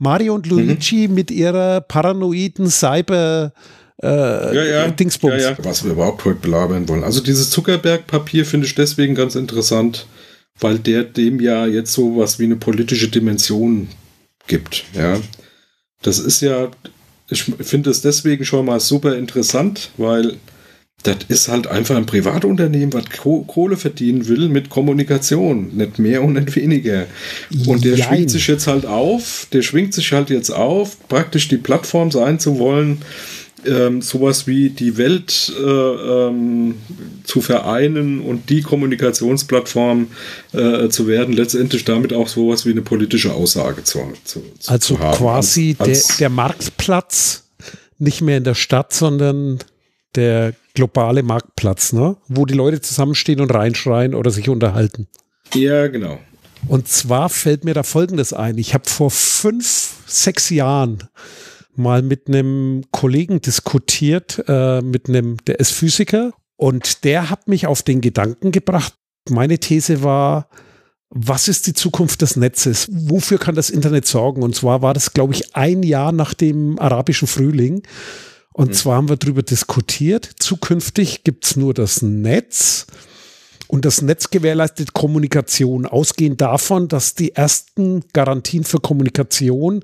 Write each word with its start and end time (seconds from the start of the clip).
Mario 0.00 0.34
und 0.34 0.46
Luigi 0.46 1.06
mhm. 1.06 1.14
mit 1.14 1.30
ihrer 1.30 1.80
paranoiden 1.82 2.66
Cyber- 2.66 3.52
äh, 4.02 4.06
ja, 4.56 4.64
ja. 4.64 4.88
Dingsbums. 4.88 5.42
Ja, 5.42 5.50
ja. 5.50 5.56
Was 5.62 5.84
wir 5.84 5.92
überhaupt 5.92 6.24
heute 6.24 6.40
belabern 6.40 6.88
wollen. 6.88 7.04
Also 7.04 7.22
dieses 7.22 7.50
Zuckerberg-Papier 7.50 8.46
finde 8.46 8.66
ich 8.66 8.74
deswegen 8.74 9.14
ganz 9.14 9.34
interessant, 9.34 10.06
weil 10.58 10.78
der 10.78 11.04
dem 11.04 11.38
ja 11.38 11.66
jetzt 11.66 11.92
so 11.92 12.16
was 12.16 12.38
wie 12.38 12.44
eine 12.44 12.56
politische 12.56 13.08
Dimension 13.08 13.88
gibt. 14.46 14.84
Ja, 14.94 15.20
das 16.02 16.18
ist 16.18 16.40
ja, 16.40 16.70
ich 17.28 17.42
finde 17.42 17.90
es 17.90 18.00
deswegen 18.00 18.44
schon 18.46 18.64
mal 18.64 18.80
super 18.80 19.16
interessant, 19.16 19.90
weil 19.98 20.36
das 21.02 21.16
ist 21.28 21.48
halt 21.48 21.66
einfach 21.66 21.96
ein 21.96 22.06
Privatunternehmen, 22.06 22.92
was 22.92 23.04
Kohle 23.10 23.76
verdienen 23.76 24.28
will 24.28 24.48
mit 24.48 24.68
Kommunikation, 24.68 25.74
nicht 25.76 25.98
mehr 25.98 26.22
und 26.22 26.34
nicht 26.34 26.54
weniger. 26.56 27.06
Und 27.66 27.84
der 27.84 27.96
Jein. 27.96 28.08
schwingt 28.08 28.30
sich 28.30 28.46
jetzt 28.46 28.66
halt 28.66 28.84
auf, 28.84 29.46
der 29.52 29.62
schwingt 29.62 29.94
sich 29.94 30.12
halt 30.12 30.30
jetzt 30.30 30.50
auf, 30.50 30.96
praktisch 31.08 31.48
die 31.48 31.56
Plattform 31.56 32.10
sein 32.10 32.38
zu 32.38 32.58
wollen, 32.58 32.98
ähm, 33.66 34.02
sowas 34.02 34.46
wie 34.46 34.70
die 34.70 34.96
Welt 34.96 35.52
äh, 35.58 35.62
ähm, 35.62 36.76
zu 37.24 37.40
vereinen 37.40 38.20
und 38.20 38.48
die 38.50 38.62
Kommunikationsplattform 38.62 40.08
äh, 40.52 40.88
zu 40.88 41.06
werden, 41.06 41.34
letztendlich 41.34 41.84
damit 41.84 42.12
auch 42.12 42.28
sowas 42.28 42.66
wie 42.66 42.70
eine 42.70 42.82
politische 42.82 43.32
Aussage 43.32 43.84
zu, 43.84 44.00
zu, 44.24 44.42
zu 44.58 44.70
also 44.70 44.98
haben. 44.98 45.18
quasi 45.18 45.76
als, 45.78 45.88
als 45.88 46.06
der, 46.06 46.16
der 46.18 46.30
Marktplatz 46.30 47.44
nicht 47.98 48.22
mehr 48.22 48.38
in 48.38 48.44
der 48.44 48.54
Stadt, 48.54 48.92
sondern 48.92 49.58
der 50.14 50.54
globale 50.80 51.22
Marktplatz, 51.22 51.92
ne? 51.92 52.16
wo 52.26 52.46
die 52.46 52.54
Leute 52.54 52.80
zusammenstehen 52.80 53.40
und 53.40 53.52
reinschreien 53.52 54.14
oder 54.14 54.30
sich 54.30 54.48
unterhalten. 54.48 55.08
Ja, 55.52 55.88
genau. 55.88 56.18
Und 56.68 56.88
zwar 56.88 57.28
fällt 57.28 57.64
mir 57.64 57.74
da 57.74 57.82
Folgendes 57.82 58.32
ein. 58.32 58.56
Ich 58.56 58.72
habe 58.72 58.88
vor 58.88 59.10
fünf, 59.10 59.94
sechs 60.06 60.48
Jahren 60.48 61.04
mal 61.76 62.00
mit 62.00 62.28
einem 62.28 62.84
Kollegen 62.92 63.42
diskutiert, 63.42 64.42
äh, 64.48 64.80
mit 64.80 65.08
einem, 65.08 65.36
der 65.46 65.60
ist 65.60 65.72
Physiker 65.72 66.32
und 66.56 67.04
der 67.04 67.28
hat 67.28 67.46
mich 67.46 67.66
auf 67.66 67.82
den 67.82 68.00
Gedanken 68.00 68.52
gebracht. 68.52 68.94
Meine 69.28 69.58
These 69.58 70.02
war, 70.02 70.48
was 71.10 71.48
ist 71.48 71.66
die 71.66 71.74
Zukunft 71.74 72.22
des 72.22 72.36
Netzes? 72.36 72.88
Wofür 72.90 73.36
kann 73.36 73.54
das 73.54 73.68
Internet 73.68 74.06
sorgen? 74.06 74.42
Und 74.42 74.54
zwar 74.54 74.80
war 74.80 74.94
das, 74.94 75.12
glaube 75.12 75.34
ich, 75.34 75.54
ein 75.54 75.82
Jahr 75.82 76.12
nach 76.12 76.32
dem 76.32 76.78
arabischen 76.78 77.28
Frühling. 77.28 77.82
Und 78.60 78.68
mhm. 78.68 78.74
zwar 78.74 78.96
haben 78.96 79.08
wir 79.08 79.16
darüber 79.16 79.42
diskutiert, 79.42 80.28
zukünftig 80.38 81.24
gibt 81.24 81.46
es 81.46 81.56
nur 81.56 81.72
das 81.72 82.02
Netz 82.02 82.86
und 83.68 83.86
das 83.86 84.02
Netz 84.02 84.28
gewährleistet 84.28 84.92
Kommunikation, 84.92 85.86
ausgehend 85.86 86.42
davon, 86.42 86.86
dass 86.86 87.14
die 87.14 87.34
ersten 87.34 88.04
Garantien 88.12 88.64
für 88.64 88.78
Kommunikation 88.78 89.82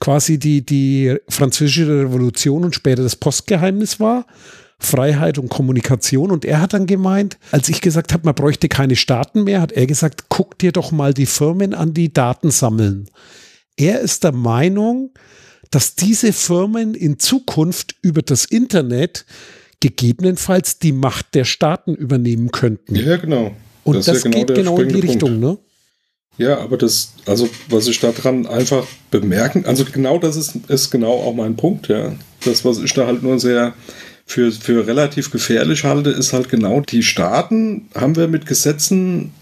quasi 0.00 0.38
die, 0.38 0.60
die 0.66 1.16
französische 1.30 1.88
Revolution 1.88 2.66
und 2.66 2.74
später 2.74 3.02
das 3.02 3.16
Postgeheimnis 3.16 4.00
war. 4.00 4.26
Freiheit 4.78 5.38
und 5.38 5.48
Kommunikation. 5.48 6.30
Und 6.30 6.44
er 6.44 6.60
hat 6.60 6.74
dann 6.74 6.86
gemeint, 6.86 7.38
als 7.52 7.70
ich 7.70 7.80
gesagt 7.80 8.12
habe, 8.12 8.26
man 8.26 8.34
bräuchte 8.34 8.68
keine 8.68 8.96
Staaten 8.96 9.44
mehr, 9.44 9.62
hat 9.62 9.72
er 9.72 9.86
gesagt, 9.86 10.26
guck 10.28 10.58
dir 10.58 10.72
doch 10.72 10.92
mal 10.92 11.14
die 11.14 11.24
Firmen 11.24 11.72
an, 11.72 11.94
die 11.94 12.12
Daten 12.12 12.50
sammeln. 12.50 13.08
Er 13.78 14.00
ist 14.00 14.24
der 14.24 14.32
Meinung, 14.32 15.10
dass 15.70 15.94
diese 15.94 16.32
Firmen 16.32 16.94
in 16.94 17.18
Zukunft 17.18 17.96
über 18.02 18.22
das 18.22 18.44
Internet 18.44 19.24
gegebenenfalls 19.80 20.78
die 20.78 20.92
Macht 20.92 21.34
der 21.34 21.44
Staaten 21.44 21.94
übernehmen 21.94 22.50
könnten. 22.50 22.96
Ja, 22.96 23.16
genau. 23.16 23.54
Und 23.84 23.96
das, 23.96 24.06
das 24.06 24.24
ja 24.24 24.30
genau 24.30 24.44
geht 24.44 24.56
genau 24.56 24.78
in 24.78 24.88
die 24.88 25.00
Richtung, 25.00 25.40
ne? 25.40 25.58
Ja, 26.36 26.58
aber 26.58 26.78
das, 26.78 27.12
also 27.26 27.48
was 27.68 27.86
ich 27.86 28.00
daran 28.00 28.46
einfach 28.46 28.86
bemerken, 29.10 29.64
also 29.66 29.84
genau 29.84 30.18
das 30.18 30.36
ist, 30.36 30.56
ist 30.68 30.90
genau 30.90 31.12
auch 31.12 31.34
mein 31.34 31.56
Punkt, 31.56 31.88
ja. 31.88 32.14
Das, 32.44 32.64
was 32.64 32.78
ich 32.78 32.92
da 32.94 33.06
halt 33.06 33.22
nur 33.22 33.38
sehr 33.38 33.74
für, 34.26 34.52
für 34.52 34.86
relativ 34.86 35.30
gefährlich 35.30 35.84
halte, 35.84 36.10
ist 36.10 36.32
halt 36.32 36.48
genau, 36.48 36.80
die 36.80 37.02
Staaten 37.02 37.88
haben 37.94 38.16
wir 38.16 38.28
mit 38.28 38.46
Gesetzen, 38.46 39.32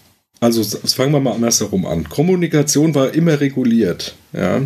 also 0.41 0.65
fangen 0.89 1.13
wir 1.13 1.21
mal 1.21 1.35
andersherum 1.35 1.87
an. 1.87 2.09
Kommunikation 2.09 2.95
war 2.95 3.15
immer 3.15 3.41
reguliert, 3.41 4.17
ja. 4.33 4.63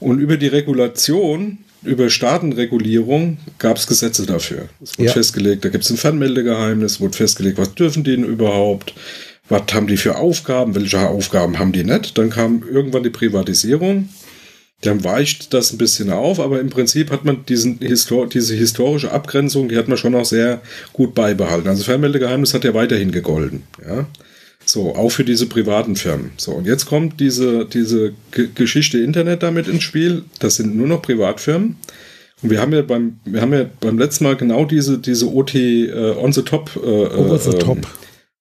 Und 0.00 0.20
über 0.20 0.36
die 0.36 0.46
Regulation 0.46 1.58
über 1.82 2.10
Staatenregulierung 2.10 3.38
gab 3.58 3.76
es 3.76 3.86
Gesetze 3.86 4.26
dafür. 4.26 4.68
Es 4.82 4.98
wurde 4.98 5.06
ja. 5.06 5.12
festgelegt, 5.12 5.64
da 5.64 5.68
gibt 5.68 5.84
es 5.84 5.90
ein 5.90 5.96
Fernmeldegeheimnis, 5.96 7.00
wurde 7.00 7.16
festgelegt, 7.16 7.58
was 7.58 7.74
dürfen 7.74 8.04
die 8.04 8.16
denn 8.16 8.24
überhaupt, 8.24 8.94
was 9.48 9.62
haben 9.72 9.86
die 9.86 9.96
für 9.96 10.16
Aufgaben, 10.16 10.74
welche 10.74 11.08
Aufgaben 11.08 11.58
haben 11.58 11.72
die 11.72 11.84
nicht. 11.84 12.18
Dann 12.18 12.30
kam 12.30 12.64
irgendwann 12.68 13.04
die 13.04 13.10
Privatisierung, 13.10 14.08
dann 14.80 15.04
weicht 15.04 15.54
das 15.54 15.72
ein 15.72 15.78
bisschen 15.78 16.10
auf, 16.10 16.40
aber 16.40 16.60
im 16.60 16.70
Prinzip 16.70 17.10
hat 17.10 17.24
man 17.24 17.44
diesen 17.46 17.78
Histor 17.78 18.28
diese 18.28 18.54
historische 18.54 19.12
Abgrenzung, 19.12 19.68
die 19.68 19.76
hat 19.76 19.88
man 19.88 19.98
schon 19.98 20.14
auch 20.14 20.24
sehr 20.24 20.60
gut 20.92 21.14
beibehalten. 21.14 21.68
Also 21.68 21.84
Fernmeldegeheimnis 21.84 22.54
hat 22.54 22.64
ja 22.64 22.74
weiterhin 22.74 23.12
gegolden. 23.12 23.62
Ja? 23.86 24.06
So, 24.68 24.94
auch 24.94 25.08
für 25.08 25.24
diese 25.24 25.46
privaten 25.46 25.96
Firmen. 25.96 26.32
So, 26.36 26.52
und 26.52 26.66
jetzt 26.66 26.84
kommt 26.84 27.20
diese, 27.20 27.64
diese 27.64 28.12
G 28.32 28.48
Geschichte 28.54 28.98
Internet 28.98 29.42
damit 29.42 29.66
ins 29.66 29.82
Spiel. 29.82 30.24
Das 30.40 30.56
sind 30.56 30.76
nur 30.76 30.86
noch 30.86 31.00
Privatfirmen. 31.00 31.76
Und 32.42 32.50
wir 32.50 32.60
haben 32.60 32.74
ja 32.74 32.82
beim, 32.82 33.18
wir 33.24 33.40
haben 33.40 33.54
ja 33.54 33.64
beim 33.80 33.98
letzten 33.98 34.24
Mal 34.24 34.36
genau 34.36 34.66
diese, 34.66 34.98
diese 34.98 35.32
OT 35.32 35.54
äh, 35.54 36.14
on 36.18 36.34
the 36.34 36.42
top. 36.42 36.70
Äh, 36.76 36.86
over 36.86 37.38
the 37.38 37.50
ähm, 37.52 37.58
top. 37.58 37.78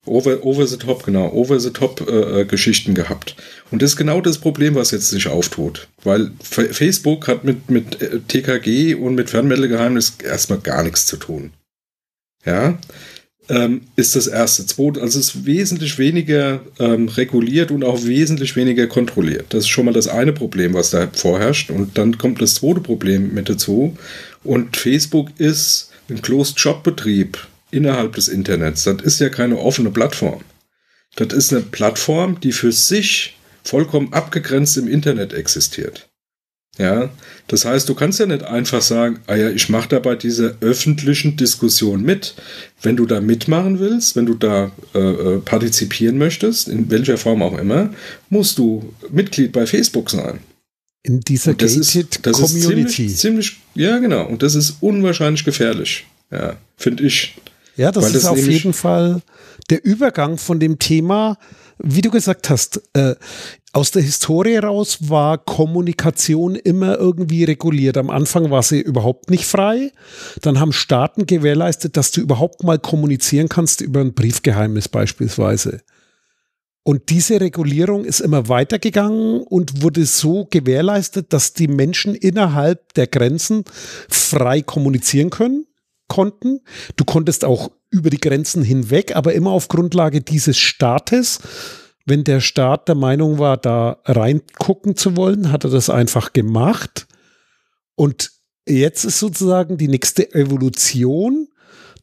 Over, 0.05 0.45
over 0.45 0.67
the 0.67 0.77
top, 0.77 1.03
genau, 1.03 1.31
over 1.33 1.59
the 1.59 1.69
top 1.69 2.05
äh, 2.09 2.41
äh 2.41 2.45
Geschichten 2.45 2.93
gehabt. 2.93 3.35
Und 3.71 3.81
das 3.81 3.91
ist 3.91 3.97
genau 3.97 4.19
das 4.19 4.37
Problem, 4.37 4.75
was 4.75 4.91
jetzt 4.91 5.09
sich 5.09 5.27
auftut. 5.27 5.87
Weil 6.03 6.31
Facebook 6.41 7.29
hat 7.29 7.45
mit, 7.45 7.69
mit 7.69 8.01
äh, 8.01 8.19
TKG 8.19 8.95
und 8.95 9.15
mit 9.15 9.29
Fernmeldegeheimnis 9.29 10.17
erstmal 10.21 10.59
gar 10.59 10.83
nichts 10.83 11.05
zu 11.05 11.15
tun. 11.15 11.51
Ja, 12.45 12.77
ähm, 13.49 13.81
ist 13.95 14.15
das 14.15 14.27
erste. 14.27 14.65
Zweite, 14.65 15.01
also 15.01 15.19
es 15.19 15.29
ist 15.29 15.45
wesentlich 15.45 15.97
weniger 15.97 16.61
ähm, 16.79 17.07
reguliert 17.07 17.71
und 17.71 17.83
auch 17.83 18.03
wesentlich 18.03 18.55
weniger 18.55 18.87
kontrolliert. 18.87 19.47
Das 19.49 19.61
ist 19.61 19.69
schon 19.69 19.85
mal 19.85 19.93
das 19.93 20.07
eine 20.07 20.33
Problem, 20.33 20.73
was 20.73 20.91
da 20.91 21.07
vorherrscht. 21.11 21.71
Und 21.71 21.97
dann 21.97 22.17
kommt 22.17 22.41
das 22.41 22.55
zweite 22.55 22.81
Problem 22.81 23.33
mit 23.33 23.49
dazu. 23.49 23.97
Und 24.43 24.77
Facebook 24.77 25.29
ist 25.39 25.91
ein 26.09 26.21
Closed-Shop-Betrieb 26.21 27.37
innerhalb 27.71 28.15
des 28.15 28.27
Internets. 28.27 28.83
Das 28.83 29.01
ist 29.01 29.19
ja 29.19 29.29
keine 29.29 29.57
offene 29.57 29.91
Plattform. 29.91 30.41
Das 31.15 31.33
ist 31.33 31.51
eine 31.51 31.61
Plattform, 31.61 32.39
die 32.39 32.51
für 32.51 32.71
sich 32.71 33.37
vollkommen 33.63 34.13
abgegrenzt 34.13 34.77
im 34.77 34.87
Internet 34.87 35.33
existiert. 35.33 36.07
Ja, 36.77 37.09
das 37.47 37.65
heißt, 37.65 37.89
du 37.89 37.95
kannst 37.95 38.19
ja 38.19 38.27
nicht 38.27 38.43
einfach 38.43 38.81
sagen, 38.81 39.19
ah 39.25 39.35
ja, 39.35 39.49
ich 39.49 39.67
mache 39.69 39.89
da 39.89 39.99
bei 39.99 40.15
dieser 40.15 40.55
öffentlichen 40.61 41.35
Diskussion 41.35 42.03
mit. 42.03 42.35
Wenn 42.83 42.95
du 42.95 43.07
da 43.07 43.19
mitmachen 43.19 43.79
willst, 43.79 44.15
wenn 44.15 44.27
du 44.27 44.35
da 44.35 44.71
äh, 44.93 44.99
äh 44.99 45.37
partizipieren 45.39 46.19
möchtest, 46.19 46.67
in 46.67 46.91
welcher 46.91 47.17
Form 47.17 47.41
auch 47.41 47.57
immer, 47.57 47.89
musst 48.29 48.59
du 48.59 48.93
Mitglied 49.09 49.51
bei 49.51 49.65
Facebook 49.65 50.11
sein. 50.11 50.39
In 51.01 51.21
dieser 51.21 51.55
das 51.55 51.73
gated 51.73 52.15
ist, 52.15 52.25
das 52.25 52.41
Community. 52.41 53.05
Ist 53.05 53.19
ziemlich, 53.19 53.55
ziemlich, 53.55 53.57
ja, 53.73 53.97
genau. 53.97 54.27
Und 54.27 54.43
das 54.43 54.53
ist 54.53 54.75
unwahrscheinlich 54.81 55.45
gefährlich. 55.45 56.05
Ja, 56.31 56.57
finde 56.75 57.05
ich. 57.05 57.37
Ja, 57.75 57.91
das 57.91 58.07
ist 58.07 58.15
das 58.15 58.25
auf 58.25 58.45
jeden 58.45 58.73
Fall 58.73 59.21
der 59.69 59.83
Übergang 59.83 60.37
von 60.37 60.59
dem 60.59 60.79
Thema, 60.79 61.37
wie 61.79 62.01
du 62.01 62.09
gesagt 62.09 62.49
hast, 62.49 62.81
äh, 62.93 63.15
aus 63.73 63.91
der 63.91 64.01
Historie 64.01 64.57
raus 64.57 65.09
war 65.09 65.37
Kommunikation 65.37 66.55
immer 66.55 66.97
irgendwie 66.97 67.43
reguliert. 67.43 67.97
Am 67.97 68.09
Anfang 68.09 68.49
war 68.49 68.63
sie 68.63 68.81
überhaupt 68.81 69.29
nicht 69.29 69.45
frei. 69.45 69.91
Dann 70.41 70.59
haben 70.59 70.73
Staaten 70.73 71.27
gewährleistet, 71.27 71.95
dass 71.95 72.11
du 72.11 72.21
überhaupt 72.21 72.63
mal 72.63 72.79
kommunizieren 72.79 73.49
kannst 73.49 73.81
über 73.81 74.01
ein 74.01 74.13
Briefgeheimnis 74.13 74.89
beispielsweise. 74.89 75.81
Und 76.87 77.09
diese 77.09 77.41
Regulierung 77.41 78.05
ist 78.05 78.21
immer 78.21 78.47
weitergegangen 78.47 79.41
und 79.41 79.83
wurde 79.83 80.05
so 80.05 80.47
gewährleistet, 80.49 81.33
dass 81.33 81.51
die 81.51 81.67
Menschen 81.67 82.15
innerhalb 82.15 82.93
der 82.93 83.07
Grenzen 83.07 83.65
frei 84.07 84.61
kommunizieren 84.61 85.29
können, 85.29 85.67
konnten. 86.07 86.61
Du 86.95 87.05
konntest 87.05 87.45
auch 87.45 87.71
über 87.89 88.09
die 88.09 88.19
Grenzen 88.19 88.63
hinweg, 88.63 89.15
aber 89.15 89.33
immer 89.33 89.51
auf 89.51 89.67
Grundlage 89.67 90.21
dieses 90.21 90.57
Staates 90.57 91.39
wenn 92.07 92.23
der 92.23 92.39
Staat 92.39 92.87
der 92.87 92.95
Meinung 92.95 93.37
war, 93.37 93.57
da 93.57 93.97
reingucken 94.05 94.95
zu 94.95 95.17
wollen, 95.17 95.51
hat 95.51 95.65
er 95.65 95.69
das 95.69 95.89
einfach 95.89 96.31
gemacht. 96.31 97.05
Und 97.95 98.31
jetzt 98.65 99.03
ist 99.03 99.19
sozusagen 99.19 99.77
die 99.77 99.89
nächste 99.89 100.33
Evolution. 100.33 101.49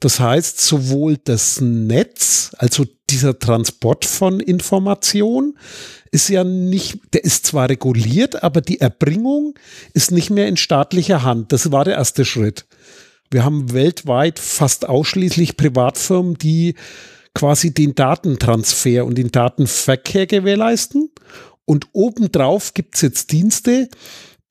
Das 0.01 0.21
heißt, 0.21 0.61
sowohl 0.61 1.17
das 1.17 1.63
Netz, 1.63 2.55
also 2.59 2.85
dieser 3.09 3.39
Transport 3.39 4.05
von 4.05 4.41
Information, 4.41 5.57
ist 6.11 6.29
ja 6.29 6.45
nicht, 6.45 6.99
der 7.15 7.25
ist 7.25 7.47
zwar 7.47 7.71
reguliert, 7.71 8.43
aber 8.43 8.61
die 8.61 8.83
Erbringung 8.83 9.55
ist 9.95 10.11
nicht 10.11 10.29
mehr 10.29 10.49
in 10.49 10.59
staatlicher 10.59 11.23
Hand. 11.23 11.51
Das 11.51 11.73
war 11.73 11.87
der 11.87 11.95
erste 11.95 12.27
Schritt. 12.27 12.67
Wir 13.35 13.45
haben 13.45 13.73
weltweit 13.73 14.39
fast 14.39 14.89
ausschließlich 14.89 15.57
Privatfirmen, 15.57 16.39
die 16.39 16.77
quasi 17.35 17.75
den 17.75 17.97
Datentransfer 17.97 19.05
und 19.05 19.19
den 19.19 19.33
Datenverkehr 19.33 20.29
gewährleisten. 20.29 21.11
Und 21.65 21.89
obendrauf 21.91 22.75
gibt 22.75 22.95
es 22.95 23.01
jetzt 23.01 23.33
Dienste, 23.33 23.89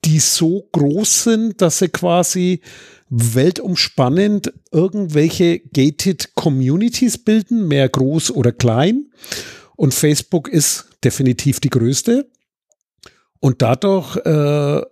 die 0.04 0.18
so 0.18 0.68
groß 0.72 1.24
sind, 1.24 1.62
dass 1.62 1.78
sie 1.78 1.88
quasi 1.88 2.60
weltumspannend 3.08 4.52
irgendwelche 4.70 5.60
gated 5.60 6.34
Communities 6.34 7.16
bilden, 7.16 7.66
mehr 7.66 7.88
groß 7.88 8.32
oder 8.32 8.52
klein. 8.52 9.06
Und 9.76 9.94
Facebook 9.94 10.46
ist 10.46 10.90
definitiv 11.02 11.58
die 11.58 11.70
größte. 11.70 12.28
Und 13.40 13.62
dadurch 13.62 14.16
äh, 14.26 14.82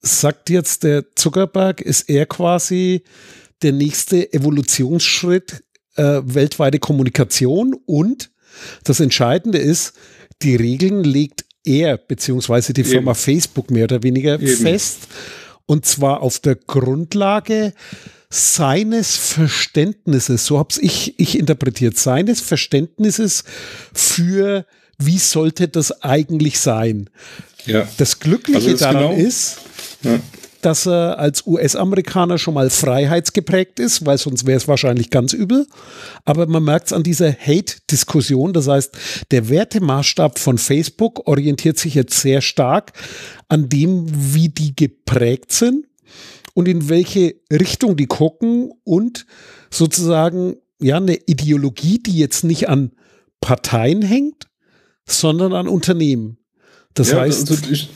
sagt 0.00 0.50
jetzt 0.50 0.84
der 0.84 1.04
Zuckerberg, 1.14 1.80
ist 1.80 2.08
er 2.08 2.26
quasi 2.26 3.02
der 3.62 3.72
nächste 3.72 4.32
Evolutionsschritt 4.32 5.64
äh, 5.96 6.20
weltweite 6.24 6.78
Kommunikation 6.78 7.74
und 7.86 8.30
das 8.84 9.00
Entscheidende 9.00 9.58
ist, 9.58 9.94
die 10.42 10.56
Regeln 10.56 11.04
legt 11.04 11.44
er 11.64 11.96
beziehungsweise 11.96 12.72
die 12.72 12.84
Firma 12.84 13.10
Eben. 13.12 13.20
Facebook 13.20 13.70
mehr 13.70 13.84
oder 13.84 14.02
weniger 14.02 14.40
Eben. 14.40 14.56
fest 14.56 15.08
und 15.66 15.84
zwar 15.84 16.22
auf 16.22 16.38
der 16.38 16.54
Grundlage 16.54 17.74
seines 18.30 19.16
Verständnisses, 19.16 20.46
so 20.46 20.58
habe 20.58 20.74
ich, 20.80 21.18
ich 21.18 21.38
interpretiert, 21.38 21.98
seines 21.98 22.40
Verständnisses 22.40 23.44
für 23.92 24.66
wie 24.98 25.18
sollte 25.18 25.68
das 25.68 26.02
eigentlich 26.02 26.58
sein. 26.58 27.08
Ja. 27.66 27.88
Das 27.98 28.18
Glückliche 28.18 28.58
also 28.58 28.70
das 28.72 28.80
daran 28.80 29.16
genau, 29.16 29.28
ist, 29.28 29.58
ja. 30.02 30.18
dass 30.62 30.86
er 30.86 31.18
als 31.18 31.46
US-Amerikaner 31.46 32.38
schon 32.38 32.54
mal 32.54 32.70
freiheitsgeprägt 32.70 33.78
ist, 33.80 34.06
weil 34.06 34.18
sonst 34.18 34.46
wäre 34.46 34.56
es 34.56 34.68
wahrscheinlich 34.68 35.10
ganz 35.10 35.32
übel. 35.32 35.66
Aber 36.24 36.46
man 36.46 36.64
merkt 36.64 36.88
es 36.88 36.92
an 36.92 37.02
dieser 37.02 37.32
Hate-Diskussion. 37.32 38.52
Das 38.52 38.68
heißt, 38.68 38.96
der 39.30 39.48
Wertemaßstab 39.48 40.38
von 40.38 40.58
Facebook 40.58 41.26
orientiert 41.26 41.78
sich 41.78 41.94
jetzt 41.94 42.20
sehr 42.20 42.40
stark 42.40 42.92
an 43.48 43.68
dem, 43.68 44.06
wie 44.34 44.48
die 44.48 44.74
geprägt 44.74 45.52
sind 45.52 45.86
und 46.54 46.66
in 46.66 46.88
welche 46.88 47.36
Richtung 47.52 47.96
die 47.96 48.06
gucken 48.06 48.72
und 48.84 49.26
sozusagen 49.70 50.56
ja 50.80 50.96
eine 50.96 51.16
Ideologie, 51.26 51.98
die 51.98 52.18
jetzt 52.18 52.44
nicht 52.44 52.68
an 52.68 52.92
Parteien 53.40 54.02
hängt, 54.02 54.48
sondern 55.06 55.52
an 55.52 55.68
Unternehmen. 55.68 56.38
Das 56.94 57.12
ja, 57.12 57.20
heißt. 57.20 57.50
Also 57.50 57.70
ich, 57.70 57.90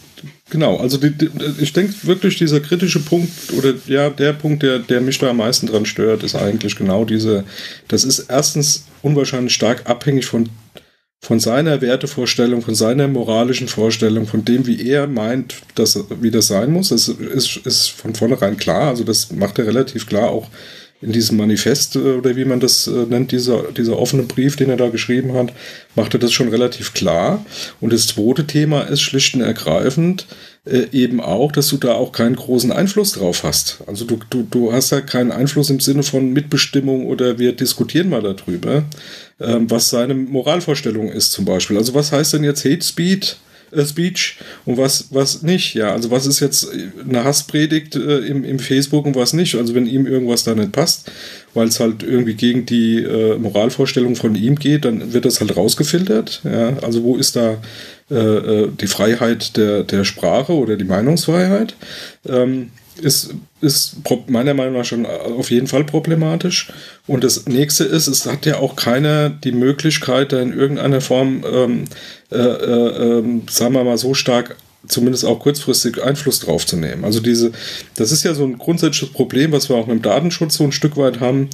genau, 0.52 0.76
also 0.76 0.98
die, 0.98 1.10
die, 1.10 1.30
ich 1.58 1.72
denke 1.72 1.94
wirklich, 2.02 2.36
dieser 2.36 2.60
kritische 2.60 3.00
Punkt 3.00 3.32
oder 3.56 3.74
ja, 3.86 4.10
der 4.10 4.34
Punkt, 4.34 4.62
der, 4.62 4.78
der 4.78 5.00
mich 5.00 5.18
da 5.18 5.30
am 5.30 5.38
meisten 5.38 5.66
dran 5.66 5.86
stört, 5.86 6.22
ist 6.22 6.36
eigentlich 6.36 6.76
genau 6.76 7.04
diese. 7.04 7.44
Das 7.88 8.04
ist 8.04 8.26
erstens 8.28 8.84
unwahrscheinlich 9.00 9.54
stark 9.54 9.88
abhängig 9.88 10.26
von, 10.26 10.50
von 11.20 11.40
seiner 11.40 11.80
Wertevorstellung, 11.80 12.60
von 12.62 12.74
seiner 12.74 13.08
moralischen 13.08 13.66
Vorstellung, 13.66 14.26
von 14.26 14.44
dem, 14.44 14.66
wie 14.66 14.86
er 14.86 15.06
meint, 15.06 15.56
dass, 15.74 15.98
wie 16.20 16.30
das 16.30 16.48
sein 16.48 16.70
muss. 16.70 16.90
Das 16.90 17.08
ist, 17.08 17.56
ist 17.56 17.88
von 17.88 18.14
vornherein 18.14 18.58
klar. 18.58 18.88
Also, 18.88 19.04
das 19.04 19.32
macht 19.32 19.58
er 19.58 19.66
relativ 19.66 20.06
klar 20.06 20.28
auch 20.28 20.48
in 21.02 21.12
diesem 21.12 21.36
Manifest 21.36 21.96
äh, 21.96 21.98
oder 21.98 22.36
wie 22.36 22.44
man 22.44 22.60
das 22.60 22.86
äh, 22.86 22.90
nennt, 22.90 23.32
dieser, 23.32 23.72
dieser 23.72 23.98
offene 23.98 24.22
Brief, 24.22 24.56
den 24.56 24.70
er 24.70 24.76
da 24.76 24.88
geschrieben 24.88 25.34
hat, 25.34 25.52
macht 25.94 26.14
er 26.14 26.20
das 26.20 26.32
schon 26.32 26.48
relativ 26.48 26.94
klar. 26.94 27.44
Und 27.80 27.92
das 27.92 28.06
zweite 28.06 28.46
Thema 28.46 28.82
ist 28.82 29.02
schlicht 29.02 29.34
und 29.34 29.42
ergreifend 29.42 30.26
äh, 30.64 30.86
eben 30.92 31.20
auch, 31.20 31.50
dass 31.50 31.68
du 31.68 31.76
da 31.76 31.94
auch 31.94 32.12
keinen 32.12 32.36
großen 32.36 32.70
Einfluss 32.70 33.12
drauf 33.12 33.42
hast. 33.42 33.82
Also 33.86 34.04
du, 34.04 34.20
du, 34.30 34.46
du 34.48 34.72
hast 34.72 34.92
da 34.92 35.00
keinen 35.00 35.32
Einfluss 35.32 35.70
im 35.70 35.80
Sinne 35.80 36.04
von 36.04 36.32
Mitbestimmung 36.32 37.06
oder 37.06 37.38
wir 37.38 37.52
diskutieren 37.52 38.08
mal 38.08 38.22
darüber, 38.22 38.84
ähm, 39.40 39.70
was 39.70 39.90
seine 39.90 40.14
Moralvorstellung 40.14 41.10
ist 41.10 41.32
zum 41.32 41.44
Beispiel. 41.44 41.76
Also 41.76 41.94
was 41.94 42.12
heißt 42.12 42.34
denn 42.34 42.44
jetzt 42.44 42.64
Hate 42.64 42.82
Speed? 42.82 43.36
Äh, 43.72 43.84
Speech 43.84 44.38
und 44.64 44.76
was, 44.76 45.08
was 45.10 45.42
nicht. 45.42 45.74
Ja, 45.74 45.92
also 45.92 46.10
was 46.10 46.26
ist 46.26 46.40
jetzt 46.40 46.68
eine 47.08 47.24
Hasspredigt 47.24 47.96
äh, 47.96 48.18
im, 48.18 48.44
im 48.44 48.58
Facebook 48.58 49.06
und 49.06 49.16
was 49.16 49.32
nicht. 49.32 49.54
Also 49.54 49.74
wenn 49.74 49.86
ihm 49.86 50.06
irgendwas 50.06 50.44
da 50.44 50.54
nicht 50.54 50.72
passt, 50.72 51.10
weil 51.54 51.68
es 51.68 51.80
halt 51.80 52.02
irgendwie 52.02 52.34
gegen 52.34 52.66
die 52.66 53.02
äh, 53.02 53.38
Moralvorstellung 53.38 54.16
von 54.16 54.34
ihm 54.34 54.56
geht, 54.56 54.84
dann 54.84 55.12
wird 55.12 55.24
das 55.24 55.40
halt 55.40 55.56
rausgefiltert. 55.56 56.42
Ja, 56.44 56.78
also 56.78 57.02
wo 57.02 57.16
ist 57.16 57.36
da 57.36 57.58
äh, 58.10 58.14
äh 58.14 58.68
die 58.80 58.86
Freiheit 58.86 59.56
der, 59.56 59.84
der 59.84 60.04
Sprache 60.04 60.52
oder 60.52 60.76
die 60.76 60.84
Meinungsfreiheit? 60.84 61.74
Ähm, 62.28 62.70
ist, 63.00 63.34
ist 63.60 63.96
meiner 64.28 64.54
Meinung 64.54 64.74
nach 64.74 64.84
schon 64.84 65.06
auf 65.06 65.50
jeden 65.50 65.66
Fall 65.66 65.84
problematisch. 65.84 66.72
Und 67.06 67.24
das 67.24 67.46
nächste 67.46 67.84
ist, 67.84 68.06
es 68.06 68.26
hat 68.26 68.46
ja 68.46 68.58
auch 68.58 68.76
keiner 68.76 69.30
die 69.30 69.52
Möglichkeit, 69.52 70.32
da 70.32 70.40
in 70.40 70.52
irgendeiner 70.52 71.00
Form, 71.00 71.44
ähm, 71.50 71.84
äh, 72.30 72.36
äh, 72.36 73.18
äh, 73.18 73.40
sagen 73.48 73.74
wir 73.74 73.84
mal, 73.84 73.98
so 73.98 74.14
stark 74.14 74.56
zumindest 74.86 75.24
auch 75.24 75.38
kurzfristig 75.38 76.02
Einfluss 76.02 76.40
drauf 76.40 76.66
zu 76.66 76.76
nehmen. 76.76 77.04
Also 77.04 77.20
diese, 77.20 77.52
das 77.94 78.10
ist 78.10 78.24
ja 78.24 78.34
so 78.34 78.44
ein 78.44 78.58
grundsätzliches 78.58 79.14
Problem, 79.14 79.52
was 79.52 79.68
wir 79.68 79.76
auch 79.76 79.86
mit 79.86 79.98
dem 79.98 80.02
Datenschutz 80.02 80.56
so 80.56 80.64
ein 80.64 80.72
Stück 80.72 80.96
weit 80.96 81.20
haben. 81.20 81.50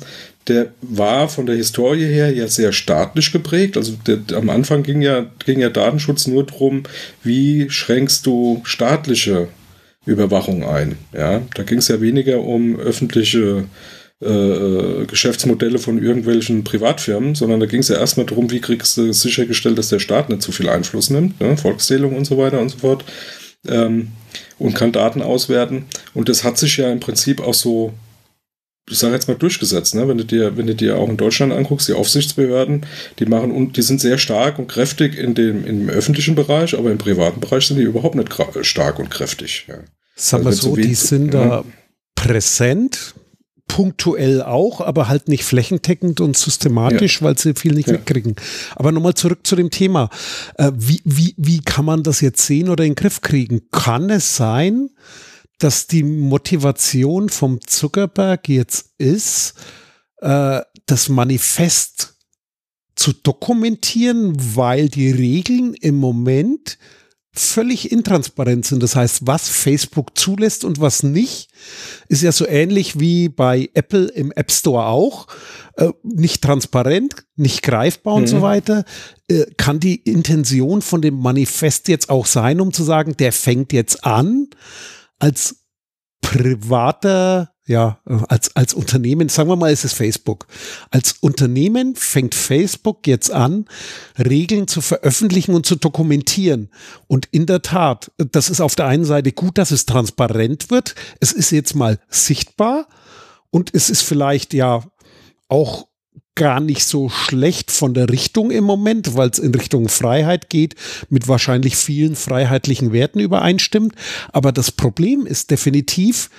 Der 0.47 0.73
war 0.81 1.29
von 1.29 1.45
der 1.45 1.57
Historie 1.57 2.07
her 2.07 2.33
ja 2.33 2.49
sehr 2.49 2.73
staatlich 2.73 3.33
geprägt. 3.33 3.77
Also 3.77 3.93
der, 4.07 4.21
am 4.35 4.49
Anfang 4.49 4.83
ging 4.83 5.03
ja, 5.03 5.27
ging 5.45 5.61
ja 5.61 5.69
Datenschutz 5.69 6.27
nur 6.27 6.47
darum, 6.47 6.85
wie 7.23 7.69
schränkst 7.69 8.25
du 8.25 8.63
staatliche 8.65 9.49
Überwachung 10.09 10.65
ein. 10.65 10.97
Ja, 11.13 11.43
da 11.55 11.63
ging 11.63 11.79
es 11.79 11.89
ja 11.89 12.01
weniger 12.01 12.41
um 12.41 12.79
öffentliche 12.79 13.65
äh, 14.21 14.29
äh, 14.29 15.07
Geschäftsmodelle 15.07 15.79
von 15.79 16.03
irgendwelchen 16.03 16.65
Privatfirmen, 16.65 17.35
sondern 17.35 17.61
da 17.61 17.67
ging 17.67 17.81
es 17.81 17.89
ja 17.89 17.97
erstmal 17.97 18.27
darum, 18.27 18.51
wie 18.51 18.61
kriegst 18.61 18.97
du 18.97 19.13
sichergestellt, 19.13 19.79
dass 19.79 19.91
der 19.91 20.01
Staat 20.01 20.29
nicht 20.29 20.43
zu 20.43 20.51
viel 20.51 20.69
Einfluss 20.69 21.11
nimmt, 21.11 21.41
ne? 21.41 21.57
Volkszählung 21.57 22.17
und 22.17 22.25
so 22.25 22.37
weiter 22.37 22.61
und 22.61 22.71
so 22.71 22.79
fort, 22.79 23.05
ähm, 23.69 24.09
und 24.59 24.75
kann 24.75 24.91
Daten 24.91 25.23
auswerten. 25.23 25.85
Und 26.15 26.29
das 26.29 26.43
hat 26.43 26.59
sich 26.59 26.79
ja 26.79 26.91
im 26.91 27.01
Prinzip 27.01 27.41
auch 27.41 27.55
so 27.55 27.93
ich 28.91 28.99
sage 28.99 29.15
jetzt 29.15 29.29
mal 29.29 29.37
durchgesetzt, 29.37 29.95
ne? 29.95 30.09
wenn 30.09 30.19
du 30.19 30.25
dir, 30.25 30.57
wenn 30.57 30.67
du 30.67 30.75
dir 30.75 30.97
auch 30.97 31.09
in 31.09 31.17
Deutschland 31.17 31.53
anguckst, 31.53 31.89
die 31.89 31.93
Aufsichtsbehörden, 31.93 32.87
die 33.19 33.27
machen 33.27 33.73
die 33.73 33.83
sind 33.83 34.01
sehr 34.01 34.19
stark 34.19 34.59
und 34.59 34.69
kräftig 34.69 35.17
in 35.19 35.35
dem 35.35 35.65
im 35.67 35.89
öffentlichen 35.89 36.35
Bereich, 36.35 36.77
aber 36.77 36.91
im 36.91 36.99
privaten 36.99 37.41
Bereich 37.41 37.67
sind 37.67 37.79
die 37.79 37.83
überhaupt 37.83 38.15
nicht 38.15 38.33
stark 38.63 38.99
und 38.99 39.11
kräftig. 39.11 39.67
Ja. 39.69 39.79
Sagen 40.19 40.45
wir 40.45 40.49
also 40.51 40.71
so, 40.71 40.77
die 40.77 40.95
sind 40.95 41.33
da 41.33 41.65
präsent, 42.17 43.15
punktuell 43.69 44.43
auch, 44.43 44.81
aber 44.81 45.09
halt 45.09 45.29
nicht 45.29 45.45
flächendeckend 45.45 46.21
und 46.21 46.37
systematisch, 46.37 47.21
ja. 47.21 47.27
weil 47.27 47.39
sie 47.39 47.55
viel 47.55 47.73
nicht 47.73 47.87
ja. 47.87 47.95
mitkriegen. 47.95 48.35
Aber 48.75 48.91
nochmal 48.91 49.15
zurück 49.15 49.47
zu 49.47 49.55
dem 49.55 49.71
Thema. 49.71 50.11
Äh, 50.57 50.73
wie, 50.75 51.01
wie, 51.05 51.35
wie 51.37 51.61
kann 51.61 51.85
man 51.85 52.03
das 52.03 52.21
jetzt 52.21 52.45
sehen 52.45 52.69
oder 52.69 52.83
in 52.83 52.91
den 52.91 52.97
Griff 52.97 53.21
kriegen? 53.21 53.71
Kann 53.71 54.11
es 54.11 54.37
sein, 54.37 54.91
dass 55.59 55.87
die 55.87 56.03
Motivation 56.03 57.29
vom 57.29 57.61
Zuckerberg 57.61 58.49
jetzt 58.49 58.91
ist, 58.99 59.55
äh, 60.21 60.61
das 60.87 61.09
Manifest 61.09 62.15
zu 62.97 63.13
dokumentieren, 63.13 64.35
weil 64.57 64.89
die 64.89 65.13
Regeln 65.13 65.75
im 65.75 65.95
Moment 65.97 66.79
völlig 67.39 67.93
intransparent 67.93 68.67
sind. 68.67 68.83
Das 68.83 68.97
heißt, 68.97 69.27
was 69.27 69.49
Facebook 69.49 70.17
zulässt 70.19 70.65
und 70.65 70.81
was 70.81 71.03
nicht, 71.03 71.51
ist 72.09 72.23
ja 72.23 72.33
so 72.33 72.47
ähnlich 72.47 72.99
wie 73.01 73.29
bei 73.29 73.71
Apple 73.75 74.07
im 74.07 74.33
App 74.33 74.51
Store 74.51 74.87
auch. 74.87 75.27
Äh, 75.77 75.93
nicht 76.03 76.43
transparent, 76.43 77.25
nicht 77.37 77.63
greifbar 77.63 78.15
mhm. 78.17 78.23
und 78.23 78.27
so 78.27 78.37
mhm. 78.39 78.43
weiter. 78.43 78.85
Äh, 79.29 79.47
kann 79.57 79.81
die 79.81 79.97
Intention 79.97 80.83
von 80.83 81.03
dem 81.03 81.15
Manifest 81.15 81.89
jetzt 81.89 82.11
auch 82.11 82.27
sein, 82.27 82.61
um 82.61 82.73
zu 82.73 82.83
sagen, 82.83 83.17
der 83.17 83.33
fängt 83.33 83.73
jetzt 83.73 84.05
an, 84.05 84.49
als 85.19 85.65
privater, 86.21 87.53
ja, 87.69 88.01
als, 88.29 88.57
als 88.57 88.75
Unternehmen, 88.75 89.29
sagen 89.29 89.49
wir 89.49 89.57
mal, 89.57 89.71
es 89.71 89.85
ist 89.85 89.93
Facebook. 89.93 90.47
Als 90.91 91.17
Unternehmen 91.21 91.95
fängt 91.95 92.35
Facebook 92.35 93.07
jetzt 93.07 93.31
an, 93.31 93.67
Regeln 94.19 94.67
zu 94.67 94.81
veröffentlichen 94.81 95.55
und 95.55 95.67
zu 95.67 95.77
dokumentieren. 95.77 96.71
Und 97.07 97.29
in 97.31 97.47
der 97.47 97.63
Tat, 97.63 98.11
das 98.17 98.49
ist 98.49 98.61
auf 98.61 98.75
der 98.75 98.87
einen 98.87 99.05
Seite 99.05 99.33
gut, 99.33 99.59
dass 99.59 99.71
es 99.71 99.87
transparent 99.87 100.71
wird. 100.71 100.95
Es 101.21 101.33
ist 101.33 101.51
jetzt 101.51 101.75
mal 101.75 102.01
sichtbar 102.09 102.89
und 103.51 103.75
es 103.75 103.91
ist 103.91 104.03
vielleicht 104.03 104.55
ja 104.55 104.83
auch 105.49 105.87
gar 106.35 106.61
nicht 106.61 106.87
so 106.87 107.09
schlecht 107.09 107.71
von 107.71 107.93
der 107.95 108.09
Richtung 108.09 108.51
im 108.51 108.65
Moment, 108.65 109.17
weil 109.17 109.29
es 109.29 109.41
in 109.41 109.55
Richtung 109.55 109.89
Freiheit 109.89 110.49
geht, 110.49 110.77
mit 111.11 111.27
wahrscheinlich 111.27 111.77
vielen 111.77 112.15
freiheitlichen 112.15 112.93
Werten 112.93 113.19
übereinstimmt. 113.19 113.95
Aber 114.33 114.53
das 114.53 114.71
Problem 114.71 115.27
ist 115.27 115.51
definitiv, 115.51 116.31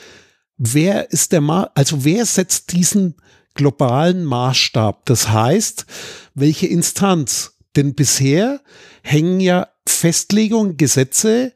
wer 0.59 1.11
ist 1.11 1.31
der 1.31 1.41
Ma 1.41 1.71
also 1.73 2.05
wer 2.05 2.25
setzt 2.25 2.71
diesen 2.73 3.15
globalen 3.55 4.23
Maßstab? 4.25 5.05
Das 5.05 5.29
heißt, 5.29 5.87
welche 6.35 6.67
Instanz? 6.67 7.55
Denn 7.75 7.95
bisher 7.95 8.61
hängen 9.01 9.39
ja 9.39 9.67
Festlegungen, 9.87 10.77
Gesetze 10.77 11.53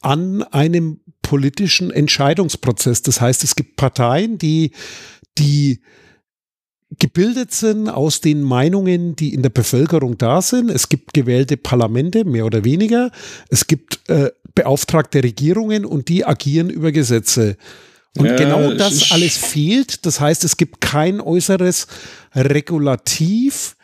an 0.00 0.42
einem 0.42 1.00
politischen 1.22 1.90
Entscheidungsprozess. 1.90 3.02
Das 3.02 3.20
heißt, 3.20 3.44
es 3.44 3.56
gibt 3.56 3.76
Parteien, 3.76 4.38
die 4.38 4.72
die 5.38 5.80
gebildet 6.98 7.52
sind 7.52 7.88
aus 7.88 8.20
den 8.20 8.42
Meinungen, 8.42 9.16
die 9.16 9.34
in 9.34 9.42
der 9.42 9.50
Bevölkerung 9.50 10.18
da 10.18 10.40
sind. 10.40 10.70
Es 10.70 10.88
gibt 10.88 11.12
gewählte 11.14 11.56
Parlamente, 11.56 12.24
mehr 12.24 12.46
oder 12.46 12.64
weniger. 12.64 13.10
Es 13.48 13.66
gibt 13.66 14.08
äh, 14.08 14.30
beauftragte 14.54 15.22
Regierungen 15.22 15.84
und 15.84 16.08
die 16.08 16.24
agieren 16.24 16.70
über 16.70 16.92
Gesetze. 16.92 17.56
Und 18.16 18.26
ja, 18.26 18.36
genau 18.36 18.72
das 18.72 19.12
alles 19.12 19.36
fehlt. 19.36 20.06
Das 20.06 20.20
heißt, 20.20 20.44
es 20.44 20.56
gibt 20.56 20.80
kein 20.80 21.20
äußeres 21.20 21.86
Regulativ, 22.34 23.76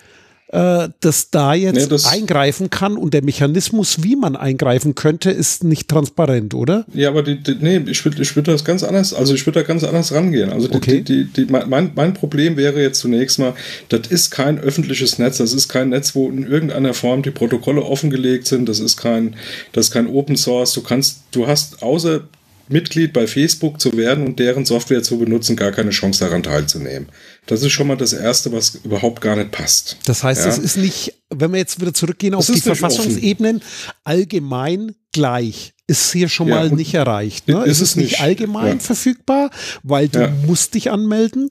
äh, 0.53 0.91
das 1.01 1.31
da 1.31 1.55
jetzt 1.55 1.77
nee, 1.77 1.87
das 1.87 2.05
eingreifen 2.05 2.69
kann 2.69 2.99
und 2.99 3.15
der 3.15 3.25
Mechanismus, 3.25 4.03
wie 4.03 4.17
man 4.17 4.37
eingreifen 4.37 4.95
könnte, 4.95 5.31
ist 5.31 5.65
nicht 5.65 5.89
transparent, 5.89 6.53
oder? 6.53 6.85
Ja, 6.93 7.09
aber 7.09 7.23
die, 7.23 7.43
die, 7.43 7.57
nee, 7.59 7.81
ich 7.87 8.05
würde 8.05 8.21
ich 8.21 8.37
würd 8.37 8.49
das 8.49 8.63
ganz 8.63 8.83
anders, 8.85 9.15
also 9.15 9.35
ich 9.35 9.47
würde 9.47 9.61
da 9.61 9.67
ganz 9.67 9.83
anders 9.83 10.13
rangehen. 10.13 10.53
Also 10.53 10.71
okay. 10.71 11.01
die, 11.01 11.25
die, 11.25 11.47
mein, 11.47 11.93
mein 11.95 12.13
Problem 12.13 12.59
wäre 12.59 12.83
jetzt 12.83 13.01
zunächst 13.01 13.39
mal, 13.39 13.55
das 13.89 14.09
ist 14.09 14.31
kein 14.31 14.59
öffentliches 14.59 15.19
Netz, 15.19 15.39
das 15.39 15.55
ist 15.55 15.69
kein 15.69 15.89
Netz, 15.89 16.15
wo 16.15 16.29
in 16.29 16.47
irgendeiner 16.47 16.93
Form 16.93 17.23
die 17.23 17.31
Protokolle 17.31 17.83
offengelegt 17.83 18.47
sind, 18.47 18.69
das 18.69 18.79
ist 18.79 18.99
kein, 18.99 19.37
das 19.73 19.87
ist 19.87 19.93
kein 19.93 20.07
Open 20.07 20.37
Source, 20.37 20.75
du 20.75 20.83
kannst, 20.83 21.23
du 21.31 21.47
hast 21.47 21.83
außer 21.83 22.25
Mitglied 22.73 23.13
bei 23.13 23.27
Facebook 23.27 23.81
zu 23.81 23.97
werden 23.97 24.27
und 24.27 24.39
deren 24.39 24.65
Software 24.65 25.03
zu 25.03 25.19
benutzen, 25.19 25.57
gar 25.57 25.73
keine 25.73 25.91
Chance 25.91 26.25
daran 26.25 26.43
teilzunehmen. 26.43 27.09
Das 27.47 27.63
ist 27.63 27.73
schon 27.73 27.87
mal 27.87 27.97
das 27.97 28.13
Erste, 28.13 28.53
was 28.53 28.77
überhaupt 28.85 29.21
gar 29.21 29.37
nicht 29.37 29.51
passt. 29.51 29.99
Das 30.07 30.23
heißt, 30.23 30.47
es 30.47 30.59
ist 30.59 30.77
nicht, 30.77 31.15
wenn 31.31 31.53
wir 31.53 31.59
jetzt 31.59 31.81
wieder 31.81 31.93
zurückgehen 31.95 32.35
auf 32.35 32.47
die 32.47 32.61
Verfassungsebenen, 32.61 33.63
allgemein 34.05 34.95
gleich. 35.13 35.75
Ist 35.87 36.13
hier 36.13 36.29
schon 36.29 36.49
ja, 36.49 36.57
mal 36.57 36.71
nicht 36.71 36.95
erreicht. 36.95 37.49
Ne? 37.49 37.65
Ist, 37.65 37.81
ist 37.81 37.81
es 37.81 37.97
nicht 37.97 38.21
allgemein 38.21 38.79
ja. 38.79 38.83
verfügbar, 38.83 39.51
weil 39.83 40.09
du 40.09 40.21
ja. 40.21 40.33
musst 40.47 40.75
dich 40.75 40.91
anmelden. 40.91 41.51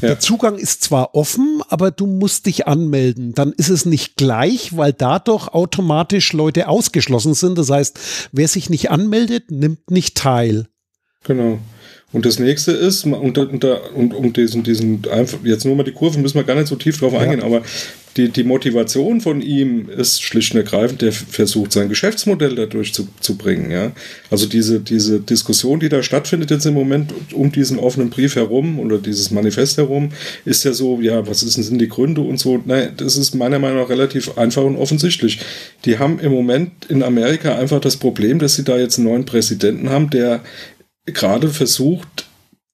Ja. 0.00 0.08
Der 0.08 0.20
Zugang 0.20 0.56
ist 0.56 0.82
zwar 0.82 1.14
offen, 1.14 1.62
aber 1.68 1.90
du 1.90 2.06
musst 2.06 2.46
dich 2.46 2.66
anmelden. 2.66 3.32
Dann 3.34 3.52
ist 3.52 3.68
es 3.68 3.84
nicht 3.84 4.16
gleich, 4.16 4.76
weil 4.76 4.92
dadurch 4.92 5.48
automatisch 5.48 6.32
Leute 6.32 6.68
ausgeschlossen 6.68 7.34
sind. 7.34 7.58
Das 7.58 7.70
heißt, 7.70 7.98
wer 8.32 8.48
sich 8.48 8.70
nicht 8.70 8.90
anmeldet, 8.90 9.50
nimmt 9.50 9.90
nicht 9.90 10.16
teil. 10.16 10.66
Genau. 11.24 11.58
Und 12.12 12.26
das 12.26 12.40
nächste 12.40 12.72
ist, 12.72 13.04
und, 13.04 13.38
und, 13.38 13.64
und 13.64 14.14
um 14.14 14.32
diesen, 14.32 14.64
diesen, 14.64 15.02
jetzt 15.44 15.64
nur 15.64 15.76
mal 15.76 15.84
die 15.84 15.92
Kurve, 15.92 16.18
müssen 16.18 16.34
wir 16.34 16.44
gar 16.44 16.56
nicht 16.56 16.66
so 16.66 16.74
tief 16.74 16.98
drauf 16.98 17.14
eingehen, 17.14 17.40
ja. 17.40 17.46
aber 17.46 17.62
die, 18.16 18.28
die 18.30 18.42
Motivation 18.42 19.20
von 19.20 19.40
ihm 19.40 19.88
ist 19.88 20.20
schlicht 20.20 20.52
und 20.52 20.58
ergreifend, 20.58 21.00
der 21.02 21.12
versucht, 21.12 21.70
sein 21.70 21.88
Geschäftsmodell 21.88 22.56
dadurch 22.56 22.92
zu, 22.92 23.06
zu 23.20 23.36
bringen. 23.36 23.70
Ja? 23.70 23.92
Also 24.30 24.46
diese, 24.46 24.80
diese 24.80 25.20
Diskussion, 25.20 25.78
die 25.78 25.88
da 25.88 26.02
stattfindet 26.02 26.50
jetzt 26.50 26.66
im 26.66 26.74
Moment 26.74 27.14
um 27.32 27.52
diesen 27.52 27.78
offenen 27.78 28.10
Brief 28.10 28.34
herum 28.34 28.80
oder 28.80 28.98
dieses 28.98 29.30
Manifest 29.30 29.78
herum, 29.78 30.10
ist 30.44 30.64
ja 30.64 30.72
so, 30.72 31.00
ja, 31.00 31.26
was 31.28 31.44
ist, 31.44 31.54
sind 31.54 31.80
die 31.80 31.88
Gründe 31.88 32.22
und 32.22 32.40
so. 32.40 32.60
Nein, 32.64 32.94
das 32.96 33.16
ist 33.16 33.36
meiner 33.36 33.60
Meinung 33.60 33.78
nach 33.78 33.88
relativ 33.88 34.36
einfach 34.36 34.64
und 34.64 34.76
offensichtlich. 34.76 35.38
Die 35.84 35.98
haben 35.98 36.18
im 36.18 36.32
Moment 36.32 36.86
in 36.88 37.04
Amerika 37.04 37.56
einfach 37.56 37.80
das 37.80 37.96
Problem, 37.96 38.40
dass 38.40 38.56
sie 38.56 38.64
da 38.64 38.76
jetzt 38.76 38.98
einen 38.98 39.06
neuen 39.06 39.24
Präsidenten 39.24 39.90
haben, 39.90 40.10
der 40.10 40.40
gerade 41.06 41.48
versucht, 41.48 42.28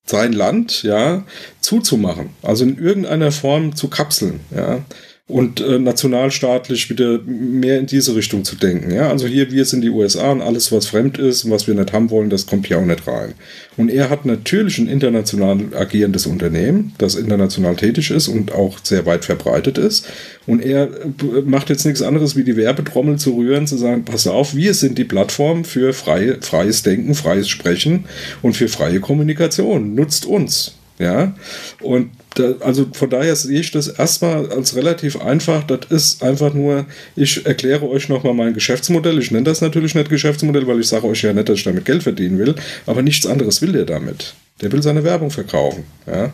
sein 0.07 0.33
Land 0.33 0.83
ja 0.83 1.25
zuzumachen, 1.61 2.31
also 2.43 2.65
in 2.65 2.79
irgendeiner 2.79 3.33
Form 3.33 3.75
zu 3.75 3.89
kapseln, 3.89 4.41
ja 4.55 4.85
und 5.29 5.61
äh, 5.61 5.81
nationalstaatlich 5.81 6.89
wieder 6.89 7.19
mehr 7.27 7.81
in 7.81 7.87
diese 7.87 8.15
Richtung 8.15 8.45
zu 8.45 8.55
denken. 8.55 8.93
Ja? 8.93 9.11
Also 9.11 9.27
hier, 9.27 9.51
wir 9.51 9.65
sind 9.65 9.81
die 9.81 9.91
USA 9.91 10.31
und 10.31 10.41
alles, 10.41 10.71
was 10.71 10.87
fremd 10.87 11.19
ist 11.19 11.45
und 11.45 11.51
was 11.51 11.67
wir 11.67 11.75
nicht 11.75 11.93
haben 11.93 12.11
wollen, 12.11 12.31
das 12.31 12.47
kommt 12.47 12.69
hier 12.69 12.79
auch 12.79 12.85
nicht 12.85 13.09
rein. 13.09 13.35
Und 13.77 13.91
er 13.91 14.09
hat 14.09 14.25
natürlich 14.25 14.79
ein 14.79 14.87
international 14.87 15.59
agierendes 15.75 16.27
Unternehmen, 16.27 16.95
das 16.99 17.17
international 17.17 17.75
tätig 17.75 18.13
ist 18.13 18.29
und 18.29 18.53
auch 18.53 18.79
sehr 18.85 19.05
weit 19.05 19.25
verbreitet 19.25 19.79
ist. 19.79 20.07
Und 20.47 20.65
er 20.65 20.85
äh, 20.85 21.43
macht 21.45 21.71
jetzt 21.71 21.85
nichts 21.87 22.03
anderes, 22.03 22.37
wie 22.37 22.45
die 22.45 22.57
Werbetrommel 22.57 23.19
zu 23.19 23.35
rühren, 23.35 23.67
zu 23.67 23.77
sagen, 23.77 24.05
pass 24.05 24.29
auf, 24.29 24.55
wir 24.55 24.75
sind 24.75 24.97
die 24.97 25.05
Plattform 25.05 25.65
für 25.65 25.93
freie, 25.93 26.41
freies 26.41 26.85
Denken, 26.85 27.17
freies 27.17 27.49
Sprechen 27.49 28.05
und 28.43 28.57
für 28.57 28.69
freie 28.69 29.01
Kommunikation. 29.01 29.97
Nutzt 29.97 30.25
uns. 30.25 30.77
Ja, 30.99 31.35
und 31.83 32.11
da, 32.37 32.55
also 32.61 32.87
von 32.93 33.11
daher 33.11 33.37
sehe 33.37 33.61
ich 33.61 33.71
das 33.71 33.89
erstmal 33.89 34.51
als 34.51 34.77
relativ 34.77 35.21
einfach. 35.21 35.65
Das 35.65 35.91
ist 35.91 36.23
einfach 36.23 36.55
nur, 36.55 36.87
ich 37.17 37.45
erkläre 37.45 37.89
euch 37.89 38.09
nochmal 38.09 38.35
mein 38.35 38.55
Geschäftsmodell. 38.55 39.19
Ich 39.19 39.31
nenne 39.31 39.45
das 39.45 39.61
natürlich 39.61 39.95
nicht 39.95 40.09
Geschäftsmodell, 40.09 40.67
weil 40.67 40.81
ich 40.81 40.89
sage 40.89 41.07
euch 41.07 41.23
ja 41.23 41.33
nicht, 41.33 41.49
dass 41.49 41.59
ich 41.59 41.65
damit 41.65 41.85
Geld 41.85 42.03
verdienen 42.03 42.39
will. 42.39 42.55
Aber 42.87 43.03
nichts 43.03 43.27
anderes 43.27 43.61
will 43.61 43.73
der 43.73 43.85
damit. 43.85 44.35
Der 44.63 44.73
will 44.73 44.83
seine 44.83 45.05
Werbung 45.05 45.31
verkaufen. 45.31 45.85
Ja? 46.07 46.33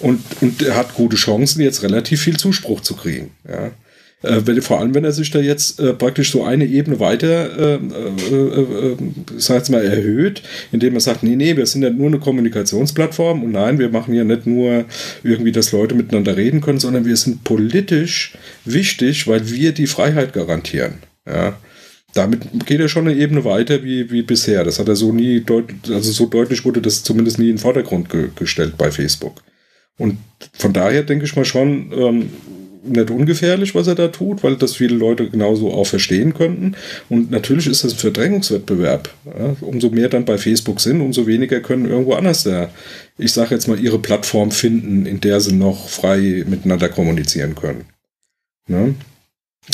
Und, 0.00 0.20
und 0.40 0.62
er 0.62 0.76
hat 0.76 0.94
gute 0.94 1.16
Chancen, 1.16 1.62
jetzt 1.62 1.82
relativ 1.82 2.22
viel 2.22 2.36
Zuspruch 2.36 2.80
zu 2.80 2.94
kriegen. 2.94 3.32
Ja? 3.48 3.72
Äh, 4.22 4.40
wenn, 4.44 4.60
vor 4.62 4.80
allem, 4.80 4.94
wenn 4.94 5.04
er 5.04 5.12
sich 5.12 5.30
da 5.30 5.38
jetzt 5.38 5.78
äh, 5.78 5.92
praktisch 5.94 6.32
so 6.32 6.42
eine 6.44 6.66
Ebene 6.66 6.98
weiter, 6.98 7.58
äh, 7.58 7.74
äh, 7.74 8.92
äh, 8.92 8.96
jetzt 9.36 9.70
mal, 9.70 9.84
erhöht, 9.84 10.42
indem 10.72 10.94
er 10.94 11.00
sagt, 11.00 11.22
nee, 11.22 11.36
nee, 11.36 11.56
wir 11.56 11.66
sind 11.66 11.82
ja 11.82 11.90
nur 11.90 12.08
eine 12.08 12.18
Kommunikationsplattform 12.18 13.44
und 13.44 13.52
nein, 13.52 13.78
wir 13.78 13.90
machen 13.90 14.14
ja 14.14 14.24
nicht 14.24 14.46
nur 14.46 14.84
irgendwie, 15.22 15.52
dass 15.52 15.72
Leute 15.72 15.94
miteinander 15.94 16.36
reden 16.36 16.60
können, 16.60 16.80
sondern 16.80 17.04
wir 17.04 17.16
sind 17.16 17.44
politisch 17.44 18.36
wichtig, 18.64 19.28
weil 19.28 19.50
wir 19.50 19.72
die 19.72 19.86
Freiheit 19.86 20.32
garantieren. 20.32 20.94
Ja 21.26 21.56
damit 22.14 22.66
geht 22.66 22.80
er 22.80 22.88
schon 22.88 23.06
eine 23.06 23.18
Ebene 23.18 23.44
weiter 23.44 23.84
wie, 23.84 24.10
wie 24.10 24.22
bisher. 24.22 24.64
Das 24.64 24.78
hat 24.78 24.88
er 24.88 24.96
so 24.96 25.12
nie 25.12 25.40
deutlich, 25.40 25.94
also 25.94 26.10
so 26.10 26.26
deutlich 26.26 26.64
wurde 26.64 26.80
das 26.80 27.02
zumindest 27.02 27.38
nie 27.38 27.50
in 27.50 27.56
den 27.56 27.58
Vordergrund 27.58 28.08
ge 28.08 28.30
gestellt 28.34 28.74
bei 28.78 28.90
Facebook. 28.90 29.42
Und 29.98 30.18
von 30.52 30.72
daher 30.72 31.02
denke 31.02 31.24
ich 31.24 31.36
mal 31.36 31.44
schon, 31.44 31.92
ähm, 31.92 32.30
nicht 32.82 33.10
ungefährlich, 33.10 33.74
was 33.74 33.86
er 33.86 33.94
da 33.94 34.08
tut, 34.08 34.42
weil 34.42 34.56
das 34.56 34.76
viele 34.76 34.96
Leute 34.96 35.28
genauso 35.28 35.72
auch 35.72 35.86
verstehen 35.86 36.34
könnten. 36.34 36.74
Und 37.08 37.30
natürlich 37.30 37.66
ist 37.66 37.84
das 37.84 37.92
ein 37.92 37.98
Verdrängungswettbewerb. 37.98 39.10
Ja, 39.26 39.56
umso 39.60 39.90
mehr 39.90 40.08
dann 40.08 40.24
bei 40.24 40.38
Facebook 40.38 40.80
sind, 40.80 41.00
umso 41.00 41.26
weniger 41.26 41.60
können 41.60 41.86
irgendwo 41.86 42.14
anders 42.14 42.44
da, 42.44 42.70
ich 43.18 43.32
sage 43.32 43.54
jetzt 43.54 43.68
mal, 43.68 43.78
ihre 43.78 43.98
Plattform 43.98 44.50
finden, 44.50 45.06
in 45.06 45.20
der 45.20 45.40
sie 45.40 45.54
noch 45.54 45.88
frei 45.88 46.44
miteinander 46.46 46.88
kommunizieren 46.88 47.54
können. 47.54 47.84
Ne? 48.68 48.94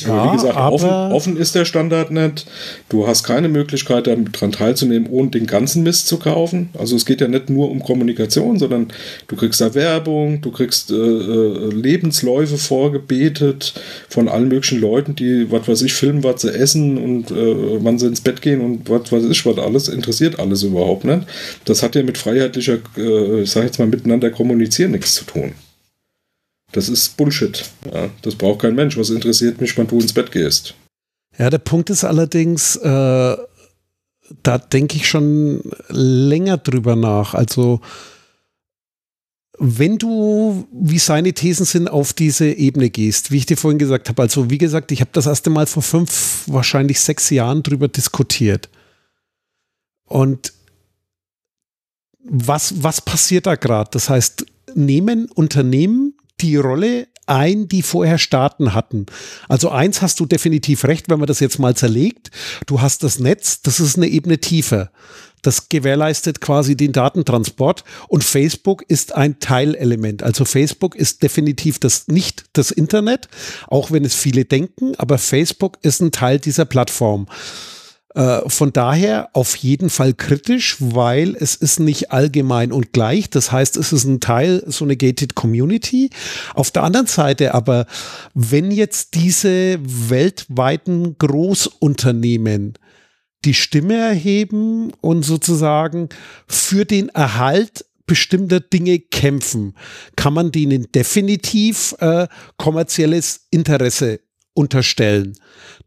Ja, 0.02 0.32
wie 0.32 0.36
gesagt, 0.36 0.56
offen, 0.56 0.88
offen, 0.88 1.36
ist 1.36 1.54
der 1.54 1.64
Standard 1.64 2.10
nicht. 2.10 2.46
Du 2.88 3.06
hast 3.06 3.22
keine 3.22 3.48
Möglichkeit, 3.48 4.06
daran 4.06 4.52
teilzunehmen, 4.52 5.08
ohne 5.08 5.30
den 5.30 5.46
ganzen 5.46 5.82
Mist 5.82 6.08
zu 6.08 6.18
kaufen. 6.18 6.70
Also 6.76 6.96
es 6.96 7.06
geht 7.06 7.20
ja 7.20 7.28
nicht 7.28 7.48
nur 7.48 7.70
um 7.70 7.82
Kommunikation, 7.82 8.58
sondern 8.58 8.88
du 9.28 9.36
kriegst 9.36 9.60
da 9.60 9.74
Werbung, 9.74 10.40
du 10.40 10.50
kriegst 10.50 10.90
äh, 10.90 10.94
äh, 10.94 11.70
Lebensläufe 11.70 12.58
vorgebetet 12.58 13.74
von 14.08 14.28
allen 14.28 14.48
möglichen 14.48 14.80
Leuten, 14.80 15.14
die, 15.14 15.50
was 15.50 15.68
weiß 15.68 15.82
ich, 15.82 15.94
filmen, 15.94 16.24
was 16.24 16.42
sie 16.42 16.52
essen 16.52 16.98
und 16.98 17.30
äh, 17.30 17.84
wann 17.84 17.98
sie 17.98 18.06
ins 18.06 18.20
Bett 18.20 18.42
gehen 18.42 18.60
und 18.60 18.90
was 18.90 19.12
weiß 19.12 19.24
ich, 19.24 19.46
was 19.46 19.58
alles, 19.58 19.88
interessiert 19.88 20.40
alles 20.40 20.64
überhaupt 20.64 21.04
nicht. 21.04 21.22
Das 21.64 21.82
hat 21.82 21.94
ja 21.94 22.02
mit 22.02 22.18
freiheitlicher, 22.18 22.78
äh, 22.96 23.42
ich 23.42 23.50
sag 23.50 23.64
jetzt 23.64 23.78
mal, 23.78 23.86
miteinander 23.86 24.30
kommunizieren 24.30 24.90
nichts 24.90 25.14
zu 25.14 25.24
tun. 25.24 25.52
Das 26.74 26.88
ist 26.88 27.16
Bullshit. 27.16 27.70
Ja, 27.92 28.10
das 28.22 28.34
braucht 28.34 28.62
kein 28.62 28.74
Mensch. 28.74 28.96
Was 28.96 29.10
interessiert 29.10 29.60
mich, 29.60 29.78
wann 29.78 29.86
du 29.86 30.00
ins 30.00 30.12
Bett 30.12 30.32
gehst? 30.32 30.74
Ja, 31.38 31.48
der 31.48 31.58
Punkt 31.58 31.88
ist 31.88 32.02
allerdings, 32.02 32.74
äh, 32.76 33.36
da 34.42 34.58
denke 34.58 34.96
ich 34.96 35.08
schon 35.08 35.62
länger 35.88 36.58
drüber 36.58 36.96
nach. 36.96 37.34
Also, 37.34 37.80
wenn 39.56 39.98
du, 39.98 40.66
wie 40.72 40.98
seine 40.98 41.32
Thesen 41.32 41.64
sind, 41.64 41.88
auf 41.88 42.12
diese 42.12 42.50
Ebene 42.50 42.90
gehst, 42.90 43.30
wie 43.30 43.36
ich 43.36 43.46
dir 43.46 43.56
vorhin 43.56 43.78
gesagt 43.78 44.08
habe, 44.08 44.22
also 44.22 44.50
wie 44.50 44.58
gesagt, 44.58 44.90
ich 44.90 45.00
habe 45.00 45.10
das 45.12 45.26
erste 45.26 45.50
Mal 45.50 45.68
vor 45.68 45.82
fünf, 45.84 46.42
wahrscheinlich 46.48 46.98
sechs 46.98 47.30
Jahren 47.30 47.62
drüber 47.62 47.86
diskutiert. 47.86 48.68
Und 50.06 50.52
was, 52.24 52.82
was 52.82 53.00
passiert 53.00 53.46
da 53.46 53.54
gerade? 53.54 53.90
Das 53.92 54.08
heißt, 54.08 54.44
nehmen 54.74 55.26
Unternehmen 55.26 56.13
die 56.44 56.56
Rolle 56.56 57.08
ein, 57.26 57.68
die 57.68 57.82
vorher 57.82 58.18
Staaten 58.18 58.74
hatten. 58.74 59.06
Also 59.48 59.70
eins 59.70 60.02
hast 60.02 60.20
du 60.20 60.26
definitiv 60.26 60.84
recht, 60.84 61.08
wenn 61.08 61.18
man 61.18 61.26
das 61.26 61.40
jetzt 61.40 61.58
mal 61.58 61.74
zerlegt. 61.74 62.30
Du 62.66 62.82
hast 62.82 63.02
das 63.02 63.18
Netz, 63.18 63.62
das 63.62 63.80
ist 63.80 63.96
eine 63.96 64.08
Ebene 64.08 64.38
tiefer. 64.38 64.90
Das 65.40 65.70
gewährleistet 65.70 66.40
quasi 66.40 66.76
den 66.76 66.92
Datentransport 66.92 67.84
und 68.08 68.24
Facebook 68.24 68.82
ist 68.88 69.14
ein 69.14 69.40
Teilelement. 69.40 70.22
Also 70.22 70.44
Facebook 70.44 70.94
ist 70.94 71.22
definitiv 71.22 71.78
das 71.78 72.08
nicht 72.08 72.44
das 72.52 72.70
Internet, 72.70 73.28
auch 73.68 73.90
wenn 73.90 74.04
es 74.04 74.14
viele 74.14 74.44
denken, 74.44 74.94
aber 74.96 75.18
Facebook 75.18 75.78
ist 75.82 76.00
ein 76.00 76.12
Teil 76.12 76.38
dieser 76.38 76.64
Plattform. 76.66 77.26
Äh, 78.14 78.48
von 78.48 78.72
daher 78.72 79.28
auf 79.32 79.56
jeden 79.56 79.90
Fall 79.90 80.14
kritisch, 80.14 80.76
weil 80.78 81.34
es 81.34 81.56
ist 81.56 81.80
nicht 81.80 82.12
allgemein 82.12 82.70
und 82.70 82.92
gleich. 82.92 83.28
Das 83.28 83.50
heißt, 83.50 83.76
es 83.76 83.92
ist 83.92 84.04
ein 84.04 84.20
Teil, 84.20 84.62
so 84.66 84.84
eine 84.84 84.96
gated 84.96 85.34
Community. 85.34 86.10
Auf 86.54 86.70
der 86.70 86.84
anderen 86.84 87.08
Seite 87.08 87.54
aber, 87.54 87.86
wenn 88.32 88.70
jetzt 88.70 89.14
diese 89.14 89.78
weltweiten 89.82 91.18
Großunternehmen 91.18 92.74
die 93.44 93.54
Stimme 93.54 93.96
erheben 93.96 94.92
und 95.00 95.24
sozusagen 95.24 96.08
für 96.46 96.84
den 96.84 97.08
Erhalt 97.10 97.84
bestimmter 98.06 98.60
Dinge 98.60 99.00
kämpfen, 99.00 99.74
kann 100.14 100.34
man 100.34 100.52
denen 100.52 100.86
definitiv 100.92 101.94
äh, 101.98 102.28
kommerzielles 102.58 103.46
Interesse 103.50 104.20
unterstellen. 104.54 105.34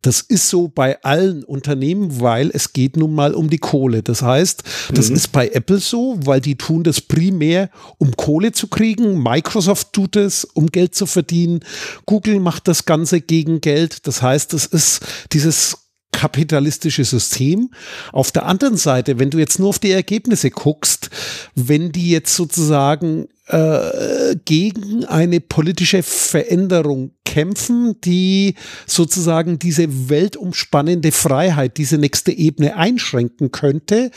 Das 0.02 0.22
ist 0.22 0.50
so 0.50 0.68
bei 0.68 1.02
allen 1.04 1.44
Unternehmen, 1.44 2.22
weil 2.22 2.52
es 2.54 2.74
geht 2.74 2.98
nun 2.98 3.16
mal 3.16 3.34
um 3.34 3.50
die 3.50 3.58
Kohle. 3.58 4.04
Das 4.04 4.22
heißt, 4.22 4.64
das 4.94 5.10
mhm. 5.10 5.16
ist 5.16 5.32
bei 5.32 5.50
Apple 5.50 5.80
so, 5.80 6.20
weil 6.24 6.42
die 6.42 6.56
tun 6.56 6.84
das 6.84 7.02
primär, 7.02 7.70
um 7.98 8.16
Kohle 8.16 8.52
zu 8.52 8.68
kriegen. 8.68 9.24
Microsoft 9.24 9.94
tut 9.94 10.16
es, 10.16 10.46
um 10.46 10.68
Geld 10.68 10.94
zu 10.94 11.06
verdienen. 11.06 11.62
Google 12.06 12.40
macht 12.40 12.68
das 12.68 12.86
Ganze 12.86 13.22
gegen 13.22 13.62
Geld. 13.62 14.06
Das 14.06 14.22
heißt, 14.22 14.54
es 14.54 14.66
ist 14.68 15.02
dieses 15.34 15.78
kapitalistische 16.12 17.06
System. 17.06 17.70
Auf 18.12 18.32
der 18.32 18.46
anderen 18.46 18.78
Seite, 18.78 19.20
wenn 19.20 19.30
du 19.30 19.38
jetzt 19.38 19.60
nur 19.60 19.70
auf 19.70 19.80
die 19.80 19.92
Ergebnisse 19.92 20.52
guckst, 20.52 21.10
wenn 21.56 21.92
die 21.92 22.10
jetzt 22.10 22.36
sozusagen 22.36 23.28
äh, 23.48 24.36
gegen 24.46 25.06
eine 25.06 25.40
politische 25.40 26.04
Veränderung 26.04 27.12
kämpfen, 27.24 27.96
die 28.04 28.56
sozusagen 28.86 29.60
diese 29.60 30.10
weltumspannende 30.10 31.12
Freiheit, 31.12 31.78
diese 31.78 31.98
nächste 31.98 32.32
Ebene 32.32 32.76
einschränken 32.78 33.52
könnte, 33.52 34.12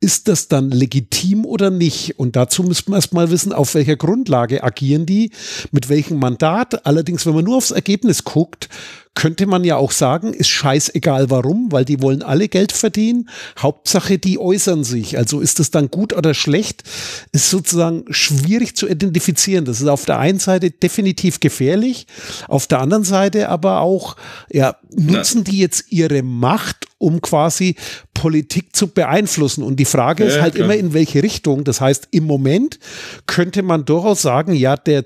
ist 0.00 0.28
das 0.28 0.48
dann 0.48 0.70
legitim 0.70 1.44
oder 1.44 1.70
nicht? 1.70 2.18
Und 2.18 2.36
dazu 2.36 2.62
müssen 2.62 2.92
wir 2.92 2.96
erstmal 2.96 3.30
wissen, 3.30 3.52
auf 3.52 3.74
welcher 3.74 3.96
Grundlage 3.96 4.64
agieren 4.64 5.06
die, 5.06 5.32
mit 5.70 5.88
welchem 5.88 6.18
Mandat. 6.18 6.86
Allerdings, 6.86 7.26
wenn 7.26 7.34
man 7.34 7.44
nur 7.44 7.56
aufs 7.56 7.72
Ergebnis 7.72 8.24
guckt, 8.24 8.68
könnte 9.14 9.46
man 9.46 9.62
ja 9.62 9.76
auch 9.76 9.90
sagen, 9.90 10.32
ist 10.32 10.48
scheißegal 10.48 11.28
warum, 11.28 11.70
weil 11.70 11.84
die 11.84 12.00
wollen 12.00 12.22
alle 12.22 12.48
Geld 12.48 12.72
verdienen. 12.72 13.28
Hauptsache, 13.58 14.18
die 14.18 14.38
äußern 14.38 14.84
sich. 14.84 15.18
Also 15.18 15.40
ist 15.40 15.58
das 15.58 15.70
dann 15.70 15.90
gut 15.90 16.14
oder 16.14 16.32
schlecht, 16.32 16.84
ist 17.32 17.50
sozusagen 17.50 18.04
schwierig 18.10 18.71
zu 18.74 18.88
identifizieren. 18.88 19.64
Das 19.64 19.80
ist 19.80 19.88
auf 19.88 20.04
der 20.04 20.18
einen 20.18 20.38
Seite 20.38 20.70
definitiv 20.70 21.40
gefährlich, 21.40 22.06
auf 22.48 22.66
der 22.66 22.80
anderen 22.80 23.04
Seite 23.04 23.48
aber 23.48 23.80
auch, 23.80 24.16
ja, 24.50 24.76
nutzen 24.94 25.44
die 25.44 25.58
jetzt 25.58 25.90
ihre 25.90 26.22
Macht, 26.22 26.86
um 26.98 27.20
quasi 27.20 27.76
Politik 28.14 28.74
zu 28.76 28.88
beeinflussen. 28.88 29.62
Und 29.62 29.76
die 29.76 29.84
Frage 29.84 30.24
ja, 30.24 30.30
ist 30.30 30.40
halt 30.40 30.54
klar. 30.54 30.66
immer, 30.66 30.76
in 30.76 30.92
welche 30.94 31.22
Richtung. 31.22 31.64
Das 31.64 31.80
heißt, 31.80 32.08
im 32.10 32.24
Moment 32.24 32.78
könnte 33.26 33.62
man 33.62 33.84
durchaus 33.84 34.22
sagen, 34.22 34.54
ja, 34.54 34.76
der 34.76 35.04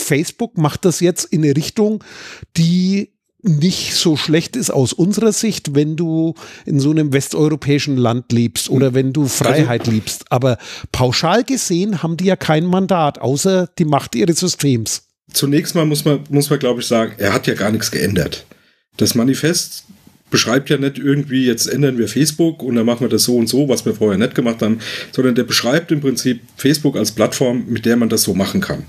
Facebook 0.00 0.56
macht 0.56 0.84
das 0.84 1.00
jetzt 1.00 1.24
in 1.24 1.44
eine 1.44 1.56
Richtung, 1.56 2.04
die 2.56 3.17
nicht 3.48 3.94
so 3.94 4.16
schlecht 4.16 4.56
ist 4.56 4.70
aus 4.70 4.92
unserer 4.92 5.32
Sicht, 5.32 5.74
wenn 5.74 5.96
du 5.96 6.34
in 6.66 6.80
so 6.80 6.90
einem 6.90 7.12
westeuropäischen 7.12 7.96
Land 7.96 8.32
lebst 8.32 8.70
oder 8.70 8.94
wenn 8.94 9.12
du 9.12 9.26
Freiheit 9.26 9.82
also, 9.82 9.92
liebst. 9.92 10.24
Aber 10.30 10.58
pauschal 10.92 11.44
gesehen 11.44 12.02
haben 12.02 12.16
die 12.16 12.26
ja 12.26 12.36
kein 12.36 12.66
Mandat, 12.66 13.20
außer 13.20 13.68
die 13.78 13.84
Macht 13.84 14.14
ihres 14.14 14.40
Systems. 14.40 15.04
Zunächst 15.32 15.74
mal 15.74 15.86
muss 15.86 16.04
man, 16.04 16.20
muss 16.30 16.50
man 16.50 16.58
glaube 16.58 16.80
ich 16.80 16.86
sagen, 16.86 17.12
er 17.18 17.32
hat 17.32 17.46
ja 17.46 17.54
gar 17.54 17.70
nichts 17.70 17.90
geändert. 17.90 18.46
Das 18.96 19.14
Manifest 19.14 19.84
beschreibt 20.30 20.68
ja 20.68 20.76
nicht 20.76 20.98
irgendwie, 20.98 21.46
jetzt 21.46 21.66
ändern 21.66 21.96
wir 21.96 22.08
Facebook 22.08 22.62
und 22.62 22.74
dann 22.74 22.84
machen 22.84 23.00
wir 23.00 23.08
das 23.08 23.24
so 23.24 23.36
und 23.36 23.48
so, 23.48 23.68
was 23.68 23.84
wir 23.86 23.94
vorher 23.94 24.18
nicht 24.18 24.34
gemacht 24.34 24.60
haben, 24.60 24.80
sondern 25.12 25.34
der 25.34 25.44
beschreibt 25.44 25.90
im 25.90 26.00
Prinzip 26.00 26.40
Facebook 26.56 26.96
als 26.96 27.12
Plattform, 27.12 27.64
mit 27.68 27.86
der 27.86 27.96
man 27.96 28.08
das 28.08 28.22
so 28.22 28.34
machen 28.34 28.60
kann 28.60 28.84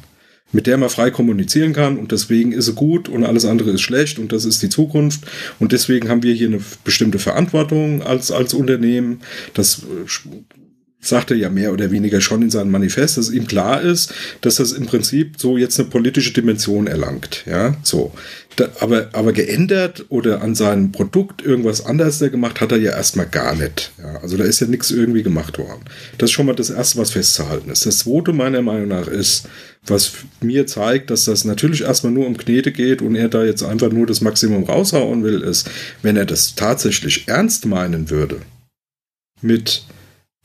mit 0.52 0.68
der 0.68 0.78
man 0.78 0.90
frei 0.90 1.12
kommunizieren 1.12 1.74
kann 1.74 1.98
und 1.98 2.12
deswegen 2.12 2.52
ist 2.52 2.66
sie 2.66 2.74
gut 2.74 3.08
und 3.10 3.24
alles 3.24 3.46
andere 3.46 3.72
ist 3.72 3.82
schlecht 3.82 4.20
und 4.20 4.32
das 4.32 4.46
ist 4.46 4.62
die 4.62 4.70
Zukunft 4.70 5.22
und 5.60 5.72
deswegen 5.72 6.10
haben 6.10 6.24
wir 6.24 6.34
hier 6.34 6.48
eine 6.48 6.62
bestimmte 6.84 7.20
Verantwortung 7.20 8.02
als, 8.02 8.32
als 8.32 8.54
Unternehmen. 8.54 9.22
Das 9.54 9.84
sagt 11.02 11.32
er 11.32 11.38
ja 11.38 11.50
mehr 11.50 11.72
oder 11.72 11.92
weniger 11.92 12.20
schon 12.20 12.42
in 12.42 12.50
seinem 12.50 12.72
Manifest, 12.72 13.18
dass 13.18 13.32
ihm 13.32 13.48
klar 13.48 13.82
ist, 13.82 14.14
dass 14.42 14.56
das 14.56 14.74
im 14.74 14.86
Prinzip 14.86 15.36
so 15.38 15.58
jetzt 15.58 15.80
eine 15.80 15.90
politische 15.90 16.34
Dimension 16.34 16.88
erlangt. 16.88 17.44
Ja, 17.46 17.78
so. 17.84 18.12
Da, 18.58 18.68
aber, 18.82 19.10
aber 19.14 19.32
geändert 19.32 20.06
oder 20.10 20.42
an 20.42 20.56
seinem 20.56 20.92
Produkt 20.92 21.42
irgendwas 21.42 21.86
anderes 21.86 22.20
gemacht 22.20 22.60
hat 22.60 22.74
er 22.74 22.80
ja 22.80 22.92
erstmal 22.92 23.28
gar 23.28 23.56
nicht. 23.56 23.92
Ja, 23.98 24.20
also 24.22 24.36
da 24.36 24.44
ist 24.44 24.60
ja 24.60 24.68
nichts 24.68 24.92
irgendwie 24.92 25.24
gemacht 25.24 25.58
worden. 25.58 25.86
Das 26.18 26.30
ist 26.30 26.34
schon 26.34 26.48
mal 26.48 26.56
das 26.56 26.70
Erste, 26.70 26.98
was 26.98 27.12
festzuhalten 27.12 27.70
ist. 27.70 27.86
Das 27.86 28.00
Zweite 28.00 28.34
meiner 28.34 28.62
Meinung 28.62 28.90
nach 28.90 29.08
ist, 29.08 29.48
was 29.88 30.12
mir 30.42 30.68
zeigt, 30.68 31.10
dass 31.10 31.24
das 31.24 31.46
natürlich 31.46 31.84
erstmal 31.84 32.12
nur 32.12 32.28
um 32.28 32.38
Knete 32.38 32.74
geht 32.74 33.02
und 33.02 33.16
er 33.16 33.30
da 33.30 33.46
jetzt 33.46 33.64
einfach 33.64 33.92
nur 33.92 34.06
das 34.06 34.20
Maximum 34.20 34.66
raushauen 34.66 35.24
will, 35.24 35.42
ist, 35.42 35.70
wenn 36.02 36.18
er 36.18 36.26
das 36.26 36.56
tatsächlich 36.56 37.30
ernst 37.30 37.66
meinen 37.66 38.10
würde 38.10 38.42
mit 39.42 39.84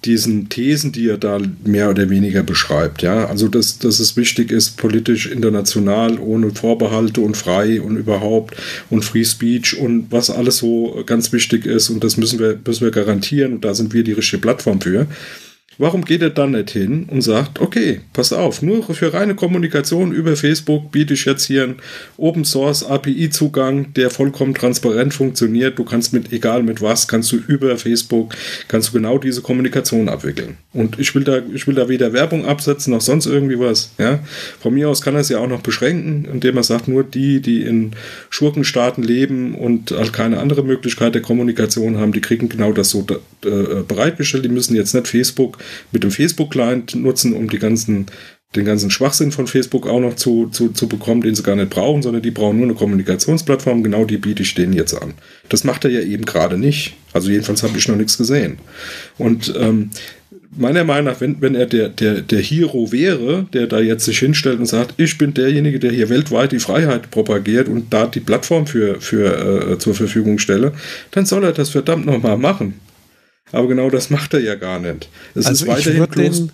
diesen 0.04 0.48
Thesen, 0.48 0.92
die 0.92 1.08
er 1.08 1.18
da 1.18 1.40
mehr 1.64 1.90
oder 1.90 2.10
weniger 2.10 2.42
beschreibt. 2.42 3.02
Ja, 3.02 3.26
also 3.26 3.48
dass, 3.48 3.78
dass 3.78 3.98
es 4.00 4.16
wichtig 4.16 4.50
ist, 4.50 4.76
politisch, 4.76 5.26
international, 5.26 6.18
ohne 6.18 6.50
Vorbehalte 6.50 7.20
und 7.20 7.36
frei 7.36 7.80
und 7.80 7.96
überhaupt 7.96 8.56
und 8.90 9.04
Free 9.04 9.24
Speech 9.24 9.78
und 9.78 10.06
was 10.10 10.30
alles 10.30 10.58
so 10.58 11.02
ganz 11.06 11.32
wichtig 11.32 11.66
ist 11.66 11.90
und 11.90 12.04
das 12.04 12.16
müssen 12.16 12.38
wir, 12.38 12.58
müssen 12.64 12.84
wir 12.84 12.90
garantieren 12.90 13.54
und 13.54 13.64
da 13.64 13.74
sind 13.74 13.94
wir 13.94 14.04
die 14.04 14.12
richtige 14.12 14.40
Plattform 14.40 14.80
für. 14.80 15.06
Warum 15.78 16.04
geht 16.04 16.22
er 16.22 16.30
dann 16.30 16.52
nicht 16.52 16.70
hin 16.70 17.06
und 17.10 17.22
sagt, 17.22 17.60
okay, 17.60 18.00
pass 18.12 18.32
auf, 18.32 18.62
nur 18.62 18.82
für 18.82 19.12
reine 19.12 19.34
Kommunikation 19.34 20.12
über 20.12 20.36
Facebook 20.36 20.92
biete 20.92 21.14
ich 21.14 21.24
jetzt 21.24 21.46
hier 21.46 21.64
einen 21.64 21.76
Open 22.16 22.44
Source 22.44 22.84
API 22.84 23.30
Zugang, 23.30 23.92
der 23.94 24.10
vollkommen 24.10 24.54
transparent 24.54 25.14
funktioniert. 25.14 25.78
Du 25.78 25.84
kannst 25.84 26.12
mit, 26.12 26.32
egal 26.32 26.62
mit 26.62 26.80
was, 26.80 27.08
kannst 27.08 27.32
du 27.32 27.36
über 27.48 27.76
Facebook, 27.76 28.34
kannst 28.68 28.88
du 28.88 28.92
genau 28.92 29.18
diese 29.18 29.42
Kommunikation 29.42 30.08
abwickeln. 30.08 30.56
Und 30.72 30.98
ich 30.98 31.14
will 31.14 31.24
da, 31.24 31.40
ich 31.52 31.66
will 31.66 31.74
da 31.74 31.88
weder 31.88 32.12
Werbung 32.12 32.46
absetzen 32.46 32.92
noch 32.92 33.00
sonst 33.00 33.26
irgendwie 33.26 33.58
was, 33.58 33.90
ja. 33.98 34.20
Von 34.60 34.74
mir 34.74 34.88
aus 34.88 35.02
kann 35.02 35.14
er 35.14 35.20
es 35.20 35.28
ja 35.28 35.38
auch 35.38 35.48
noch 35.48 35.62
beschränken, 35.62 36.26
indem 36.32 36.56
er 36.56 36.62
sagt, 36.62 36.88
nur 36.88 37.02
die, 37.02 37.40
die 37.40 37.62
in 37.62 37.92
Schurkenstaaten 38.30 39.02
leben 39.02 39.54
und 39.54 39.90
halt 39.90 40.12
keine 40.12 40.38
andere 40.38 40.62
Möglichkeit 40.62 41.14
der 41.14 41.22
Kommunikation 41.22 41.98
haben, 41.98 42.12
die 42.12 42.20
kriegen 42.20 42.48
genau 42.48 42.72
das 42.72 42.90
so 42.90 43.06
äh, 43.44 43.82
bereitgestellt. 43.86 44.44
Die 44.44 44.48
müssen 44.48 44.76
jetzt 44.76 44.94
nicht 44.94 45.08
Facebook 45.08 45.58
mit 45.92 46.02
dem 46.02 46.10
Facebook-Client 46.10 46.94
nutzen, 46.94 47.34
um 47.34 47.48
die 47.48 47.58
ganzen, 47.58 48.06
den 48.56 48.64
ganzen 48.64 48.90
Schwachsinn 48.90 49.32
von 49.32 49.46
Facebook 49.46 49.86
auch 49.86 50.00
noch 50.00 50.16
zu, 50.16 50.48
zu, 50.48 50.68
zu 50.70 50.88
bekommen, 50.88 51.22
den 51.22 51.34
sie 51.34 51.42
gar 51.42 51.56
nicht 51.56 51.70
brauchen, 51.70 52.02
sondern 52.02 52.22
die 52.22 52.30
brauchen 52.30 52.58
nur 52.58 52.66
eine 52.66 52.74
Kommunikationsplattform. 52.74 53.82
Genau 53.82 54.04
die 54.04 54.18
biete 54.18 54.42
ich 54.42 54.54
denen 54.54 54.72
jetzt 54.72 54.94
an. 54.94 55.14
Das 55.48 55.64
macht 55.64 55.84
er 55.84 55.90
ja 55.90 56.00
eben 56.00 56.24
gerade 56.24 56.58
nicht. 56.58 56.94
Also 57.12 57.30
jedenfalls 57.30 57.62
habe 57.62 57.76
ich 57.78 57.88
noch 57.88 57.96
nichts 57.96 58.16
gesehen. 58.18 58.58
Und 59.18 59.54
ähm, 59.58 59.90
meiner 60.56 60.84
Meinung 60.84 61.12
nach, 61.12 61.20
wenn, 61.20 61.40
wenn 61.40 61.54
er 61.54 61.66
der, 61.66 61.88
der, 61.88 62.20
der 62.20 62.40
Hero 62.40 62.92
wäre, 62.92 63.46
der 63.52 63.66
da 63.66 63.80
jetzt 63.80 64.04
sich 64.04 64.18
hinstellt 64.18 64.58
und 64.58 64.66
sagt, 64.66 64.94
ich 64.96 65.18
bin 65.18 65.34
derjenige, 65.34 65.78
der 65.78 65.92
hier 65.92 66.08
weltweit 66.08 66.52
die 66.52 66.58
Freiheit 66.58 67.10
propagiert 67.10 67.68
und 67.68 67.92
da 67.92 68.06
die 68.06 68.20
Plattform 68.20 68.66
für, 68.66 69.00
für 69.00 69.72
äh, 69.72 69.78
zur 69.78 69.94
Verfügung 69.94 70.38
stelle, 70.38 70.72
dann 71.10 71.26
soll 71.26 71.44
er 71.44 71.52
das 71.52 71.70
verdammt 71.70 72.06
nochmal 72.06 72.38
machen. 72.38 72.74
Aber 73.52 73.68
genau 73.68 73.90
das 73.90 74.10
macht 74.10 74.34
er 74.34 74.40
ja 74.40 74.54
gar 74.54 74.78
nicht. 74.78 75.08
Es 75.34 75.46
also 75.46 75.64
ist 75.64 75.70
weiterhin 75.70 76.06
bloß 76.06 76.48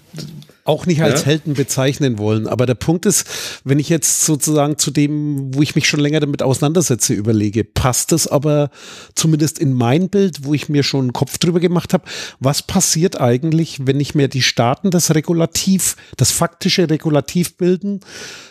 auch 0.71 0.87
nicht 0.87 1.03
als 1.03 1.23
ja? 1.23 1.27
Helden 1.27 1.55
bezeichnen 1.55 2.17
wollen. 2.17 2.47
Aber 2.47 2.65
der 2.65 2.77
Punkt 2.77 3.05
ist, 3.05 3.27
wenn 3.65 3.81
ich 3.81 3.89
jetzt 3.89 4.25
sozusagen 4.25 4.79
zu 4.79 4.93
dem, 4.93 5.53
wo 5.53 5.63
ich 5.63 5.75
mich 5.75 5.89
schon 5.89 5.99
länger 5.99 6.21
damit 6.21 6.45
auseinandersetze, 6.45 7.13
überlege, 7.13 7.65
passt 7.65 8.13
das 8.13 8.29
aber 8.29 8.71
zumindest 9.17 9.59
in 9.59 9.73
mein 9.75 10.11
Bild, 10.11 10.45
wo 10.45 10.55
ich 10.55 10.69
mir 10.69 10.85
schon 10.85 11.01
einen 11.07 11.13
Kopf 11.13 11.39
drüber 11.39 11.59
gemacht 11.59 11.93
habe, 11.93 12.05
was 12.39 12.63
passiert 12.63 13.21
eigentlich, 13.21 13.85
wenn 13.85 13.97
nicht 13.97 14.15
mehr 14.15 14.29
die 14.29 14.43
Staaten 14.43 14.93
das 14.93 15.13
Regulativ, 15.13 15.97
das 16.17 16.31
faktische 16.31 16.89
Regulativ 16.89 17.57
bilden, 17.57 18.01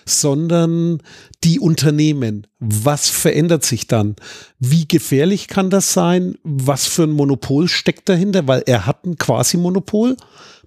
sondern 0.06 1.02
die 1.46 1.60
Unternehmen. 1.60 2.48
Was 2.60 3.08
verändert 3.08 3.64
sich 3.64 3.88
dann? 3.88 4.18
Wie 4.60 4.86
gefährlich 4.86 5.48
kann 5.48 5.70
das 5.70 5.94
sein? 5.94 6.36
Was 6.44 6.86
für 6.86 7.04
ein 7.04 7.12
Monopol 7.12 7.70
steckt 7.70 8.10
dahinter? 8.10 8.46
Weil 8.46 8.64
er 8.66 8.86
hat 8.86 9.06
ein 9.06 9.18
Quasi-Monopol 9.18 10.18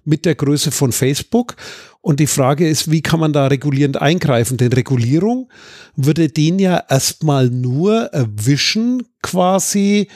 mit 0.05 0.25
der 0.25 0.35
Größe 0.35 0.71
von 0.71 0.91
Facebook. 0.91 1.55
Und 2.01 2.19
die 2.19 2.27
Frage 2.27 2.67
ist, 2.67 2.91
wie 2.91 3.01
kann 3.01 3.19
man 3.19 3.33
da 3.33 3.47
regulierend 3.47 4.01
eingreifen? 4.01 4.57
Denn 4.57 4.73
Regulierung 4.73 5.49
würde 5.95 6.29
den 6.29 6.59
ja 6.59 6.83
erstmal 6.89 7.49
nur 7.49 8.05
erwischen, 8.07 9.03
quasi, 9.21 10.07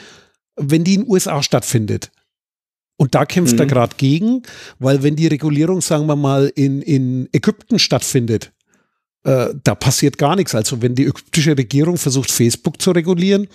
wenn 0.56 0.84
die 0.84 0.94
in 0.94 1.02
den 1.02 1.10
USA 1.10 1.42
stattfindet. 1.42 2.10
Und 2.96 3.14
da 3.14 3.24
kämpft 3.24 3.54
mhm. 3.54 3.60
er 3.60 3.66
gerade 3.66 3.96
gegen, 3.96 4.42
weil 4.78 5.02
wenn 5.02 5.16
die 5.16 5.28
Regulierung, 5.28 5.80
sagen 5.80 6.06
wir 6.06 6.16
mal, 6.16 6.52
in, 6.54 6.82
in 6.82 7.28
Ägypten 7.32 7.78
stattfindet, 7.78 8.52
äh, 9.24 9.54
da 9.62 9.74
passiert 9.74 10.18
gar 10.18 10.36
nichts. 10.36 10.54
Also 10.54 10.82
wenn 10.82 10.94
die 10.94 11.06
ägyptische 11.06 11.56
Regierung 11.56 11.96
versucht, 11.96 12.30
Facebook 12.30 12.82
zu 12.82 12.90
regulieren, 12.90 13.48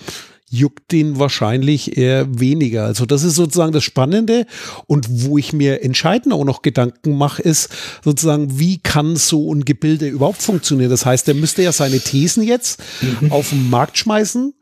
juckt 0.53 0.91
den 0.91 1.17
wahrscheinlich 1.17 1.97
eher 1.97 2.39
weniger. 2.39 2.85
Also 2.85 3.05
das 3.07 3.23
ist 3.23 3.35
sozusagen 3.35 3.71
das 3.71 3.83
Spannende. 3.83 4.45
Und 4.85 5.07
wo 5.09 5.37
ich 5.39 5.51
mir 5.51 5.83
entscheidend 5.83 6.33
auch 6.33 6.45
noch 6.45 6.61
Gedanken 6.61 7.17
mache, 7.17 7.41
ist 7.41 7.69
sozusagen, 8.03 8.59
wie 8.59 8.77
kann 8.77 9.15
so 9.15 9.53
ein 9.53 9.65
Gebilde 9.65 10.07
überhaupt 10.07 10.43
funktionieren? 10.43 10.91
Das 10.91 11.05
heißt, 11.05 11.27
er 11.27 11.33
müsste 11.33 11.63
ja 11.63 11.71
seine 11.71 11.99
Thesen 11.99 12.43
jetzt 12.43 12.81
mhm. 13.01 13.31
auf 13.31 13.49
den 13.49 13.69
Markt 13.71 13.97
schmeißen 13.97 14.53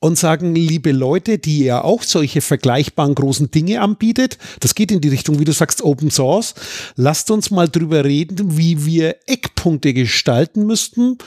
und 0.00 0.18
sagen, 0.18 0.54
liebe 0.54 0.90
Leute, 0.90 1.38
die 1.38 1.64
ja 1.64 1.84
auch 1.84 2.02
solche 2.02 2.40
vergleichbaren 2.40 3.14
großen 3.14 3.52
Dinge 3.52 3.82
anbietet, 3.82 4.38
das 4.58 4.74
geht 4.74 4.90
in 4.90 5.00
die 5.00 5.10
Richtung, 5.10 5.38
wie 5.38 5.44
du 5.44 5.52
sagst, 5.52 5.82
Open 5.82 6.10
Source, 6.10 6.54
lasst 6.96 7.30
uns 7.30 7.50
mal 7.52 7.68
drüber 7.68 8.04
reden, 8.04 8.56
wie 8.56 8.84
wir 8.84 9.16
Eckpunkte 9.26 9.94
gestalten 9.94 10.66
müssten. 10.66 11.18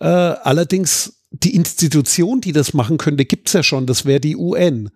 Äh, 0.00 0.06
allerdings 0.06 1.20
die 1.42 1.54
Institution, 1.54 2.40
die 2.40 2.52
das 2.52 2.74
machen 2.74 2.98
könnte, 2.98 3.24
gibt's 3.24 3.52
ja 3.52 3.62
schon, 3.62 3.86
das 3.86 4.04
wäre 4.04 4.20
die 4.20 4.36
UN. 4.36 4.90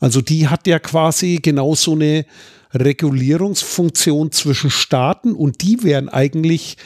Also 0.00 0.20
die 0.20 0.48
hat 0.48 0.66
ja 0.66 0.78
quasi 0.78 1.40
genau 1.42 1.74
so 1.74 1.92
eine 1.92 2.26
Regulierungsfunktion 2.74 4.30
zwischen 4.30 4.70
Staaten 4.70 5.32
und 5.32 5.62
die 5.62 5.82
wären 5.82 6.08
eigentlich 6.08 6.76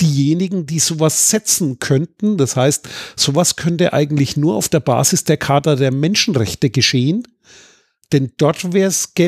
diejenigen, 0.00 0.66
die 0.66 0.78
sowas 0.78 1.30
setzen 1.30 1.80
könnten. 1.80 2.36
Das 2.36 2.56
heißt, 2.56 2.88
sowas 3.16 3.56
könnte 3.56 3.92
eigentlich 3.92 4.36
nur 4.36 4.54
auf 4.54 4.68
der 4.68 4.80
Basis 4.80 5.24
der 5.24 5.36
Charta 5.36 5.74
der 5.74 5.92
Menschenrechte 5.92 6.70
geschehen, 6.70 7.26
denn 8.12 8.32
dort 8.36 8.60
gäbe 8.60 8.78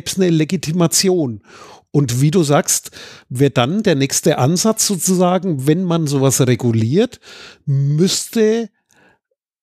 es 0.06 0.16
eine 0.16 0.30
Legitimation. 0.30 1.42
Und 1.90 2.20
wie 2.20 2.30
du 2.30 2.42
sagst, 2.42 2.90
wäre 3.28 3.50
dann 3.50 3.82
der 3.82 3.94
nächste 3.94 4.38
Ansatz 4.38 4.86
sozusagen, 4.86 5.66
wenn 5.66 5.84
man 5.84 6.06
sowas 6.06 6.40
reguliert, 6.40 7.20
müsste 7.66 8.70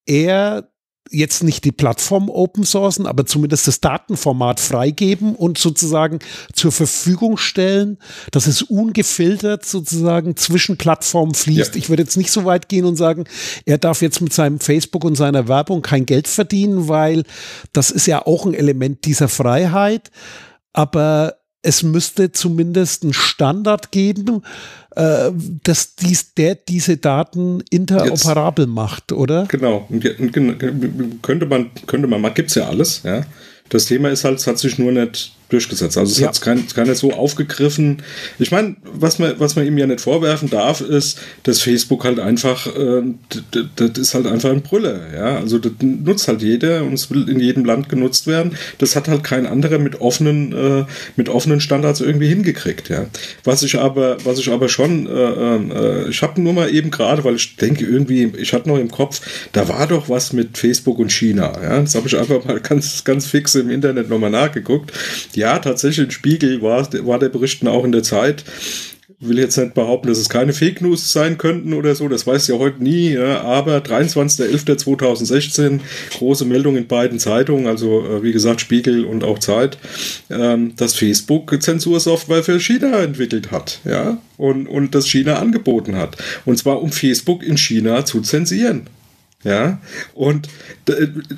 er 0.05 0.71
jetzt 1.11 1.43
nicht 1.43 1.65
die 1.65 1.71
Plattform 1.71 2.29
open 2.29 2.63
sourcen, 2.63 3.05
aber 3.05 3.25
zumindest 3.25 3.67
das 3.67 3.81
Datenformat 3.81 4.59
freigeben 4.59 5.35
und 5.35 5.57
sozusagen 5.57 6.19
zur 6.53 6.71
Verfügung 6.71 7.37
stellen, 7.37 7.97
dass 8.31 8.47
es 8.47 8.61
ungefiltert 8.61 9.65
sozusagen 9.65 10.37
zwischen 10.37 10.77
Plattformen 10.77 11.33
fließt. 11.33 11.75
Ja. 11.75 11.79
Ich 11.79 11.89
würde 11.89 12.03
jetzt 12.03 12.17
nicht 12.17 12.31
so 12.31 12.45
weit 12.45 12.69
gehen 12.69 12.85
und 12.85 12.95
sagen, 12.95 13.25
er 13.65 13.77
darf 13.77 14.01
jetzt 14.01 14.21
mit 14.21 14.31
seinem 14.31 14.59
Facebook 14.59 15.03
und 15.03 15.15
seiner 15.15 15.47
Werbung 15.47 15.81
kein 15.81 16.05
Geld 16.05 16.27
verdienen, 16.27 16.87
weil 16.87 17.23
das 17.73 17.91
ist 17.91 18.07
ja 18.07 18.25
auch 18.25 18.45
ein 18.45 18.53
Element 18.53 19.05
dieser 19.05 19.27
Freiheit. 19.27 20.11
Aber 20.73 21.40
es 21.61 21.83
müsste 21.83 22.31
zumindest 22.31 23.03
einen 23.03 23.13
Standard 23.13 23.91
geben, 23.91 24.43
äh, 24.95 25.31
dass 25.63 25.95
dies, 25.95 26.33
der 26.33 26.55
diese 26.55 26.97
Daten 26.97 27.61
interoperabel 27.69 28.65
Jetzt, 28.65 28.73
macht, 28.73 29.11
oder? 29.11 29.45
Genau. 29.47 29.87
Könnte 31.21 31.45
man, 31.45 31.69
könnte 31.85 32.07
man, 32.07 32.33
gibt 32.33 32.49
es 32.49 32.55
ja 32.55 32.67
alles, 32.67 33.03
ja. 33.03 33.25
Das 33.69 33.85
Thema 33.85 34.09
ist 34.09 34.25
halt, 34.25 34.39
es 34.39 34.47
hat 34.47 34.59
sich 34.59 34.77
nur 34.79 34.91
nicht 34.91 35.33
durchgesetzt. 35.51 35.97
Also 35.97 36.11
es 36.11 36.19
ja. 36.19 36.27
hat 36.27 36.41
kein, 36.41 36.65
keiner 36.67 36.95
so 36.95 37.11
aufgegriffen. 37.11 38.01
Ich 38.39 38.51
meine, 38.51 38.75
was 38.93 39.19
man, 39.19 39.39
was 39.39 39.55
man 39.55 39.67
ihm 39.67 39.77
ja 39.77 39.85
nicht 39.85 40.01
vorwerfen 40.01 40.49
darf, 40.49 40.81
ist, 40.81 41.19
dass 41.43 41.61
Facebook 41.61 42.03
halt 42.03 42.19
einfach, 42.19 42.67
äh, 42.67 43.03
das 43.75 43.97
ist 43.97 44.13
halt 44.13 44.27
einfach 44.27 44.49
ein 44.49 44.61
Brüller. 44.61 45.13
Ja? 45.13 45.37
Also 45.37 45.59
das 45.59 45.73
nutzt 45.81 46.27
halt 46.27 46.41
jeder 46.41 46.83
und 46.83 46.93
es 46.93 47.11
will 47.11 47.27
in 47.27 47.39
jedem 47.39 47.65
Land 47.65 47.89
genutzt 47.89 48.27
werden. 48.27 48.55
Das 48.77 48.95
hat 48.95 49.07
halt 49.07 49.23
kein 49.23 49.45
anderer 49.45 49.77
mit 49.77 49.99
offenen, 49.99 50.53
äh, 50.53 50.85
mit 51.17 51.27
offenen 51.29 51.59
Standards 51.59 51.99
irgendwie 51.99 52.27
hingekriegt. 52.27 52.89
Ja? 52.89 53.05
Was 53.43 53.63
ich 53.63 53.77
aber, 53.77 54.17
was 54.23 54.39
ich 54.39 54.49
aber 54.49 54.69
schon, 54.69 55.07
äh, 55.07 55.55
äh 55.55 56.09
ich 56.09 56.21
habe 56.21 56.41
nur 56.41 56.53
mal 56.53 56.73
eben 56.73 56.91
gerade, 56.91 57.23
weil 57.23 57.35
ich 57.35 57.57
denke 57.57 57.85
irgendwie, 57.85 58.31
ich 58.37 58.53
hatte 58.53 58.69
noch 58.69 58.77
im 58.77 58.89
Kopf, 58.89 59.21
da 59.51 59.67
war 59.67 59.87
doch 59.87 60.07
was 60.07 60.31
mit 60.31 60.57
Facebook 60.57 60.97
und 60.99 61.11
China. 61.11 61.53
Ja? 61.61 61.81
Das 61.81 61.95
habe 61.95 62.07
ich 62.07 62.17
einfach 62.17 62.45
mal 62.45 62.59
ganz, 62.63 63.03
ganz 63.03 63.25
fix 63.25 63.55
im 63.55 63.69
Internet 63.69 64.09
nochmal 64.09 64.29
nachgeguckt. 64.29 64.93
Die 65.35 65.40
ja, 65.41 65.59
tatsächlich 65.59 66.07
ein 66.07 66.11
Spiegel 66.11 66.61
war, 66.61 66.87
war 67.05 67.19
der 67.19 67.27
Berichten 67.29 67.67
auch 67.67 67.83
in 67.83 67.91
der 67.91 68.03
Zeit. 68.03 68.45
Will 69.19 69.39
jetzt 69.39 69.57
nicht 69.57 69.73
behaupten, 69.73 70.07
dass 70.07 70.19
es 70.19 70.29
keine 70.29 70.53
Fake 70.53 70.81
News 70.81 71.11
sein 71.11 71.37
könnten 71.37 71.73
oder 71.73 71.95
so, 71.95 72.07
das 72.07 72.25
weiß 72.25 72.47
ja 72.47 72.57
heute 72.57 72.81
nie, 72.83 73.13
ja, 73.13 73.41
aber 73.41 73.79
23.11.2016, 73.79 75.79
große 76.17 76.45
Meldung 76.45 76.75
in 76.75 76.87
beiden 76.87 77.19
Zeitungen, 77.19 77.67
also 77.67 78.05
äh, 78.05 78.23
wie 78.23 78.31
gesagt 78.31 78.61
Spiegel 78.61 79.05
und 79.05 79.23
auch 79.23 79.39
Zeit, 79.39 79.77
ähm, 80.29 80.75
dass 80.75 80.95
Facebook 80.95 81.61
Zensursoftware 81.61 82.43
für 82.43 82.59
China 82.59 83.01
entwickelt 83.01 83.51
hat, 83.51 83.79
ja, 83.83 84.17
und, 84.37 84.67
und 84.67 84.95
das 84.95 85.07
China 85.07 85.35
angeboten 85.35 85.97
hat. 85.97 86.17
Und 86.45 86.57
zwar 86.57 86.81
um 86.81 86.91
Facebook 86.91 87.43
in 87.43 87.57
China 87.57 88.05
zu 88.05 88.21
zensieren. 88.21 88.87
Ja, 89.43 89.79
und 90.13 90.47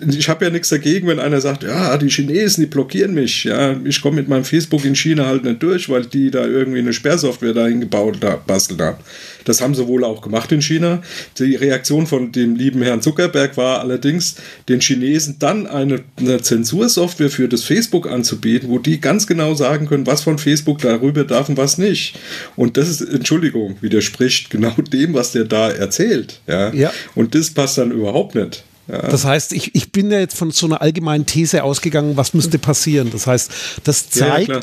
ich 0.07 0.27
habe 0.27 0.45
ja 0.45 0.51
nichts 0.51 0.69
dagegen, 0.69 1.07
wenn 1.07 1.19
einer 1.19 1.39
sagt, 1.39 1.63
ja, 1.63 1.97
die 1.97 2.09
Chinesen, 2.09 2.63
die 2.63 2.69
blockieren 2.69 3.13
mich. 3.13 3.45
Ja, 3.45 3.75
ich 3.83 4.01
komme 4.01 4.17
mit 4.17 4.27
meinem 4.27 4.43
Facebook 4.43 4.83
in 4.83 4.95
China 4.95 5.25
halt 5.25 5.43
nicht 5.43 5.63
durch, 5.63 5.89
weil 5.89 6.05
die 6.05 6.29
da 6.29 6.45
irgendwie 6.45 6.79
eine 6.79 6.93
Sperrsoftware 6.93 7.53
dahin 7.53 7.79
gebaut 7.79 8.17
da, 8.19 8.35
bastelt 8.35 8.81
haben. 8.81 8.97
Das 9.45 9.61
haben 9.61 9.75
sie 9.75 9.87
wohl 9.87 10.03
auch 10.03 10.21
gemacht 10.21 10.51
in 10.51 10.61
China. 10.61 11.01
Die 11.37 11.55
Reaktion 11.55 12.07
von 12.07 12.31
dem 12.31 12.55
lieben 12.55 12.81
Herrn 12.81 13.01
Zuckerberg 13.01 13.57
war 13.57 13.81
allerdings, 13.81 14.35
den 14.69 14.79
Chinesen 14.79 15.37
dann 15.39 15.67
eine, 15.67 16.01
eine 16.17 16.41
Zensursoftware 16.41 17.29
für 17.29 17.47
das 17.47 17.63
Facebook 17.63 18.09
anzubieten, 18.09 18.69
wo 18.69 18.79
die 18.79 19.01
ganz 19.01 19.27
genau 19.27 19.53
sagen 19.53 19.87
können, 19.87 20.07
was 20.07 20.23
von 20.23 20.37
Facebook 20.37 20.79
darüber 20.79 21.23
darf 21.23 21.49
und 21.49 21.57
was 21.57 21.77
nicht. 21.77 22.15
Und 22.55 22.77
das 22.77 22.89
ist, 22.89 23.01
Entschuldigung, 23.01 23.77
widerspricht 23.81 24.49
genau 24.49 24.73
dem, 24.91 25.13
was 25.13 25.31
der 25.31 25.45
da 25.45 25.69
erzählt. 25.69 26.41
Ja. 26.47 26.73
ja. 26.73 26.93
Und 27.15 27.35
das 27.35 27.51
passt 27.51 27.77
dann 27.77 27.91
überhaupt 27.93 28.35
nicht. 28.35 28.63
Ja. 28.87 29.01
Das 29.01 29.23
heißt, 29.23 29.53
ich, 29.53 29.73
ich 29.75 29.91
bin 29.93 30.11
ja 30.11 30.19
jetzt 30.19 30.35
von 30.35 30.51
so 30.51 30.65
einer 30.65 30.81
allgemeinen 30.81 31.25
These 31.25 31.63
ausgegangen, 31.63 32.17
was 32.17 32.33
müsste 32.33 32.59
passieren. 32.59 33.11
Das 33.11 33.27
heißt, 33.27 33.51
das 33.85 34.09
zeigt, 34.09 34.49
ja, 34.49 34.59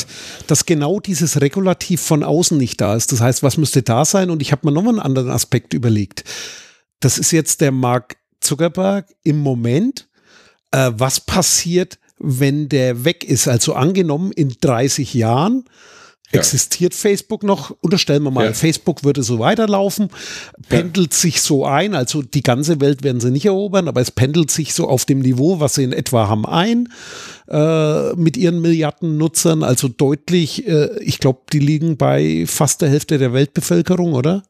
dass 0.46 0.66
genau 0.66 1.00
dieses 1.00 1.40
Regulativ 1.40 2.02
von 2.02 2.22
außen 2.22 2.58
nicht 2.58 2.80
da 2.80 2.94
ist. 2.94 3.12
Das 3.12 3.20
heißt, 3.20 3.42
was 3.42 3.56
müsste 3.56 3.82
da 3.82 4.04
sein? 4.04 4.28
Und 4.28 4.42
ich 4.42 4.52
habe 4.52 4.66
mir 4.66 4.72
nochmal 4.72 4.94
einen 4.94 5.00
anderen 5.00 5.30
Aspekt 5.30 5.72
überlegt. 5.72 6.24
Das 7.00 7.16
ist 7.16 7.30
jetzt 7.30 7.62
der 7.62 7.72
Mark 7.72 8.16
Zuckerberg 8.40 9.06
im 9.22 9.38
Moment. 9.38 10.08
Äh, 10.70 10.92
was 10.94 11.20
passiert, 11.20 11.98
wenn 12.18 12.68
der 12.68 13.04
weg 13.06 13.24
ist? 13.24 13.48
Also 13.48 13.72
angenommen, 13.72 14.32
in 14.32 14.54
30 14.60 15.14
Jahren 15.14 15.64
Existiert 16.32 16.94
Facebook 16.94 17.42
noch? 17.42 17.76
Unterstellen 17.80 18.22
wir 18.22 18.30
mal, 18.30 18.46
ja. 18.46 18.52
Facebook 18.52 19.02
würde 19.04 19.22
so 19.22 19.38
weiterlaufen, 19.40 20.08
pendelt 20.68 21.12
ja. 21.12 21.18
sich 21.18 21.42
so 21.42 21.64
ein, 21.66 21.94
also 21.94 22.22
die 22.22 22.42
ganze 22.42 22.80
Welt 22.80 23.02
werden 23.02 23.20
sie 23.20 23.30
nicht 23.30 23.46
erobern, 23.46 23.88
aber 23.88 24.00
es 24.00 24.10
pendelt 24.10 24.50
sich 24.50 24.72
so 24.72 24.88
auf 24.88 25.04
dem 25.04 25.20
Niveau, 25.20 25.60
was 25.60 25.74
sie 25.74 25.84
in 25.84 25.92
etwa 25.92 26.28
haben, 26.28 26.46
ein 26.46 26.88
äh, 27.48 28.14
mit 28.14 28.36
ihren 28.36 28.60
Milliarden 28.60 29.16
Nutzern, 29.16 29.64
also 29.64 29.88
deutlich, 29.88 30.66
äh, 30.68 31.02
ich 31.02 31.18
glaube, 31.18 31.40
die 31.52 31.58
liegen 31.58 31.96
bei 31.96 32.44
fast 32.46 32.80
der 32.80 32.90
Hälfte 32.90 33.18
der 33.18 33.32
Weltbevölkerung, 33.32 34.12
oder? 34.12 34.44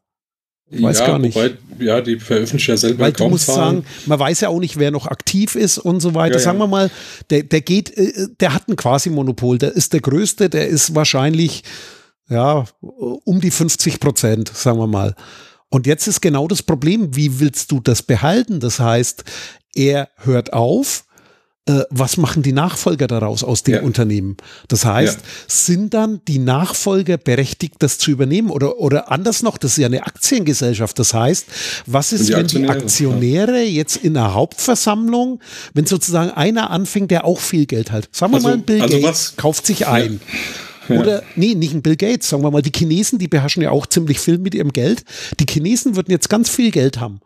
Weiß 0.71 0.99
ja, 0.99 1.07
gar 1.07 1.19
nicht. 1.19 1.35
Wobei, 1.35 1.51
ja, 1.79 1.99
die 1.99 2.17
veröffentlichen 2.17 2.71
ja 2.71 2.77
selber 2.77 2.99
Weil 3.05 3.11
du 3.11 3.27
musst 3.27 3.47
Zahlen. 3.47 3.81
sagen, 3.81 3.85
man 4.05 4.19
weiß 4.19 4.41
ja 4.41 4.49
auch 4.49 4.59
nicht, 4.59 4.77
wer 4.77 4.89
noch 4.91 5.07
aktiv 5.07 5.55
ist 5.55 5.77
und 5.77 5.99
so 5.99 6.15
weiter. 6.15 6.35
Ja, 6.35 6.41
Sagen 6.41 6.59
wir 6.59 6.67
mal, 6.67 6.89
der, 7.29 7.43
der 7.43 7.61
geht, 7.61 7.95
äh, 7.97 8.27
der 8.39 8.53
hat 8.53 8.69
ein 8.69 8.77
Quasi-Monopol, 8.77 9.57
der 9.57 9.73
ist 9.73 9.91
der 9.91 9.99
größte, 9.99 10.49
der 10.49 10.67
ist 10.69 10.95
wahrscheinlich, 10.95 11.63
ja, 12.29 12.65
um 12.79 13.41
die 13.41 13.51
50 13.51 13.99
Prozent, 13.99 14.49
sagen 14.53 14.79
wir 14.79 14.87
mal. 14.87 15.15
Und 15.69 15.87
jetzt 15.87 16.07
ist 16.07 16.21
genau 16.21 16.47
das 16.47 16.63
Problem, 16.63 17.15
wie 17.15 17.39
willst 17.39 17.71
du 17.71 17.81
das 17.81 18.01
behalten? 18.01 18.59
Das 18.61 18.79
heißt, 18.79 19.23
er 19.75 20.09
hört 20.17 20.53
auf, 20.53 21.05
äh, 21.67 21.83
was 21.91 22.17
machen 22.17 22.41
die 22.41 22.53
Nachfolger 22.53 23.07
daraus 23.07 23.43
aus 23.43 23.63
dem 23.63 23.75
ja. 23.75 23.81
Unternehmen? 23.81 24.37
Das 24.67 24.85
heißt, 24.85 25.19
ja. 25.19 25.25
sind 25.47 25.93
dann 25.93 26.21
die 26.27 26.39
Nachfolger 26.39 27.17
berechtigt, 27.17 27.75
das 27.79 27.97
zu 27.97 28.09
übernehmen? 28.11 28.49
Oder, 28.49 28.79
oder 28.79 29.11
anders 29.11 29.43
noch, 29.43 29.57
das 29.57 29.71
ist 29.73 29.77
ja 29.77 29.85
eine 29.85 30.05
Aktiengesellschaft. 30.05 30.97
Das 30.97 31.13
heißt, 31.13 31.45
was 31.85 32.13
ist, 32.13 32.29
die 32.29 32.33
wenn 32.33 32.47
die 32.47 32.67
Aktionäre 32.67 33.61
ja. 33.63 33.69
jetzt 33.69 33.97
in 33.97 34.15
der 34.15 34.33
Hauptversammlung, 34.33 35.39
wenn 35.73 35.85
sozusagen 35.85 36.31
einer 36.31 36.71
anfängt, 36.71 37.11
der 37.11 37.25
auch 37.25 37.39
viel 37.39 37.67
Geld 37.67 37.91
hat, 37.91 38.09
sagen 38.11 38.31
wir 38.31 38.37
also, 38.37 38.47
mal, 38.49 38.57
Bill 38.57 38.81
also 38.81 38.99
Gates 38.99 39.35
kauft 39.37 39.65
sich 39.65 39.87
ein. 39.87 40.19
Oder, 40.89 41.23
nee, 41.35 41.53
nicht 41.55 41.73
ein 41.73 41.83
Bill 41.83 41.95
Gates, 41.95 42.27
sagen 42.27 42.43
wir 42.43 42.51
mal, 42.51 42.61
die 42.61 42.71
Chinesen, 42.75 43.19
die 43.19 43.27
beherrschen 43.27 43.61
ja 43.61 43.69
auch 43.69 43.85
ziemlich 43.85 44.19
viel 44.19 44.39
mit 44.39 44.55
ihrem 44.55 44.73
Geld. 44.73 45.03
Die 45.39 45.45
Chinesen 45.49 45.95
würden 45.95 46.11
jetzt 46.11 46.29
ganz 46.29 46.49
viel 46.49 46.71
Geld 46.71 46.99
haben 46.99 47.21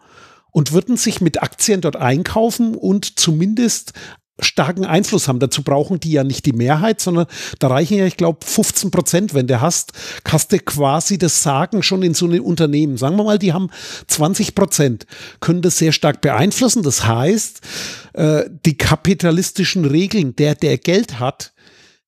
und 0.51 0.71
würden 0.71 0.97
sich 0.97 1.19
mit 1.19 1.41
Aktien 1.41 1.81
dort 1.81 1.95
einkaufen 1.95 2.75
und 2.75 3.19
zumindest 3.19 3.93
starken 4.39 4.85
Einfluss 4.85 5.27
haben. 5.27 5.39
Dazu 5.39 5.63
brauchen 5.63 5.99
die 5.99 6.11
ja 6.11 6.23
nicht 6.23 6.45
die 6.45 6.53
Mehrheit, 6.53 6.99
sondern 6.99 7.25
da 7.59 7.67
reichen 7.67 7.97
ja, 7.97 8.05
ich 8.05 8.17
glaube, 8.17 8.45
15 8.45 8.91
Prozent. 8.91 9.33
Wenn 9.33 9.47
du 9.47 9.61
hast, 9.61 9.93
hast 10.27 10.51
du 10.51 10.59
quasi 10.59 11.17
das 11.17 11.41
Sagen 11.41 11.83
schon 11.83 12.03
in 12.03 12.13
so 12.13 12.25
einem 12.25 12.43
Unternehmen. 12.43 12.97
Sagen 12.97 13.15
wir 13.15 13.23
mal, 13.23 13.39
die 13.39 13.53
haben 13.53 13.69
20 14.07 14.55
Prozent, 14.55 15.05
können 15.39 15.61
das 15.61 15.77
sehr 15.77 15.91
stark 15.91 16.21
beeinflussen. 16.21 16.83
Das 16.83 17.05
heißt, 17.05 17.61
äh, 18.13 18.43
die 18.65 18.77
kapitalistischen 18.77 19.85
Regeln, 19.85 20.35
der, 20.35 20.55
der 20.55 20.77
Geld 20.77 21.19
hat, 21.19 21.53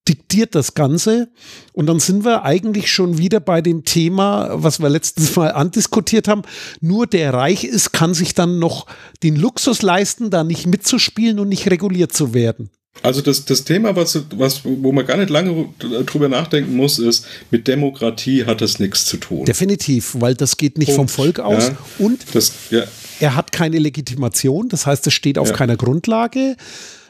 diktiert 0.07 0.55
das 0.55 0.73
Ganze. 0.73 1.29
Und 1.73 1.87
dann 1.87 1.99
sind 1.99 2.23
wir 2.23 2.43
eigentlich 2.43 2.91
schon 2.91 3.17
wieder 3.17 3.39
bei 3.39 3.61
dem 3.61 3.85
Thema, 3.85 4.49
was 4.53 4.79
wir 4.79 4.89
letztens 4.89 5.35
mal 5.35 5.51
andiskutiert 5.51 6.27
haben. 6.27 6.43
Nur 6.81 7.07
der 7.07 7.33
reich 7.33 7.63
ist, 7.63 7.93
kann 7.93 8.13
sich 8.13 8.33
dann 8.33 8.59
noch 8.59 8.87
den 9.23 9.35
Luxus 9.35 9.81
leisten, 9.81 10.29
da 10.29 10.43
nicht 10.43 10.67
mitzuspielen 10.67 11.39
und 11.39 11.49
nicht 11.49 11.69
reguliert 11.69 12.13
zu 12.13 12.33
werden. 12.33 12.69
Also 13.03 13.21
das, 13.21 13.45
das 13.45 13.63
Thema, 13.63 13.95
was, 13.95 14.19
was, 14.35 14.61
wo 14.63 14.91
man 14.91 15.05
gar 15.05 15.17
nicht 15.17 15.29
lange 15.29 15.69
drüber 16.05 16.29
nachdenken 16.29 16.75
muss, 16.75 16.99
ist, 16.99 17.25
mit 17.51 17.67
Demokratie 17.67 18.45
hat 18.45 18.61
das 18.61 18.79
nichts 18.79 19.05
zu 19.05 19.17
tun. 19.17 19.45
Definitiv, 19.45 20.15
weil 20.19 20.35
das 20.35 20.57
geht 20.57 20.77
nicht 20.77 20.95
Punkt. 20.95 21.11
vom 21.11 21.25
Volk 21.25 21.39
aus. 21.39 21.67
Ja, 21.67 21.77
und 21.99 22.25
das, 22.33 22.53
ja. 22.69 22.83
er 23.19 23.35
hat 23.35 23.51
keine 23.51 23.77
Legitimation, 23.77 24.69
das 24.69 24.85
heißt, 24.85 25.05
es 25.07 25.13
steht 25.13 25.37
auf 25.37 25.49
ja. 25.49 25.55
keiner 25.55 25.77
Grundlage. 25.77 26.55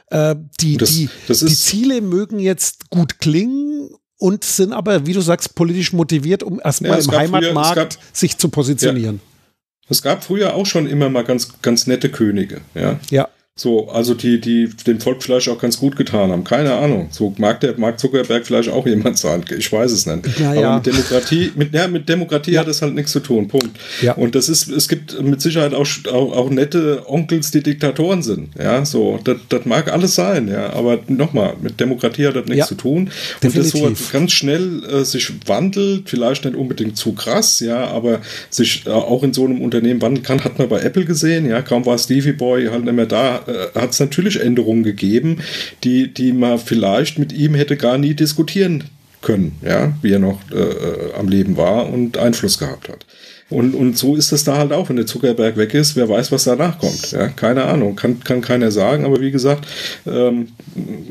Äh, 0.09 0.35
die, 0.59 0.77
das, 0.77 0.91
die, 0.91 1.09
das 1.27 1.39
die 1.39 1.55
Ziele 1.55 2.01
mögen 2.01 2.39
jetzt 2.39 2.89
gut 2.89 3.19
klingen 3.19 3.89
und 4.17 4.43
sind 4.43 4.73
aber, 4.73 5.05
wie 5.05 5.13
du 5.13 5.21
sagst, 5.21 5.55
politisch 5.55 5.93
motiviert, 5.93 6.43
um 6.43 6.59
erstmal 6.63 6.99
ja, 6.99 7.05
im 7.05 7.11
Heimatmarkt 7.11 7.73
früher, 7.75 7.85
gab, 7.85 8.15
sich 8.15 8.37
zu 8.37 8.49
positionieren. 8.49 9.15
Ja. 9.15 9.53
Es 9.89 10.01
gab 10.01 10.23
früher 10.23 10.53
auch 10.53 10.65
schon 10.65 10.87
immer 10.87 11.09
mal 11.09 11.23
ganz, 11.23 11.61
ganz 11.61 11.87
nette 11.87 12.09
Könige, 12.09 12.61
ja. 12.73 12.99
Ja. 13.09 13.29
So, 13.59 13.89
also 13.89 14.13
die, 14.13 14.39
die 14.39 14.69
dem 14.85 15.01
Volk 15.01 15.23
vielleicht 15.23 15.49
auch 15.49 15.57
ganz 15.59 15.79
gut 15.79 15.95
getan 15.95 16.31
haben. 16.31 16.43
Keine 16.43 16.73
Ahnung. 16.75 17.07
So 17.09 17.33
mag 17.39 17.59
der 17.61 17.77
Mark 17.79 17.99
Zuckerberg 17.99 18.45
vielleicht 18.45 18.69
auch 18.69 18.85
jemand 18.85 19.17
sein. 19.17 19.43
Ich 19.57 19.71
weiß 19.71 19.91
es 19.91 20.05
nicht. 20.05 20.39
Ja, 20.39 20.51
Aber 20.51 20.75
mit 20.75 20.85
Demokratie, 20.85 21.51
mit, 21.55 21.73
ja, 21.73 21.87
mit 21.87 22.07
Demokratie 22.07 22.51
ja. 22.51 22.61
hat 22.61 22.67
es 22.67 22.83
halt 22.83 22.93
nichts 22.93 23.11
zu 23.11 23.19
tun. 23.19 23.47
Punkt. 23.47 23.71
Ja. 24.03 24.13
Und 24.13 24.35
das 24.35 24.47
ist, 24.47 24.69
es 24.69 24.87
gibt 24.87 25.19
mit 25.23 25.41
Sicherheit 25.41 25.73
auch, 25.73 25.87
auch, 26.11 26.37
auch 26.37 26.49
nette 26.51 27.03
Onkels, 27.07 27.49
die 27.49 27.63
Diktatoren 27.63 28.21
sind. 28.21 28.49
Ja, 28.61 28.85
so, 28.85 29.19
das, 29.23 29.37
das 29.49 29.65
mag 29.65 29.91
alles 29.91 30.13
sein, 30.13 30.47
ja. 30.47 30.73
Aber 30.73 30.99
nochmal, 31.07 31.55
mit 31.59 31.79
Demokratie 31.79 32.27
hat 32.27 32.35
das 32.35 32.45
nichts 32.45 32.67
zu 32.67 32.75
tun. 32.75 33.09
Definitiv. 33.41 33.81
Und 33.81 33.91
das 33.93 34.07
so 34.07 34.13
ganz 34.13 34.33
schnell 34.33 34.83
äh, 34.83 35.03
sich 35.03 35.31
wandelt, 35.47 36.09
vielleicht 36.09 36.45
nicht 36.45 36.55
unbedingt 36.55 36.95
zu 36.95 37.13
krass, 37.13 37.59
ja, 37.59 37.87
aber 37.87 38.21
sich 38.51 38.85
äh, 38.85 38.91
auch 38.91 39.23
in 39.23 39.33
so 39.33 39.45
einem 39.45 39.61
Unternehmen 39.61 39.99
wandeln 39.99 40.23
kann, 40.23 40.43
hat 40.43 40.59
man 40.59 40.69
bei 40.69 40.81
Apple 40.81 41.05
gesehen, 41.05 41.49
ja. 41.49 41.63
Kaum 41.63 41.87
war 41.87 41.97
Stevie 41.97 42.33
Boy 42.33 42.67
halt 42.67 42.83
nicht 42.83 42.93
mehr 42.93 43.07
da, 43.07 43.46
hat 43.75 43.91
es 43.91 43.99
natürlich 43.99 44.39
Änderungen 44.39 44.83
gegeben, 44.83 45.41
die, 45.83 46.13
die 46.13 46.33
man 46.33 46.59
vielleicht 46.59 47.19
mit 47.19 47.33
ihm 47.33 47.55
hätte 47.55 47.77
gar 47.77 47.97
nie 47.97 48.13
diskutieren 48.13 48.85
können, 49.21 49.57
ja, 49.61 49.93
wie 50.01 50.13
er 50.13 50.19
noch 50.19 50.39
äh, 50.51 50.55
äh, 50.55 51.13
am 51.17 51.27
Leben 51.27 51.57
war 51.57 51.89
und 51.89 52.17
Einfluss 52.17 52.57
gehabt 52.57 52.89
hat. 52.89 53.05
Und, 53.49 53.75
und 53.75 53.97
so 53.97 54.15
ist 54.15 54.33
es 54.33 54.43
da 54.43 54.57
halt 54.57 54.73
auch, 54.73 54.89
wenn 54.89 54.97
der 54.97 55.05
Zuckerberg 55.05 55.55
weg 55.55 55.73
ist, 55.73 55.95
wer 55.95 56.09
weiß, 56.09 56.33
was 56.33 56.43
danach 56.43 56.79
kommt. 56.79 57.11
Ja, 57.11 57.29
keine 57.29 57.63
Ahnung, 57.63 57.95
kann, 57.95 58.19
kann 58.19 58.41
keiner 58.41 58.71
sagen, 58.71 59.05
aber 59.05 59.21
wie 59.21 59.31
gesagt, 59.31 59.65
ähm, 60.05 60.49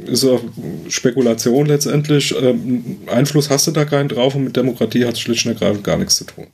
ist 0.07 0.25
auch 0.25 0.43
Spekulation 0.89 1.67
letztendlich. 1.67 2.35
Ähm, 2.39 2.99
Einfluss 3.07 3.49
hast 3.49 3.67
du 3.67 3.71
da 3.71 3.87
keinen 3.87 4.11
drauf 4.11 4.35
und 4.35 4.45
mit 4.45 4.57
Demokratie 4.57 5.07
hat 5.07 5.15
es 5.15 5.21
schlicht 5.21 5.47
und 5.47 5.53
ergreifend 5.53 5.85
gar 5.85 5.97
nichts 5.97 6.17
zu 6.17 6.25
tun. 6.25 6.49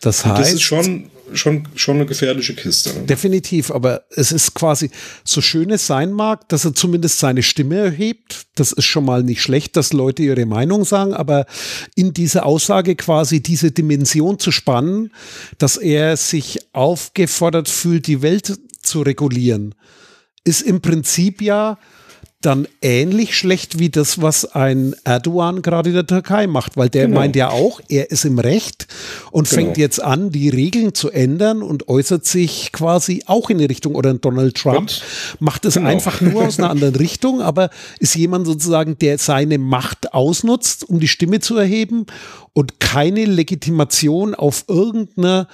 Das 0.00 0.24
heißt. 0.24 0.36
Und 0.36 0.40
das 0.40 0.52
ist 0.52 0.62
schon, 0.62 1.10
schon, 1.32 1.68
schon 1.74 1.96
eine 1.96 2.06
gefährliche 2.06 2.54
Kiste. 2.54 2.92
Ne? 2.92 3.06
Definitiv, 3.06 3.70
aber 3.70 4.04
es 4.10 4.32
ist 4.32 4.54
quasi, 4.54 4.90
so 5.24 5.40
schön 5.40 5.70
es 5.70 5.86
sein 5.86 6.12
mag, 6.12 6.48
dass 6.48 6.64
er 6.64 6.74
zumindest 6.74 7.18
seine 7.18 7.42
Stimme 7.42 7.76
erhebt. 7.76 8.46
Das 8.54 8.72
ist 8.72 8.84
schon 8.84 9.04
mal 9.04 9.22
nicht 9.22 9.42
schlecht, 9.42 9.76
dass 9.76 9.92
Leute 9.92 10.22
ihre 10.22 10.46
Meinung 10.46 10.84
sagen, 10.84 11.14
aber 11.14 11.46
in 11.94 12.12
dieser 12.12 12.46
Aussage 12.46 12.96
quasi 12.96 13.42
diese 13.42 13.72
Dimension 13.72 14.38
zu 14.38 14.50
spannen, 14.50 15.12
dass 15.58 15.76
er 15.76 16.16
sich 16.16 16.60
aufgefordert 16.72 17.68
fühlt, 17.68 18.06
die 18.06 18.22
Welt 18.22 18.58
zu 18.82 19.02
regulieren, 19.02 19.74
ist 20.44 20.62
im 20.62 20.80
Prinzip 20.80 21.40
ja 21.40 21.78
dann 22.44 22.68
ähnlich 22.82 23.36
schlecht 23.36 23.78
wie 23.78 23.90
das, 23.90 24.20
was 24.20 24.44
ein 24.44 24.94
Erdogan 25.04 25.62
gerade 25.62 25.90
in 25.90 25.94
der 25.94 26.06
Türkei 26.06 26.46
macht, 26.46 26.76
weil 26.76 26.88
der 26.88 27.06
genau. 27.06 27.20
meint 27.20 27.36
ja 27.36 27.50
auch, 27.50 27.80
er 27.88 28.10
ist 28.10 28.24
im 28.24 28.38
Recht 28.38 28.86
und 29.30 29.48
genau. 29.48 29.62
fängt 29.62 29.78
jetzt 29.78 30.02
an, 30.02 30.30
die 30.30 30.48
Regeln 30.48 30.94
zu 30.94 31.10
ändern 31.10 31.62
und 31.62 31.88
äußert 31.88 32.26
sich 32.26 32.72
quasi 32.72 33.22
auch 33.26 33.50
in 33.50 33.58
die 33.58 33.64
Richtung 33.64 33.94
oder 33.94 34.12
Donald 34.14 34.56
Trump 34.56 34.78
und, 34.78 35.02
macht 35.40 35.64
es 35.64 35.74
genau. 35.74 35.88
einfach 35.88 36.20
nur 36.20 36.46
aus 36.46 36.58
einer 36.58 36.70
anderen 36.70 36.96
Richtung, 37.04 37.40
aber 37.40 37.70
ist 37.98 38.14
jemand 38.14 38.46
sozusagen, 38.46 38.98
der 38.98 39.18
seine 39.18 39.58
Macht 39.58 40.12
ausnutzt, 40.12 40.88
um 40.88 41.00
die 41.00 41.08
Stimme 41.08 41.40
zu 41.40 41.56
erheben 41.56 42.06
und 42.52 42.80
keine 42.80 43.24
Legitimation 43.24 44.34
auf 44.34 44.64
irgendeiner 44.68 45.48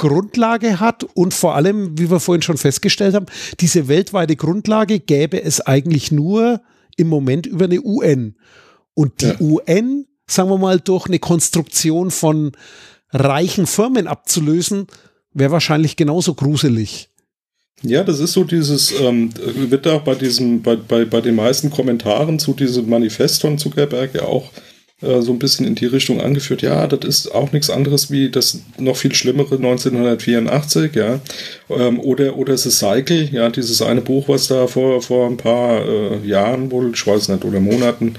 Grundlage 0.00 0.80
hat 0.80 1.04
und 1.14 1.34
vor 1.34 1.54
allem, 1.54 1.98
wie 1.98 2.10
wir 2.10 2.20
vorhin 2.20 2.42
schon 2.42 2.56
festgestellt 2.56 3.14
haben, 3.14 3.26
diese 3.60 3.86
weltweite 3.86 4.34
Grundlage 4.34 4.98
gäbe 4.98 5.42
es 5.42 5.60
eigentlich 5.60 6.10
nur 6.10 6.60
im 6.96 7.08
Moment 7.08 7.46
über 7.46 7.66
eine 7.66 7.80
UN. 7.82 8.34
Und 8.94 9.20
die 9.20 9.26
ja. 9.26 9.40
UN, 9.40 10.06
sagen 10.26 10.50
wir 10.50 10.58
mal, 10.58 10.80
durch 10.80 11.06
eine 11.06 11.18
Konstruktion 11.18 12.10
von 12.10 12.52
reichen 13.10 13.66
Firmen 13.66 14.06
abzulösen, 14.06 14.86
wäre 15.32 15.52
wahrscheinlich 15.52 15.96
genauso 15.96 16.34
gruselig. 16.34 17.08
Ja, 17.82 18.04
das 18.04 18.20
ist 18.20 18.32
so 18.32 18.44
dieses, 18.44 18.92
ähm, 19.00 19.30
wird 19.36 19.86
auch 19.86 20.02
bei 20.02 20.14
diesem, 20.14 20.62
bei, 20.62 20.76
bei, 20.76 21.04
bei 21.04 21.20
den 21.20 21.34
meisten 21.34 21.70
Kommentaren 21.70 22.38
zu 22.38 22.52
diesem 22.52 22.88
Manifest 22.88 23.40
von 23.40 23.58
Zuckerberg 23.58 24.14
ja 24.14 24.22
auch 24.22 24.50
äh, 25.02 25.22
so 25.22 25.32
ein 25.32 25.38
bisschen 25.38 25.66
in 25.66 25.74
die 25.74 25.86
Richtung 25.86 26.20
angeführt, 26.20 26.62
ja, 26.62 26.86
das 26.86 27.00
ist 27.08 27.34
auch 27.34 27.52
nichts 27.52 27.70
anderes 27.70 28.10
wie 28.10 28.30
das 28.30 28.60
noch 28.78 28.96
viel 28.96 29.14
schlimmere 29.14 29.56
1984, 29.56 30.94
ja, 30.94 31.20
ähm, 31.70 32.00
oder, 32.00 32.36
oder 32.36 32.56
The 32.56 32.70
Cycle, 32.70 33.28
ja, 33.32 33.48
dieses 33.48 33.80
eine 33.82 34.00
Buch, 34.00 34.28
was 34.28 34.48
da 34.48 34.66
vor, 34.66 35.00
vor 35.00 35.26
ein 35.28 35.36
paar 35.36 35.86
äh, 35.86 36.26
Jahren 36.26 36.70
wohl, 36.70 36.92
ich 36.94 37.06
weiß 37.06 37.28
nicht, 37.28 37.44
oder 37.44 37.60
Monaten, 37.60 38.14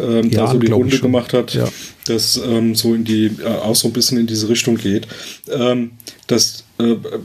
ähm, 0.00 0.30
da 0.30 0.50
so 0.50 0.58
die 0.58 0.72
Runde 0.72 0.98
gemacht 0.98 1.32
hat, 1.32 1.54
ja. 1.54 1.68
das 2.06 2.40
ähm, 2.44 2.74
so 2.74 2.94
in 2.94 3.04
die, 3.04 3.26
äh, 3.26 3.46
auch 3.46 3.76
so 3.76 3.88
ein 3.88 3.92
bisschen 3.92 4.18
in 4.18 4.26
diese 4.26 4.48
Richtung 4.48 4.76
geht. 4.76 5.06
Ähm, 5.50 5.92
das 6.26 6.61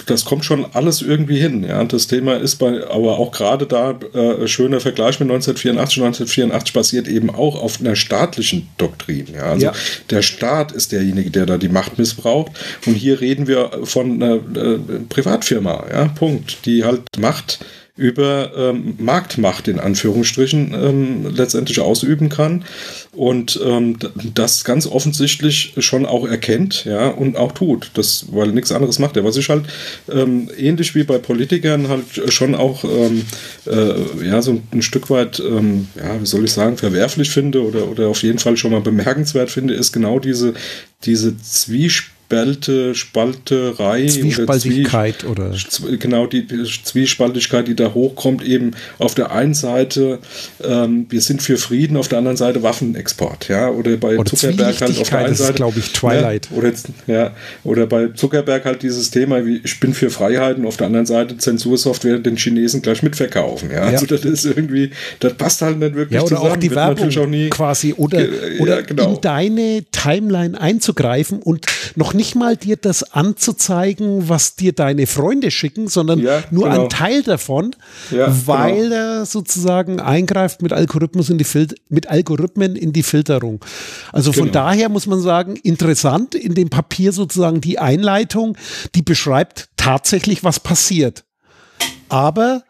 das 0.05 0.25
kommt 0.25 0.45
schon 0.45 0.65
alles 0.73 1.01
irgendwie 1.01 1.39
hin. 1.39 1.63
Ja, 1.63 1.83
das 1.83 2.07
Thema 2.07 2.36
ist 2.36 2.57
bei, 2.57 2.86
aber 2.88 3.17
auch 3.17 3.31
gerade 3.31 3.65
da 3.65 3.97
äh, 4.13 4.47
schöner 4.47 4.79
Vergleich 4.79 5.19
mit 5.19 5.29
1984. 5.29 6.03
1984 6.03 6.73
basiert 6.73 7.07
eben 7.07 7.29
auch 7.29 7.62
auf 7.62 7.79
einer 7.79 7.95
staatlichen 7.95 8.69
Doktrin. 8.77 9.27
Ja, 9.33 9.43
also 9.43 9.65
ja. 9.67 9.73
der 10.10 10.21
Staat 10.21 10.71
ist 10.71 10.91
derjenige, 10.91 11.31
der 11.31 11.45
da 11.45 11.57
die 11.57 11.69
Macht 11.69 11.97
missbraucht. 11.97 12.51
Und 12.86 12.95
hier 12.95 13.21
reden 13.21 13.47
wir 13.47 13.71
von 13.83 14.21
einer 14.21 14.36
äh, 14.36 14.79
Privatfirma. 15.10 15.86
Ja, 15.91 16.05
Punkt, 16.07 16.65
die 16.65 16.83
halt 16.83 17.01
Macht 17.17 17.60
über 17.97 18.51
ähm, 18.55 18.93
Marktmacht 18.99 19.67
in 19.67 19.79
Anführungsstrichen 19.79 20.73
ähm, 20.73 21.36
letztendlich 21.36 21.79
ausüben 21.79 22.29
kann 22.29 22.63
und 23.12 23.60
ähm, 23.65 23.97
das 24.36 24.63
ganz 24.63 24.86
offensichtlich 24.86 25.73
schon 25.79 26.05
auch 26.05 26.27
erkennt 26.27 26.86
ja 26.86 27.10
und 27.10 27.36
auch 27.36 27.51
tut 27.51 27.91
das 27.95 28.27
weil 28.31 28.49
nichts 28.49 28.71
anderes 28.71 28.99
macht 28.99 29.17
er. 29.17 29.23
Was 29.23 29.38
ich 29.38 29.49
halt 29.49 29.65
ähm, 30.12 30.49
ähnlich 30.57 30.93
wie 30.93 31.03
bei 31.03 31.17
Politikern 31.17 31.89
halt 31.89 32.31
schon 32.31 32.53
auch 32.53 32.83
ähm, 32.83 33.23
äh, 33.65 34.25
ja 34.25 34.41
so 34.41 34.62
ein 34.71 34.81
Stück 34.83 35.10
weit 35.10 35.39
ähm, 35.39 35.88
ja 35.95 36.21
wie 36.21 36.25
soll 36.25 36.45
ich 36.45 36.51
sagen 36.53 36.77
verwerflich 36.77 37.31
finde 37.31 37.63
oder 37.63 37.88
oder 37.89 38.07
auf 38.07 38.21
jeden 38.21 38.39
Fall 38.39 38.57
schon 38.57 38.71
mal 38.71 38.81
bemerkenswert 38.81 39.49
finde 39.49 39.73
ist 39.73 39.91
genau 39.91 40.19
diese 40.19 40.53
diese 41.03 41.36
Zwiespalt 41.41 42.16
Spalte, 42.27 42.93
Spalterei 42.93 44.05
Zwiespaltigkeit 44.07 45.23
oder, 45.23 45.53
Zwie 45.53 45.87
oder 45.87 45.97
genau 45.97 46.27
die 46.27 46.45
Zwiespaltigkeit, 46.45 47.69
die 47.69 47.75
da 47.75 47.93
hochkommt, 47.93 48.43
eben 48.43 48.71
auf 48.99 49.15
der 49.15 49.31
einen 49.31 49.53
Seite 49.53 50.19
ähm, 50.61 51.05
wir 51.09 51.21
sind 51.21 51.41
für 51.41 51.57
Frieden, 51.57 51.95
auf 51.95 52.09
der 52.09 52.17
anderen 52.17 52.35
Seite 52.35 52.63
Waffenexport, 52.63 53.47
ja 53.47 53.69
oder 53.69 53.95
bei 53.95 54.17
oder 54.17 54.25
Zuckerberg 54.25 54.81
halt 54.81 54.99
auf 54.99 55.09
der 55.09 55.19
einen 55.19 55.35
Seite, 55.35 55.53
glaube 55.53 55.79
ich, 55.79 55.93
Twilight 55.93 56.49
ja, 56.51 56.57
oder 56.57 56.73
ja 57.07 57.31
oder 57.63 57.87
bei 57.87 58.07
Zuckerberg 58.09 58.65
halt 58.65 58.83
dieses 58.83 59.09
Thema 59.09 59.45
wie 59.45 59.61
ich 59.63 59.79
bin 59.79 59.93
für 59.93 60.09
Freiheiten, 60.09 60.65
auf 60.65 60.75
der 60.75 60.87
anderen 60.87 61.05
Seite 61.05 61.37
Zensursoftware 61.37 62.19
den 62.19 62.35
Chinesen 62.35 62.81
gleich 62.81 63.03
mitverkaufen, 63.03 63.71
ja, 63.71 63.83
also 63.83 64.05
das 64.05 64.25
ist 64.25 64.43
irgendwie, 64.43 64.91
das 65.21 65.33
passt 65.35 65.61
halt 65.61 65.79
nicht 65.79 65.95
wirklich 65.95 66.15
ja, 66.15 66.21
oder 66.21 66.35
zusammen. 66.35 66.51
auch 66.51 66.57
die 66.57 66.75
Werbung 66.75 67.17
auch 67.17 67.25
nie, 67.27 67.49
quasi 67.49 67.93
oder, 67.93 68.25
oder 68.59 68.75
ja, 68.75 68.81
genau. 68.81 69.13
in 69.13 69.21
deine 69.21 69.85
Timeline 69.93 70.59
einzugreifen 70.59 71.41
und 71.41 71.65
noch 71.95 72.16
nicht 72.17 72.36
mal 72.36 72.58
dir 72.58 72.75
das 72.75 73.13
anzuzeigen, 73.13 74.27
was 74.27 74.56
dir 74.56 74.73
deine 74.73 75.08
Freunde 75.08 75.51
schicken, 75.51 75.88
sondern 75.88 76.19
ja, 76.19 76.43
nur 76.51 76.69
genau. 76.69 76.84
ein 76.84 76.89
Teil 76.89 77.23
davon, 77.23 77.75
ja, 78.12 78.36
weil 78.45 78.89
genau. 78.89 78.95
er 78.95 79.25
sozusagen 79.25 80.01
eingreift 80.01 80.62
mit 80.62 80.73
Algorithmus 80.73 81.30
in 81.30 81.38
die 81.38 81.45
Fil 81.45 81.67
mit 81.88 82.08
Algorithmen 82.08 82.75
in 82.75 82.91
die 82.91 83.03
Filterung. 83.03 83.63
Also 84.12 84.34
von 84.34 84.47
genau. 84.47 84.53
daher 84.53 84.89
muss 84.89 85.08
man 85.08 85.21
sagen, 85.21 85.56
interessant 85.56 86.36
in 86.36 86.53
dem 86.53 86.69
Papier 86.69 87.13
sozusagen 87.13 87.62
die 87.62 87.80
Einleitung, 87.80 88.58
die 88.95 89.01
beschreibt 89.01 89.69
tatsächlich, 89.77 90.43
was 90.43 90.60
passiert. 90.60 91.23
Aber 92.10 92.63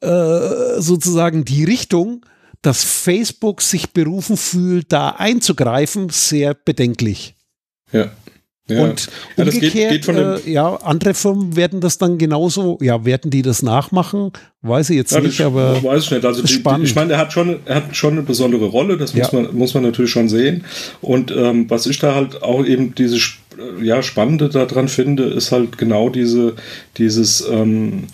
äh, 0.00 0.80
sozusagen 0.80 1.44
die 1.44 1.64
Richtung, 1.64 2.24
dass 2.62 2.84
Facebook 2.84 3.62
sich 3.62 3.92
berufen 3.92 4.36
fühlt, 4.36 4.92
da 4.92 5.10
einzugreifen, 5.10 6.08
sehr 6.08 6.54
bedenklich. 6.54 7.34
Ja. 7.92 8.10
Ja. 8.68 8.82
Und 8.82 9.08
ja, 9.36 9.44
umgekehrt, 9.44 9.72
geht, 9.72 10.06
geht 10.06 10.08
äh, 10.08 10.50
ja, 10.50 10.74
andere 10.76 11.14
Firmen 11.14 11.54
werden 11.54 11.80
das 11.80 11.98
dann 11.98 12.18
genauso, 12.18 12.78
ja, 12.80 13.04
werden 13.04 13.30
die 13.30 13.42
das 13.42 13.62
nachmachen? 13.62 14.32
Weiß 14.62 14.90
ich 14.90 14.96
jetzt 14.96 15.12
ja, 15.12 15.20
nicht, 15.20 15.40
aber 15.40 15.80
weiß 15.84 16.04
ich 16.04 16.10
nicht. 16.10 16.24
Also 16.24 16.42
die, 16.42 16.62
die, 16.62 16.82
ich 16.82 16.96
meine, 16.96 17.12
er 17.12 17.18
hat 17.18 17.32
schon, 17.32 17.60
er 17.64 17.76
hat 17.76 17.94
schon 17.94 18.14
eine 18.14 18.22
besondere 18.22 18.66
Rolle, 18.66 18.96
das 18.96 19.14
muss 19.14 19.32
man, 19.32 19.54
muss 19.56 19.74
man 19.74 19.84
natürlich 19.84 20.10
schon 20.10 20.28
sehen. 20.28 20.64
Und 21.00 21.30
ähm, 21.30 21.70
was 21.70 21.86
ich 21.86 22.00
da 22.00 22.16
halt 22.16 22.42
auch 22.42 22.64
eben 22.64 22.92
diese 22.96 23.18
ja, 23.80 24.02
Spannende 24.02 24.48
daran 24.48 24.88
finde, 24.88 25.24
ist 25.24 25.52
halt 25.52 25.78
genau 25.78 26.08
diese, 26.08 26.54
dieses 26.96 27.46
ähm, 27.48 28.08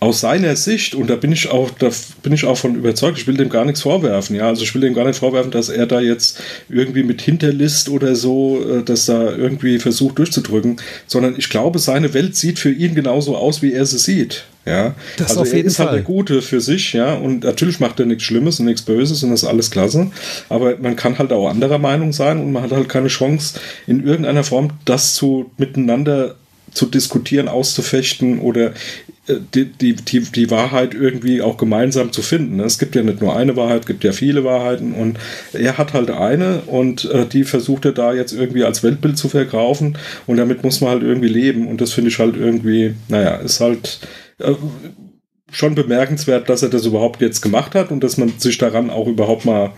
aus 0.00 0.20
seiner 0.20 0.54
Sicht, 0.54 0.94
und 0.94 1.10
da 1.10 1.16
bin 1.16 1.32
ich 1.32 1.50
auch, 1.50 1.70
da 1.70 1.90
bin 2.22 2.32
ich 2.32 2.44
auch 2.44 2.56
von 2.56 2.76
überzeugt, 2.76 3.18
ich 3.18 3.26
will 3.26 3.36
dem 3.36 3.48
gar 3.48 3.64
nichts 3.64 3.82
vorwerfen, 3.82 4.36
ja. 4.36 4.46
Also 4.46 4.62
ich 4.62 4.72
will 4.74 4.82
dem 4.82 4.94
gar 4.94 5.04
nicht 5.04 5.18
vorwerfen, 5.18 5.50
dass 5.50 5.68
er 5.68 5.86
da 5.86 6.00
jetzt 6.00 6.40
irgendwie 6.68 7.02
mit 7.02 7.20
Hinterlist 7.20 7.88
oder 7.88 8.14
so, 8.14 8.60
äh, 8.62 8.82
das 8.84 9.06
da 9.06 9.34
irgendwie 9.34 9.78
versucht 9.78 10.18
durchzudrücken, 10.18 10.76
sondern 11.06 11.34
ich 11.36 11.48
glaube, 11.48 11.80
seine 11.80 12.14
Welt 12.14 12.36
sieht 12.36 12.60
für 12.60 12.70
ihn 12.70 12.94
genauso 12.94 13.36
aus, 13.36 13.60
wie 13.60 13.72
er 13.72 13.86
sie 13.86 13.98
sieht. 13.98 14.44
Ja, 14.66 14.94
das 15.16 15.30
also 15.30 15.40
auf 15.40 15.46
jeden 15.48 15.60
er 15.60 15.66
ist 15.66 15.76
Fall. 15.78 15.86
halt 15.86 15.96
der 15.96 16.02
Gute 16.02 16.42
für 16.42 16.60
sich, 16.60 16.92
ja, 16.92 17.14
und 17.14 17.44
natürlich 17.44 17.80
macht 17.80 17.98
er 18.00 18.06
nichts 18.06 18.24
Schlimmes 18.24 18.60
und 18.60 18.66
nichts 18.66 18.82
Böses 18.82 19.22
und 19.22 19.30
das 19.30 19.42
ist 19.42 19.48
alles 19.48 19.70
klasse, 19.70 20.10
aber 20.50 20.76
man 20.76 20.94
kann 20.94 21.18
halt 21.18 21.32
auch 21.32 21.48
anderer 21.48 21.78
Meinung 21.78 22.12
sein 22.12 22.38
und 22.38 22.52
man 22.52 22.62
hat 22.64 22.72
halt 22.72 22.88
keine 22.88 23.08
Chance, 23.08 23.58
in 23.86 24.06
irgendeiner 24.06 24.44
Form 24.44 24.70
das 24.84 25.14
zu 25.14 25.50
miteinander 25.56 26.36
zu 26.78 26.86
diskutieren, 26.86 27.48
auszufechten 27.48 28.38
oder 28.38 28.68
äh, 29.26 29.34
die, 29.52 29.64
die, 29.64 29.94
die, 29.94 30.20
die 30.20 30.50
Wahrheit 30.50 30.94
irgendwie 30.94 31.42
auch 31.42 31.56
gemeinsam 31.56 32.12
zu 32.12 32.22
finden. 32.22 32.56
Ne? 32.56 32.64
Es 32.64 32.78
gibt 32.78 32.94
ja 32.94 33.02
nicht 33.02 33.20
nur 33.20 33.36
eine 33.36 33.56
Wahrheit, 33.56 33.80
es 33.80 33.86
gibt 33.86 34.04
ja 34.04 34.12
viele 34.12 34.44
Wahrheiten 34.44 34.94
und 34.94 35.18
er 35.52 35.76
hat 35.76 35.92
halt 35.92 36.10
eine 36.10 36.60
und 36.66 37.04
äh, 37.06 37.26
die 37.26 37.42
versucht 37.42 37.84
er 37.84 37.92
da 37.92 38.14
jetzt 38.14 38.32
irgendwie 38.32 38.62
als 38.62 38.84
Weltbild 38.84 39.18
zu 39.18 39.28
verkaufen 39.28 39.98
und 40.26 40.36
damit 40.36 40.62
muss 40.62 40.80
man 40.80 40.90
halt 40.90 41.02
irgendwie 41.02 41.28
leben 41.28 41.66
und 41.66 41.80
das 41.80 41.92
finde 41.92 42.10
ich 42.10 42.18
halt 42.20 42.36
irgendwie, 42.36 42.94
naja, 43.08 43.36
ist 43.36 43.60
halt 43.60 43.98
äh, 44.38 44.54
schon 45.50 45.74
bemerkenswert, 45.74 46.48
dass 46.48 46.62
er 46.62 46.68
das 46.68 46.86
überhaupt 46.86 47.20
jetzt 47.20 47.40
gemacht 47.40 47.74
hat 47.74 47.90
und 47.90 48.04
dass 48.04 48.18
man 48.18 48.38
sich 48.38 48.56
daran 48.58 48.88
auch 48.88 49.08
überhaupt 49.08 49.44
mal 49.44 49.72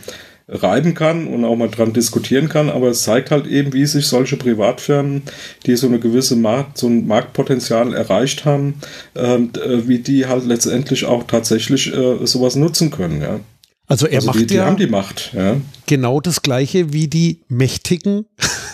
reiben 0.50 0.94
kann 0.94 1.26
und 1.26 1.44
auch 1.44 1.56
mal 1.56 1.68
dran 1.68 1.92
diskutieren 1.92 2.48
kann, 2.48 2.68
aber 2.68 2.88
es 2.88 3.02
zeigt 3.02 3.30
halt 3.30 3.46
eben, 3.46 3.72
wie 3.72 3.86
sich 3.86 4.06
solche 4.06 4.36
Privatfirmen, 4.36 5.22
die 5.66 5.76
so 5.76 5.86
eine 5.86 6.00
gewisse 6.00 6.36
Markt, 6.36 6.78
so 6.78 6.88
ein 6.88 7.06
Marktpotenzial 7.06 7.94
erreicht 7.94 8.44
haben, 8.44 8.74
ähm, 9.14 9.50
äh, 9.54 9.86
wie 9.86 10.00
die 10.00 10.26
halt 10.26 10.44
letztendlich 10.44 11.04
auch 11.04 11.24
tatsächlich 11.24 11.94
äh, 11.94 12.26
sowas 12.26 12.56
nutzen 12.56 12.90
können, 12.90 13.22
ja. 13.22 13.40
Also 13.90 14.06
er 14.06 14.18
also 14.18 14.28
macht 14.28 14.38
die, 14.38 14.46
die 14.46 14.54
ja 14.54 14.66
haben 14.66 14.76
die 14.76 14.86
Macht, 14.86 15.32
ja. 15.34 15.56
genau 15.86 16.20
das 16.20 16.42
gleiche 16.42 16.92
wie 16.92 17.08
die 17.08 17.40
Mächtigen. 17.48 18.26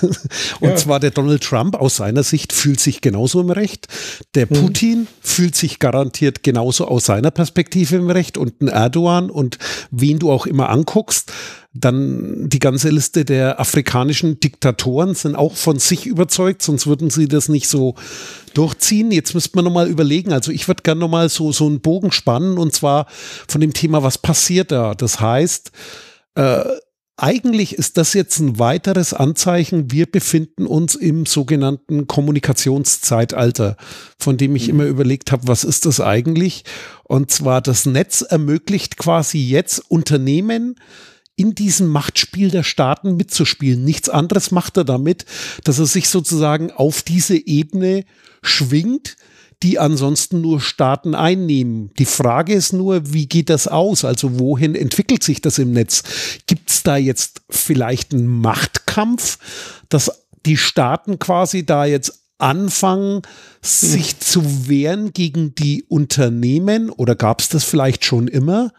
Und 0.61 0.68
ja. 0.68 0.76
zwar 0.76 1.00
der 1.00 1.11
Donald 1.11 1.42
Trump 1.42 1.74
aus 1.74 1.96
seiner 1.96 2.22
Sicht 2.22 2.52
fühlt 2.52 2.81
sich 2.81 3.00
genauso 3.00 3.40
im 3.40 3.48
Recht. 3.48 3.88
Der 4.35 4.44
mhm. 4.44 4.55
Putin 4.55 4.98
mhm. 5.00 5.07
fühlt 5.22 5.57
sich 5.57 5.79
garantiert 5.79 6.42
genauso 6.42 6.87
aus 6.87 7.07
seiner 7.07 7.31
Perspektive 7.31 7.96
im 7.96 8.11
Recht 8.11 8.37
und 8.37 8.61
ein 8.61 8.68
Erdogan 8.68 9.31
und 9.31 9.57
wen 9.90 10.18
du 10.18 10.31
auch 10.31 10.44
immer 10.44 10.68
anguckst. 10.68 11.33
Dann 11.72 12.50
die 12.50 12.59
ganze 12.59 12.90
Liste 12.90 13.24
der 13.24 13.59
afrikanischen 13.59 14.38
Diktatoren 14.38 15.14
sind 15.14 15.35
auch 15.35 15.55
von 15.55 15.79
sich 15.79 16.05
überzeugt, 16.05 16.61
sonst 16.61 16.87
würden 16.87 17.09
sie 17.09 17.26
das 17.26 17.48
nicht 17.48 17.68
so 17.68 17.94
durchziehen. 18.57 19.11
Jetzt 19.11 19.35
müsste 19.35 19.57
man 19.57 19.64
nochmal 19.64 19.88
überlegen. 19.88 20.33
Also 20.33 20.53
ich 20.53 20.69
würde 20.69 20.83
gerne 20.83 21.01
nochmal 21.01 21.29
so, 21.29 21.53
so 21.53 21.66
einen 21.66 21.81
Bogen 21.81 22.12
spannen 22.12 22.59
und 22.59 22.73
zwar 22.73 23.07
von 23.49 23.61
dem 23.61 23.73
Thema, 23.73 24.03
was 24.03 24.19
passiert 24.19 24.73
da? 24.73 24.95
Das 24.95 25.21
heißt, 25.21 25.73
äh, 26.35 26.64
eigentlich 27.19 27.75
ist 27.75 27.97
das 27.97 28.12
jetzt 28.12 28.38
ein 28.40 28.59
weiteres 28.59 29.14
Anzeichen, 29.14 29.90
wir 29.90 30.05
befinden 30.05 30.66
uns 30.66 30.95
im 30.95 31.25
sogenannten 31.25 32.07
Kommunikationszeitalter, 32.07 33.77
von 34.19 34.37
dem 34.37 34.55
ich 34.55 34.64
mhm. 34.64 34.71
immer 34.71 34.85
überlegt 34.85 35.33
habe, 35.33 35.49
was 35.49 35.64
ist 35.64 35.87
das 35.87 36.01
eigentlich? 36.01 36.64
Und 37.05 37.31
zwar 37.31 37.62
das 37.62 37.87
Netz 37.87 38.21
ermöglicht 38.21 38.99
quasi 38.99 39.38
jetzt 39.38 39.90
Unternehmen, 39.90 40.77
in 41.37 41.55
diesem 41.55 41.88
Machtspiel 41.88 42.51
der 42.51 42.62
Staaten 42.62 43.16
mitzuspielen. 43.16 43.85
Nichts 43.85 44.09
anderes 44.09 44.51
macht 44.51 44.77
er 44.79 44.85
damit, 44.85 45.27
dass 45.64 45.79
er 45.79 45.87
sich 45.87 46.09
sozusagen 46.09 46.70
auf 46.70 47.03
diese 47.03 47.37
Ebene 47.37 48.05
schwingt, 48.42 49.16
die 49.62 49.79
ansonsten 49.79 50.40
nur 50.40 50.61
Staaten 50.61 51.14
einnehmen. 51.14 51.90
Die 51.99 52.05
Frage 52.05 52.55
ist 52.55 52.72
nur, 52.72 53.12
wie 53.12 53.27
geht 53.27 53.51
das 53.51 53.68
aus? 53.68 54.05
Also 54.05 54.38
wohin 54.38 54.75
entwickelt 54.75 55.22
sich 55.22 55.40
das 55.40 55.59
im 55.59 55.72
Netz? 55.72 56.03
Gibt 56.46 56.70
es 56.70 56.83
da 56.83 56.96
jetzt 56.96 57.42
vielleicht 57.49 58.12
einen 58.12 58.27
Machtkampf, 58.27 59.38
dass 59.88 60.11
die 60.44 60.57
Staaten 60.57 61.18
quasi 61.18 61.64
da 61.64 61.85
jetzt 61.85 62.20
anfangen, 62.38 63.22
sich 63.62 64.11
hm. 64.11 64.20
zu 64.20 64.68
wehren 64.68 65.12
gegen 65.12 65.55
die 65.55 65.85
Unternehmen? 65.85 66.90
Oder 66.90 67.14
gab 67.14 67.40
es 67.40 67.49
das 67.49 67.64
vielleicht 67.64 68.05
schon 68.05 68.29
immer? 68.29 68.72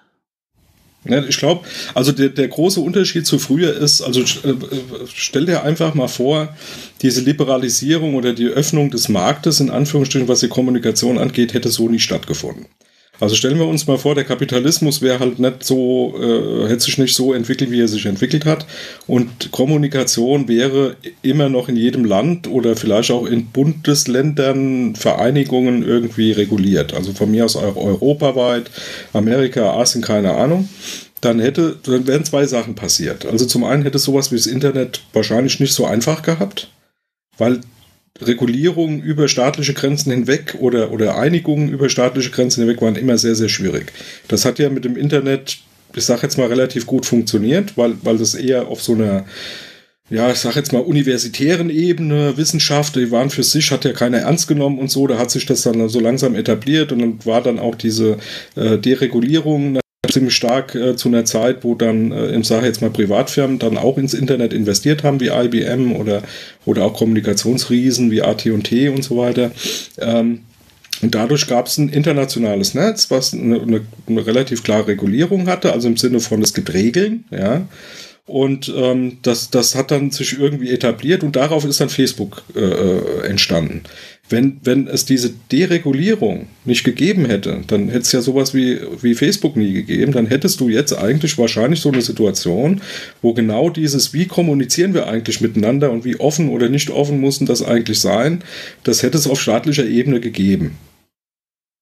Ja, 1.10 1.24
ich 1.24 1.38
glaube, 1.38 1.66
also 1.94 2.12
der, 2.12 2.30
der 2.30 2.48
große 2.48 2.80
Unterschied 2.80 3.26
zu 3.26 3.40
früher 3.40 3.76
ist, 3.76 4.02
also 4.02 4.22
äh, 4.22 4.56
stell 5.14 5.46
dir 5.46 5.64
einfach 5.64 5.94
mal 5.94 6.08
vor, 6.08 6.56
diese 7.02 7.22
Liberalisierung 7.22 8.16
oder 8.16 8.34
die 8.34 8.48
Öffnung 8.48 8.90
des 8.92 9.10
Marktes, 9.10 9.60
in 9.60 9.70
Anführungsstrichen, 9.70 10.28
was 10.28 10.40
die 10.40 10.48
Kommunikation 10.48 11.18
angeht, 11.18 11.54
hätte 11.54 11.70
so 11.70 11.90
nie 11.90 12.00
stattgefunden. 12.00 12.66
Also 13.20 13.36
stellen 13.36 13.58
wir 13.58 13.66
uns 13.66 13.88
mal 13.88 13.98
vor, 13.98 14.16
der 14.16 14.24
Kapitalismus 14.24 15.02
wäre 15.02 15.20
halt 15.20 15.40
nicht 15.40 15.64
so, 15.64 16.16
äh, 16.20 16.68
hätte 16.68 16.82
sich 16.82 16.98
nicht 16.98 17.16
so 17.16 17.34
entwickelt, 17.34 17.72
wie 17.72 17.82
er 17.82 17.88
sich 17.88 18.06
entwickelt 18.06 18.46
hat. 18.46 18.66
Und 19.08 19.52
Kommunikation 19.52 20.48
wäre 20.48 20.96
immer 21.22 21.50
noch 21.50 21.70
in 21.70 21.76
jedem 21.76 22.06
Land 22.06 22.48
oder 22.48 22.76
vielleicht 22.76 23.12
auch 23.12 23.26
in 23.26 23.48
Bundesländern, 23.48 24.96
Vereinigungen 24.96 25.84
irgendwie 25.84 26.32
reguliert. 26.32 26.94
Also 26.94 27.14
von 27.14 27.32
mir 27.32 27.46
aus 27.46 27.56
auch 27.56 27.76
europaweit, 27.76 28.70
Amerika, 29.14 29.74
Asien, 29.74 30.04
keine 30.04 30.36
Ahnung 30.36 30.70
dann 31.22 31.40
hätte, 31.40 31.78
dann 31.84 32.06
wären 32.06 32.26
zwei 32.26 32.46
Sachen 32.46 32.76
passiert. 32.76 33.26
Also 33.26 33.46
zum 33.46 33.64
einen 33.64 33.84
hätte 33.84 33.98
sowas 33.98 34.32
wie 34.32 34.36
das 34.36 34.46
Internet 34.46 35.02
wahrscheinlich 35.14 35.60
nicht 35.60 35.74
so 35.74 35.86
einfach 35.86 36.22
gehabt, 36.22 36.70
weil 37.40 37.62
Regulierungen 38.22 39.02
über 39.02 39.28
staatliche 39.28 39.74
Grenzen 39.74 40.12
hinweg 40.12 40.56
oder, 40.60 40.92
oder 40.92 41.18
Einigungen 41.18 41.70
über 41.70 41.90
staatliche 41.90 42.32
Grenzen 42.32 42.62
hinweg 42.62 42.82
waren 42.82 42.96
immer 42.96 43.18
sehr, 43.18 43.36
sehr 43.36 43.50
schwierig. 43.50 43.92
Das 44.28 44.46
hat 44.46 44.60
ja 44.60 44.70
mit 44.70 44.86
dem 44.86 44.98
Internet, 44.98 45.58
ich 45.96 46.06
sage 46.06 46.24
jetzt 46.24 46.38
mal, 46.38 46.48
relativ 46.48 46.86
gut 46.86 47.06
funktioniert, 47.06 47.78
weil, 47.78 47.96
weil 48.04 48.18
das 48.18 48.34
eher 48.34 48.68
auf 48.68 48.82
so 48.82 48.94
einer 48.94 49.26
ja, 50.10 50.32
ich 50.32 50.38
sag 50.38 50.56
jetzt 50.56 50.72
mal, 50.72 50.80
universitären 50.80 51.70
Ebene, 51.70 52.38
Wissenschaft, 52.38 52.96
die 52.96 53.12
waren 53.12 53.30
für 53.30 53.44
sich, 53.44 53.72
hat 53.72 53.84
ja 53.84 53.92
keiner 53.92 54.20
ernst 54.20 54.48
genommen 54.48 54.80
und 54.80 54.90
so, 54.90 55.06
da 55.06 55.18
hat 55.18 55.32
sich 55.32 55.46
das 55.46 55.64
dann 55.64 55.90
so 55.90 56.00
langsam 56.00 56.36
etabliert 56.36 56.94
und 56.94 57.00
dann 57.00 57.26
war 57.26 57.42
dann 57.42 57.60
auch 57.60 57.76
diese 57.76 58.18
äh, 58.56 58.78
Deregulierung 58.78 59.80
ziemlich 60.10 60.36
stark 60.36 60.76
äh, 60.76 60.96
zu 60.96 61.10
einer 61.10 61.26
Zeit, 61.26 61.64
wo 61.64 61.76
dann, 61.76 62.12
äh, 62.12 62.38
ich 62.38 62.48
sage 62.48 62.68
jetzt 62.68 62.82
mal, 62.82 62.90
Privatfirmen 62.90 63.60
dann 63.60 63.78
auch 63.78 63.98
ins 63.98 64.14
Internet 64.14 64.54
investiert 64.54 65.04
haben, 65.04 65.20
wie 65.20 65.30
IBM 65.30 65.96
oder, 65.96 66.24
oder 66.66 66.86
auch 66.86 66.94
Kommunikationsriesen 66.94 68.12
wie 68.12 68.22
AT&T 68.22 68.90
und 68.90 69.04
so 69.04 69.18
weiter. 69.18 69.52
Ähm, 70.00 70.42
und 71.02 71.14
dadurch 71.14 71.48
gab 71.48 71.68
es 71.68 71.78
ein 71.78 71.90
internationales 71.90 72.74
Netz, 72.74 73.12
was 73.12 73.34
eine, 73.34 73.62
eine, 73.62 73.82
eine, 74.08 74.26
relativ 74.26 74.64
klare 74.64 74.88
Regulierung 74.88 75.48
hatte, 75.48 75.74
also 75.74 75.88
im 75.88 75.98
Sinne 75.98 76.20
von, 76.20 76.42
es 76.42 76.54
gibt 76.54 76.74
Regeln, 76.74 77.26
ja. 77.30 77.68
Und 78.26 78.74
ähm, 78.76 79.20
das, 79.22 79.52
das 79.52 79.76
hat 79.76 79.90
dann 79.90 80.12
sich 80.12 80.38
irgendwie 80.38 80.72
etabliert 80.72 81.24
und 81.24 81.38
darauf 81.38 81.64
ist 81.64 81.80
dann 81.80 81.88
Facebook 81.88 82.44
äh, 82.56 82.60
äh 82.60 83.22
entstanden. 83.26 83.84
Wenn, 84.30 84.60
wenn 84.64 84.88
es 84.88 85.06
diese 85.06 85.32
Deregulierung 85.52 86.48
nicht 86.66 86.84
gegeben 86.84 87.26
hätte, 87.26 87.62
dann 87.68 87.88
hätte 87.88 88.00
es 88.00 88.12
ja 88.12 88.22
sowas 88.22 88.54
wie, 88.54 88.80
wie 89.02 89.16
Facebook 89.16 89.56
nie 89.56 89.72
gegeben, 89.72 90.12
dann 90.12 90.28
hättest 90.28 90.60
du 90.60 90.68
jetzt 90.68 90.94
eigentlich 90.94 91.38
wahrscheinlich 91.38 91.80
so 91.80 91.92
eine 91.92 92.02
Situation, 92.02 92.82
wo 93.22 93.34
genau 93.34 93.70
dieses, 93.70 94.14
wie 94.14 94.26
kommunizieren 94.26 94.94
wir 94.94 95.08
eigentlich 95.08 95.40
miteinander 95.40 95.92
und 95.92 96.04
wie 96.04 96.20
offen 96.20 96.50
oder 96.50 96.68
nicht 96.68 96.90
offen 96.90 97.22
muss 97.22 97.40
das 97.40 97.64
eigentlich 97.64 98.00
sein, 98.00 98.44
das 98.84 99.04
hätte 99.04 99.18
es 99.18 99.28
auf 99.28 99.40
staatlicher 99.40 99.86
Ebene 99.86 100.20
gegeben. 100.20 100.76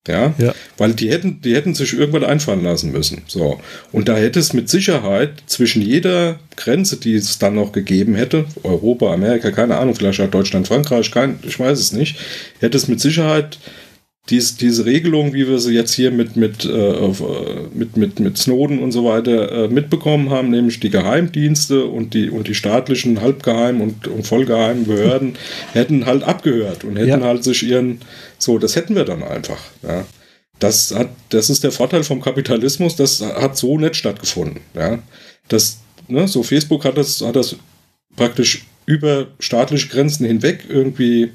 Ja? 0.07 0.33
ja? 0.37 0.53
Weil 0.77 0.93
die 0.93 1.09
hätten, 1.09 1.41
die 1.41 1.55
hätten 1.55 1.73
sich 1.73 1.93
irgendwann 1.93 2.23
einfallen 2.23 2.63
lassen 2.63 2.91
müssen. 2.91 3.23
So. 3.27 3.59
Und 3.91 4.07
da 4.07 4.15
hätte 4.15 4.39
es 4.39 4.53
mit 4.53 4.69
Sicherheit 4.69 5.43
zwischen 5.47 5.81
jeder 5.81 6.39
Grenze, 6.55 6.97
die 6.97 7.15
es 7.15 7.39
dann 7.39 7.55
noch 7.55 7.71
gegeben 7.71 8.15
hätte, 8.15 8.45
Europa, 8.63 9.13
Amerika, 9.13 9.51
keine 9.51 9.77
Ahnung, 9.77 9.95
vielleicht 9.95 10.21
auch 10.21 10.29
Deutschland, 10.29 10.67
Frankreich, 10.67 11.11
kein, 11.11 11.39
ich 11.43 11.59
weiß 11.59 11.79
es 11.79 11.91
nicht, 11.91 12.17
hätte 12.59 12.77
es 12.77 12.87
mit 12.87 12.99
Sicherheit 12.99 13.57
dies, 14.29 14.57
diese 14.57 14.85
Regelung, 14.85 15.33
wie 15.33 15.47
wir 15.47 15.59
sie 15.59 15.73
jetzt 15.73 15.93
hier 15.93 16.09
mit, 16.09 16.35
mit, 16.35 16.65
äh, 16.65 17.11
mit, 17.73 17.95
mit, 17.95 18.19
mit 18.19 18.37
Snowden 18.37 18.79
und 18.79 18.91
so 18.91 19.05
weiter 19.05 19.65
äh, 19.65 19.67
mitbekommen 19.67 20.31
haben, 20.31 20.49
nämlich 20.49 20.79
die 20.79 20.89
Geheimdienste 20.89 21.85
und 21.85 22.15
die, 22.15 22.29
und 22.29 22.47
die 22.47 22.55
staatlichen, 22.55 23.21
halbgeheimen 23.21 23.81
und, 23.81 24.07
und 24.07 24.25
vollgeheimen 24.25 24.85
Behörden 24.85 25.35
hätten 25.73 26.07
halt 26.07 26.23
abgehört 26.23 26.83
und 26.83 26.95
hätten 26.95 27.21
ja. 27.21 27.21
halt 27.21 27.43
sich 27.43 27.61
ihren, 27.67 27.99
so, 28.45 28.58
das 28.58 28.75
hätten 28.75 28.95
wir 28.95 29.05
dann 29.05 29.23
einfach. 29.23 29.60
Ja. 29.84 30.05
Das, 30.60 30.95
hat, 30.95 31.10
das 31.30 31.49
ist 31.49 31.63
der 31.63 31.72
Vorteil 31.72 32.03
vom 32.03 32.22
Kapitalismus, 32.22 32.95
das 32.95 33.22
hat 33.22 33.57
so 33.57 33.78
nicht 33.78 33.95
stattgefunden. 33.95 34.61
Ja. 34.74 34.99
Das, 35.49 35.80
ne, 36.07 36.28
so 36.28 36.43
Facebook 36.43 36.86
hat 36.86 36.97
das, 36.97 37.22
hat 37.22 37.36
das 37.36 37.57
praktisch 38.15 38.65
über 38.86 39.28
staatliche 39.39 39.89
Grenzen 39.89 40.26
hinweg 40.26 40.65
irgendwie 40.69 41.32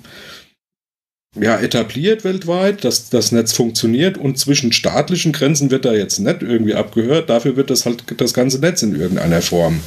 ja, 1.38 1.60
etabliert 1.60 2.24
weltweit, 2.24 2.84
dass 2.84 3.10
das 3.10 3.30
Netz 3.30 3.52
funktioniert 3.52 4.18
und 4.18 4.38
zwischen 4.38 4.72
staatlichen 4.72 5.32
Grenzen 5.32 5.70
wird 5.70 5.84
da 5.84 5.92
jetzt 5.92 6.18
nicht 6.18 6.42
irgendwie 6.42 6.74
abgehört. 6.74 7.30
Dafür 7.30 7.56
wird 7.56 7.70
das 7.70 7.86
halt 7.86 8.04
das 8.16 8.34
ganze 8.34 8.58
Netz 8.58 8.82
in 8.82 8.98
irgendeiner 8.98 9.42
Form, 9.42 9.80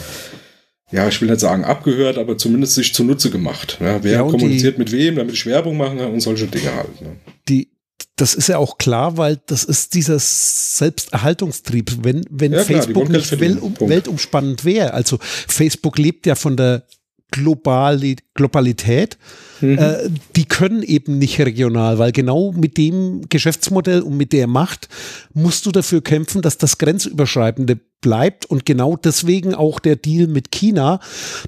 ja, 0.94 1.08
ich 1.08 1.20
will 1.22 1.30
nicht 1.30 1.40
sagen 1.40 1.66
abgehört, 1.66 2.20
aber 2.20 2.38
zumindest 2.38 2.76
sich 2.76 2.94
zunutze 2.94 3.32
gemacht. 3.32 3.80
Ja, 3.82 4.04
wer 4.04 4.12
ja, 4.12 4.22
kommuniziert 4.22 4.76
die, 4.76 4.80
mit 4.80 4.92
wem, 4.92 5.16
damit 5.16 5.34
ich 5.34 5.46
Werbung 5.48 5.76
machen 5.76 5.98
kann 5.98 6.12
und 6.12 6.20
solche 6.20 6.46
Dinge 6.46 6.72
halt. 6.76 7.02
Ne. 7.02 7.16
Die, 7.50 7.72
das 8.16 8.36
ist 8.36 8.48
ja 8.48 8.60
auch 8.60 8.78
klar, 8.78 9.18
weil 9.18 9.42
das 9.48 9.64
ist 9.64 9.96
dieser 9.96 10.20
Selbsterhaltungstrieb. 10.20 12.04
Wenn, 12.04 12.24
wenn 12.30 12.52
ja, 12.52 12.64
Facebook 12.64 13.08
klar, 13.08 13.18
nicht 13.18 13.40
wel, 13.40 13.60
weltumspannend 13.80 14.66
wäre, 14.66 14.94
also 14.94 15.18
Facebook 15.20 15.98
lebt 15.98 16.28
ja 16.28 16.36
von 16.36 16.58
der 16.58 16.86
Globali 17.34 18.18
Globalität, 18.36 19.18
mhm. 19.60 19.78
äh, 19.80 20.10
die 20.36 20.46
können 20.46 20.84
eben 20.84 21.18
nicht 21.18 21.40
regional, 21.40 21.98
weil 21.98 22.12
genau 22.12 22.52
mit 22.52 22.78
dem 22.78 23.22
Geschäftsmodell 23.28 24.02
und 24.02 24.18
mit 24.18 24.34
der 24.34 24.46
Macht 24.46 24.88
musst 25.34 25.66
du 25.66 25.72
dafür 25.72 26.02
kämpfen, 26.02 26.44
dass 26.44 26.60
das 26.60 26.78
Grenzüberschreitende 26.78 27.80
bleibt 28.02 28.46
und 28.46 28.68
genau 28.68 28.98
deswegen 28.98 29.56
auch 29.56 29.80
der 29.80 29.96
Deal 29.96 30.28
mit 30.28 30.52
China. 30.52 31.00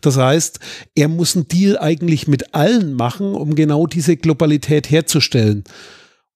Das 0.01 0.17
heißt, 0.17 0.59
er 0.95 1.07
muss 1.07 1.35
einen 1.35 1.47
Deal 1.47 1.77
eigentlich 1.77 2.27
mit 2.27 2.55
allen 2.55 2.93
machen, 2.93 3.35
um 3.35 3.53
genau 3.53 3.85
diese 3.85 4.17
Globalität 4.17 4.89
herzustellen. 4.89 5.63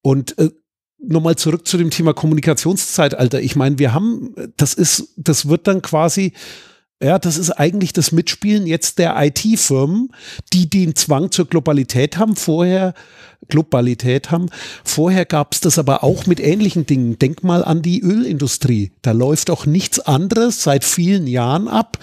Und 0.01 0.37
äh, 0.37 0.51
nochmal 0.99 1.37
zurück 1.37 1.67
zu 1.67 1.77
dem 1.77 1.89
Thema 1.89 2.13
Kommunikationszeitalter. 2.13 3.41
Ich 3.41 3.55
meine, 3.55 3.79
wir 3.79 3.93
haben, 3.93 4.35
das 4.57 4.75
ist, 4.75 5.13
das 5.17 5.47
wird 5.47 5.65
dann 5.65 5.81
quasi 5.81 6.33
ja, 7.01 7.17
das 7.17 7.37
ist 7.37 7.51
eigentlich 7.51 7.93
das 7.93 8.11
Mitspielen 8.11 8.67
jetzt 8.67 8.99
der 8.99 9.15
IT-Firmen, 9.17 10.09
die 10.51 10.69
den 10.69 10.95
Zwang 10.95 11.31
zur 11.31 11.45
Globalität 11.45 12.17
haben. 12.17 12.35
Vorher 12.35 12.93
Globalität 13.47 14.31
haben. 14.31 14.47
Vorher 14.83 15.25
gab 15.25 15.53
es 15.53 15.61
das 15.61 15.79
aber 15.79 16.03
auch 16.03 16.25
mit 16.25 16.39
ähnlichen 16.39 16.85
Dingen. 16.85 17.17
Denk 17.17 17.43
mal 17.43 17.63
an 17.63 17.81
die 17.81 18.01
Ölindustrie. 18.01 18.91
Da 19.01 19.11
läuft 19.11 19.49
auch 19.49 19.65
nichts 19.65 19.99
anderes 19.99 20.63
seit 20.63 20.83
vielen 20.83 21.25
Jahren 21.25 21.67
ab. 21.67 21.97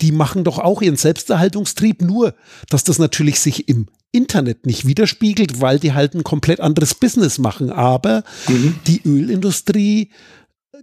Die 0.00 0.12
machen 0.12 0.42
doch 0.42 0.58
auch 0.58 0.82
ihren 0.82 0.96
Selbsterhaltungstrieb, 0.96 2.02
nur 2.02 2.34
dass 2.68 2.82
das 2.82 2.98
natürlich 2.98 3.38
sich 3.38 3.68
im 3.68 3.86
Internet 4.10 4.66
nicht 4.66 4.86
widerspiegelt, 4.86 5.60
weil 5.60 5.78
die 5.78 5.94
halt 5.94 6.14
ein 6.14 6.24
komplett 6.24 6.60
anderes 6.60 6.94
Business 6.94 7.38
machen. 7.38 7.70
Aber 7.70 8.24
mhm. 8.48 8.74
die 8.86 9.02
Ölindustrie 9.06 10.10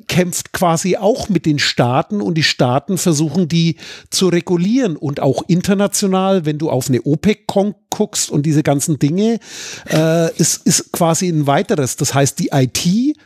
kämpft 0.08 0.54
quasi 0.54 0.98
auch 0.98 1.30
mit 1.30 1.46
den 1.46 1.60
Staaten 1.60 2.22
und 2.22 2.36
die 2.36 2.44
Staaten 2.44 2.98
versuchen 2.98 3.48
die 3.48 3.76
zu 4.10 4.28
regulieren 4.28 4.96
und 4.96 5.20
auch 5.20 5.44
international, 5.48 6.46
wenn 6.46 6.58
du 6.58 6.70
auf 6.70 6.90
eine 6.90 7.02
OPEC 7.02 7.46
guckst 7.90 8.32
und 8.32 8.46
diese 8.46 8.64
ganzen 8.64 9.00
Dinge, 9.00 9.40
äh, 9.92 10.34
ist, 10.36 10.66
ist 10.66 10.92
quasi 10.92 11.28
ein 11.28 11.48
weiteres. 11.48 11.96
Das 11.96 12.14
heißt, 12.14 12.40
die 12.40 12.50
IT 12.52 13.18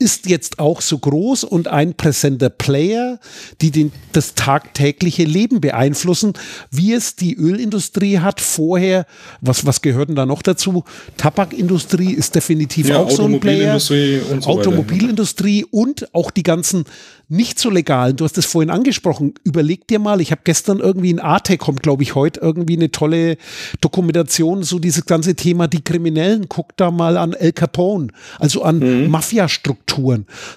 ist 0.00 0.26
jetzt 0.26 0.58
auch 0.58 0.80
so 0.80 0.98
groß 0.98 1.44
und 1.44 1.68
ein 1.68 1.94
präsenter 1.94 2.48
Player, 2.48 3.20
die 3.60 3.70
den, 3.70 3.92
das 4.12 4.34
tagtägliche 4.34 5.24
Leben 5.24 5.60
beeinflussen, 5.60 6.32
wie 6.70 6.94
es 6.94 7.16
die 7.16 7.36
Ölindustrie 7.36 8.18
hat 8.18 8.40
vorher. 8.40 9.06
Was, 9.42 9.66
was 9.66 9.82
gehört 9.82 10.08
denn 10.08 10.16
da 10.16 10.24
noch 10.24 10.40
dazu? 10.40 10.84
Tabakindustrie 11.18 12.14
ist 12.14 12.34
definitiv 12.34 12.88
ja, 12.88 12.98
auch 12.98 13.10
so 13.10 13.26
ein 13.26 13.38
Player. 13.40 13.74
Und 13.74 14.42
so 14.42 14.50
Automobilindustrie 14.50 15.66
und 15.70 16.12
auch 16.14 16.30
die 16.30 16.44
ganzen 16.44 16.86
nicht 17.30 17.60
so 17.60 17.70
legalen, 17.70 18.16
du 18.16 18.24
hast 18.24 18.36
es 18.38 18.46
vorhin 18.46 18.70
angesprochen, 18.70 19.34
überleg 19.44 19.86
dir 19.86 20.00
mal, 20.00 20.20
ich 20.20 20.32
habe 20.32 20.40
gestern 20.42 20.80
irgendwie 20.80 21.10
in 21.10 21.20
Arte, 21.20 21.58
kommt 21.58 21.80
glaube 21.80 22.02
ich 22.02 22.16
heute 22.16 22.40
irgendwie 22.40 22.76
eine 22.76 22.90
tolle 22.90 23.36
Dokumentation, 23.80 24.64
so 24.64 24.80
dieses 24.80 25.06
ganze 25.06 25.36
Thema, 25.36 25.68
die 25.68 25.82
Kriminellen, 25.82 26.48
guck 26.48 26.76
da 26.76 26.90
mal 26.90 27.16
an 27.16 27.32
El 27.32 27.52
Capone, 27.52 28.08
also 28.40 28.64
an 28.64 28.80
mhm. 28.80 29.10
Mafia-Strukturen, 29.10 29.89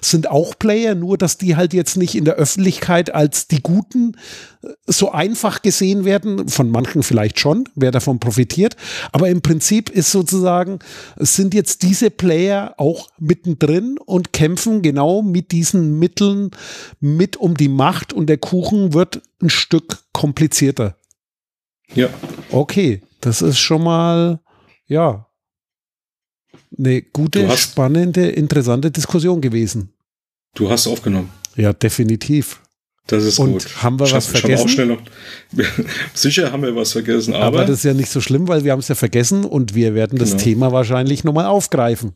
sind 0.00 0.28
auch 0.30 0.58
Player, 0.58 0.94
nur 0.94 1.18
dass 1.18 1.38
die 1.38 1.56
halt 1.56 1.74
jetzt 1.74 1.96
nicht 1.96 2.14
in 2.14 2.24
der 2.24 2.34
Öffentlichkeit 2.34 3.14
als 3.14 3.48
die 3.48 3.62
Guten 3.62 4.16
äh, 4.62 4.68
so 4.86 5.12
einfach 5.12 5.62
gesehen 5.62 6.04
werden, 6.04 6.48
von 6.48 6.70
manchen 6.70 7.02
vielleicht 7.02 7.38
schon, 7.38 7.68
wer 7.74 7.90
davon 7.90 8.20
profitiert, 8.20 8.76
aber 9.12 9.28
im 9.28 9.42
Prinzip 9.42 9.90
ist 9.90 10.10
sozusagen, 10.10 10.78
sind 11.16 11.54
jetzt 11.54 11.82
diese 11.82 12.10
Player 12.10 12.74
auch 12.78 13.08
mittendrin 13.18 13.98
und 13.98 14.32
kämpfen 14.32 14.82
genau 14.82 15.22
mit 15.22 15.52
diesen 15.52 15.98
Mitteln 15.98 16.50
mit 17.00 17.36
um 17.36 17.56
die 17.56 17.68
Macht 17.68 18.12
und 18.12 18.26
der 18.26 18.38
Kuchen 18.38 18.94
wird 18.94 19.22
ein 19.42 19.50
Stück 19.50 20.04
komplizierter. 20.12 20.96
Ja. 21.94 22.08
Okay, 22.50 23.02
das 23.20 23.42
ist 23.42 23.58
schon 23.58 23.82
mal, 23.82 24.40
ja, 24.86 25.26
eine 26.76 27.02
gute, 27.02 27.46
hast, 27.48 27.72
spannende, 27.72 28.28
interessante 28.28 28.90
Diskussion 28.90 29.40
gewesen. 29.40 29.90
Du 30.54 30.70
hast 30.70 30.86
aufgenommen. 30.86 31.30
Ja, 31.56 31.72
definitiv. 31.72 32.60
Das 33.06 33.22
ist 33.24 33.38
und 33.38 33.52
gut. 33.52 33.82
Haben 33.82 34.00
wir 34.00 34.10
was 34.10 34.26
vergessen? 34.26 34.88
Noch, 34.88 35.02
sicher 36.14 36.50
haben 36.50 36.62
wir 36.62 36.74
was 36.74 36.92
vergessen, 36.92 37.34
aber, 37.34 37.44
aber. 37.44 37.64
das 37.66 37.78
ist 37.78 37.84
ja 37.84 37.92
nicht 37.92 38.10
so 38.10 38.20
schlimm, 38.20 38.48
weil 38.48 38.64
wir 38.64 38.72
haben 38.72 38.80
es 38.80 38.88
ja 38.88 38.94
vergessen 38.94 39.44
und 39.44 39.74
wir 39.74 39.94
werden 39.94 40.18
das 40.18 40.30
genau. 40.30 40.42
Thema 40.42 40.72
wahrscheinlich 40.72 41.22
nochmal 41.22 41.44
aufgreifen. 41.44 42.14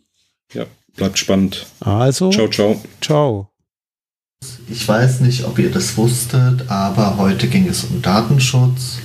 Ja, 0.54 0.64
bleibt 0.96 1.18
spannend. 1.18 1.66
Also. 1.80 2.30
Ciao, 2.30 2.48
ciao. 2.48 2.80
Ciao. 3.02 3.50
Ich 4.70 4.86
weiß 4.86 5.20
nicht, 5.20 5.44
ob 5.44 5.58
ihr 5.58 5.70
das 5.70 5.96
wusstet, 5.96 6.70
aber 6.70 7.18
heute 7.18 7.48
ging 7.48 7.68
es 7.68 7.84
um 7.84 8.00
Datenschutz 8.00 8.98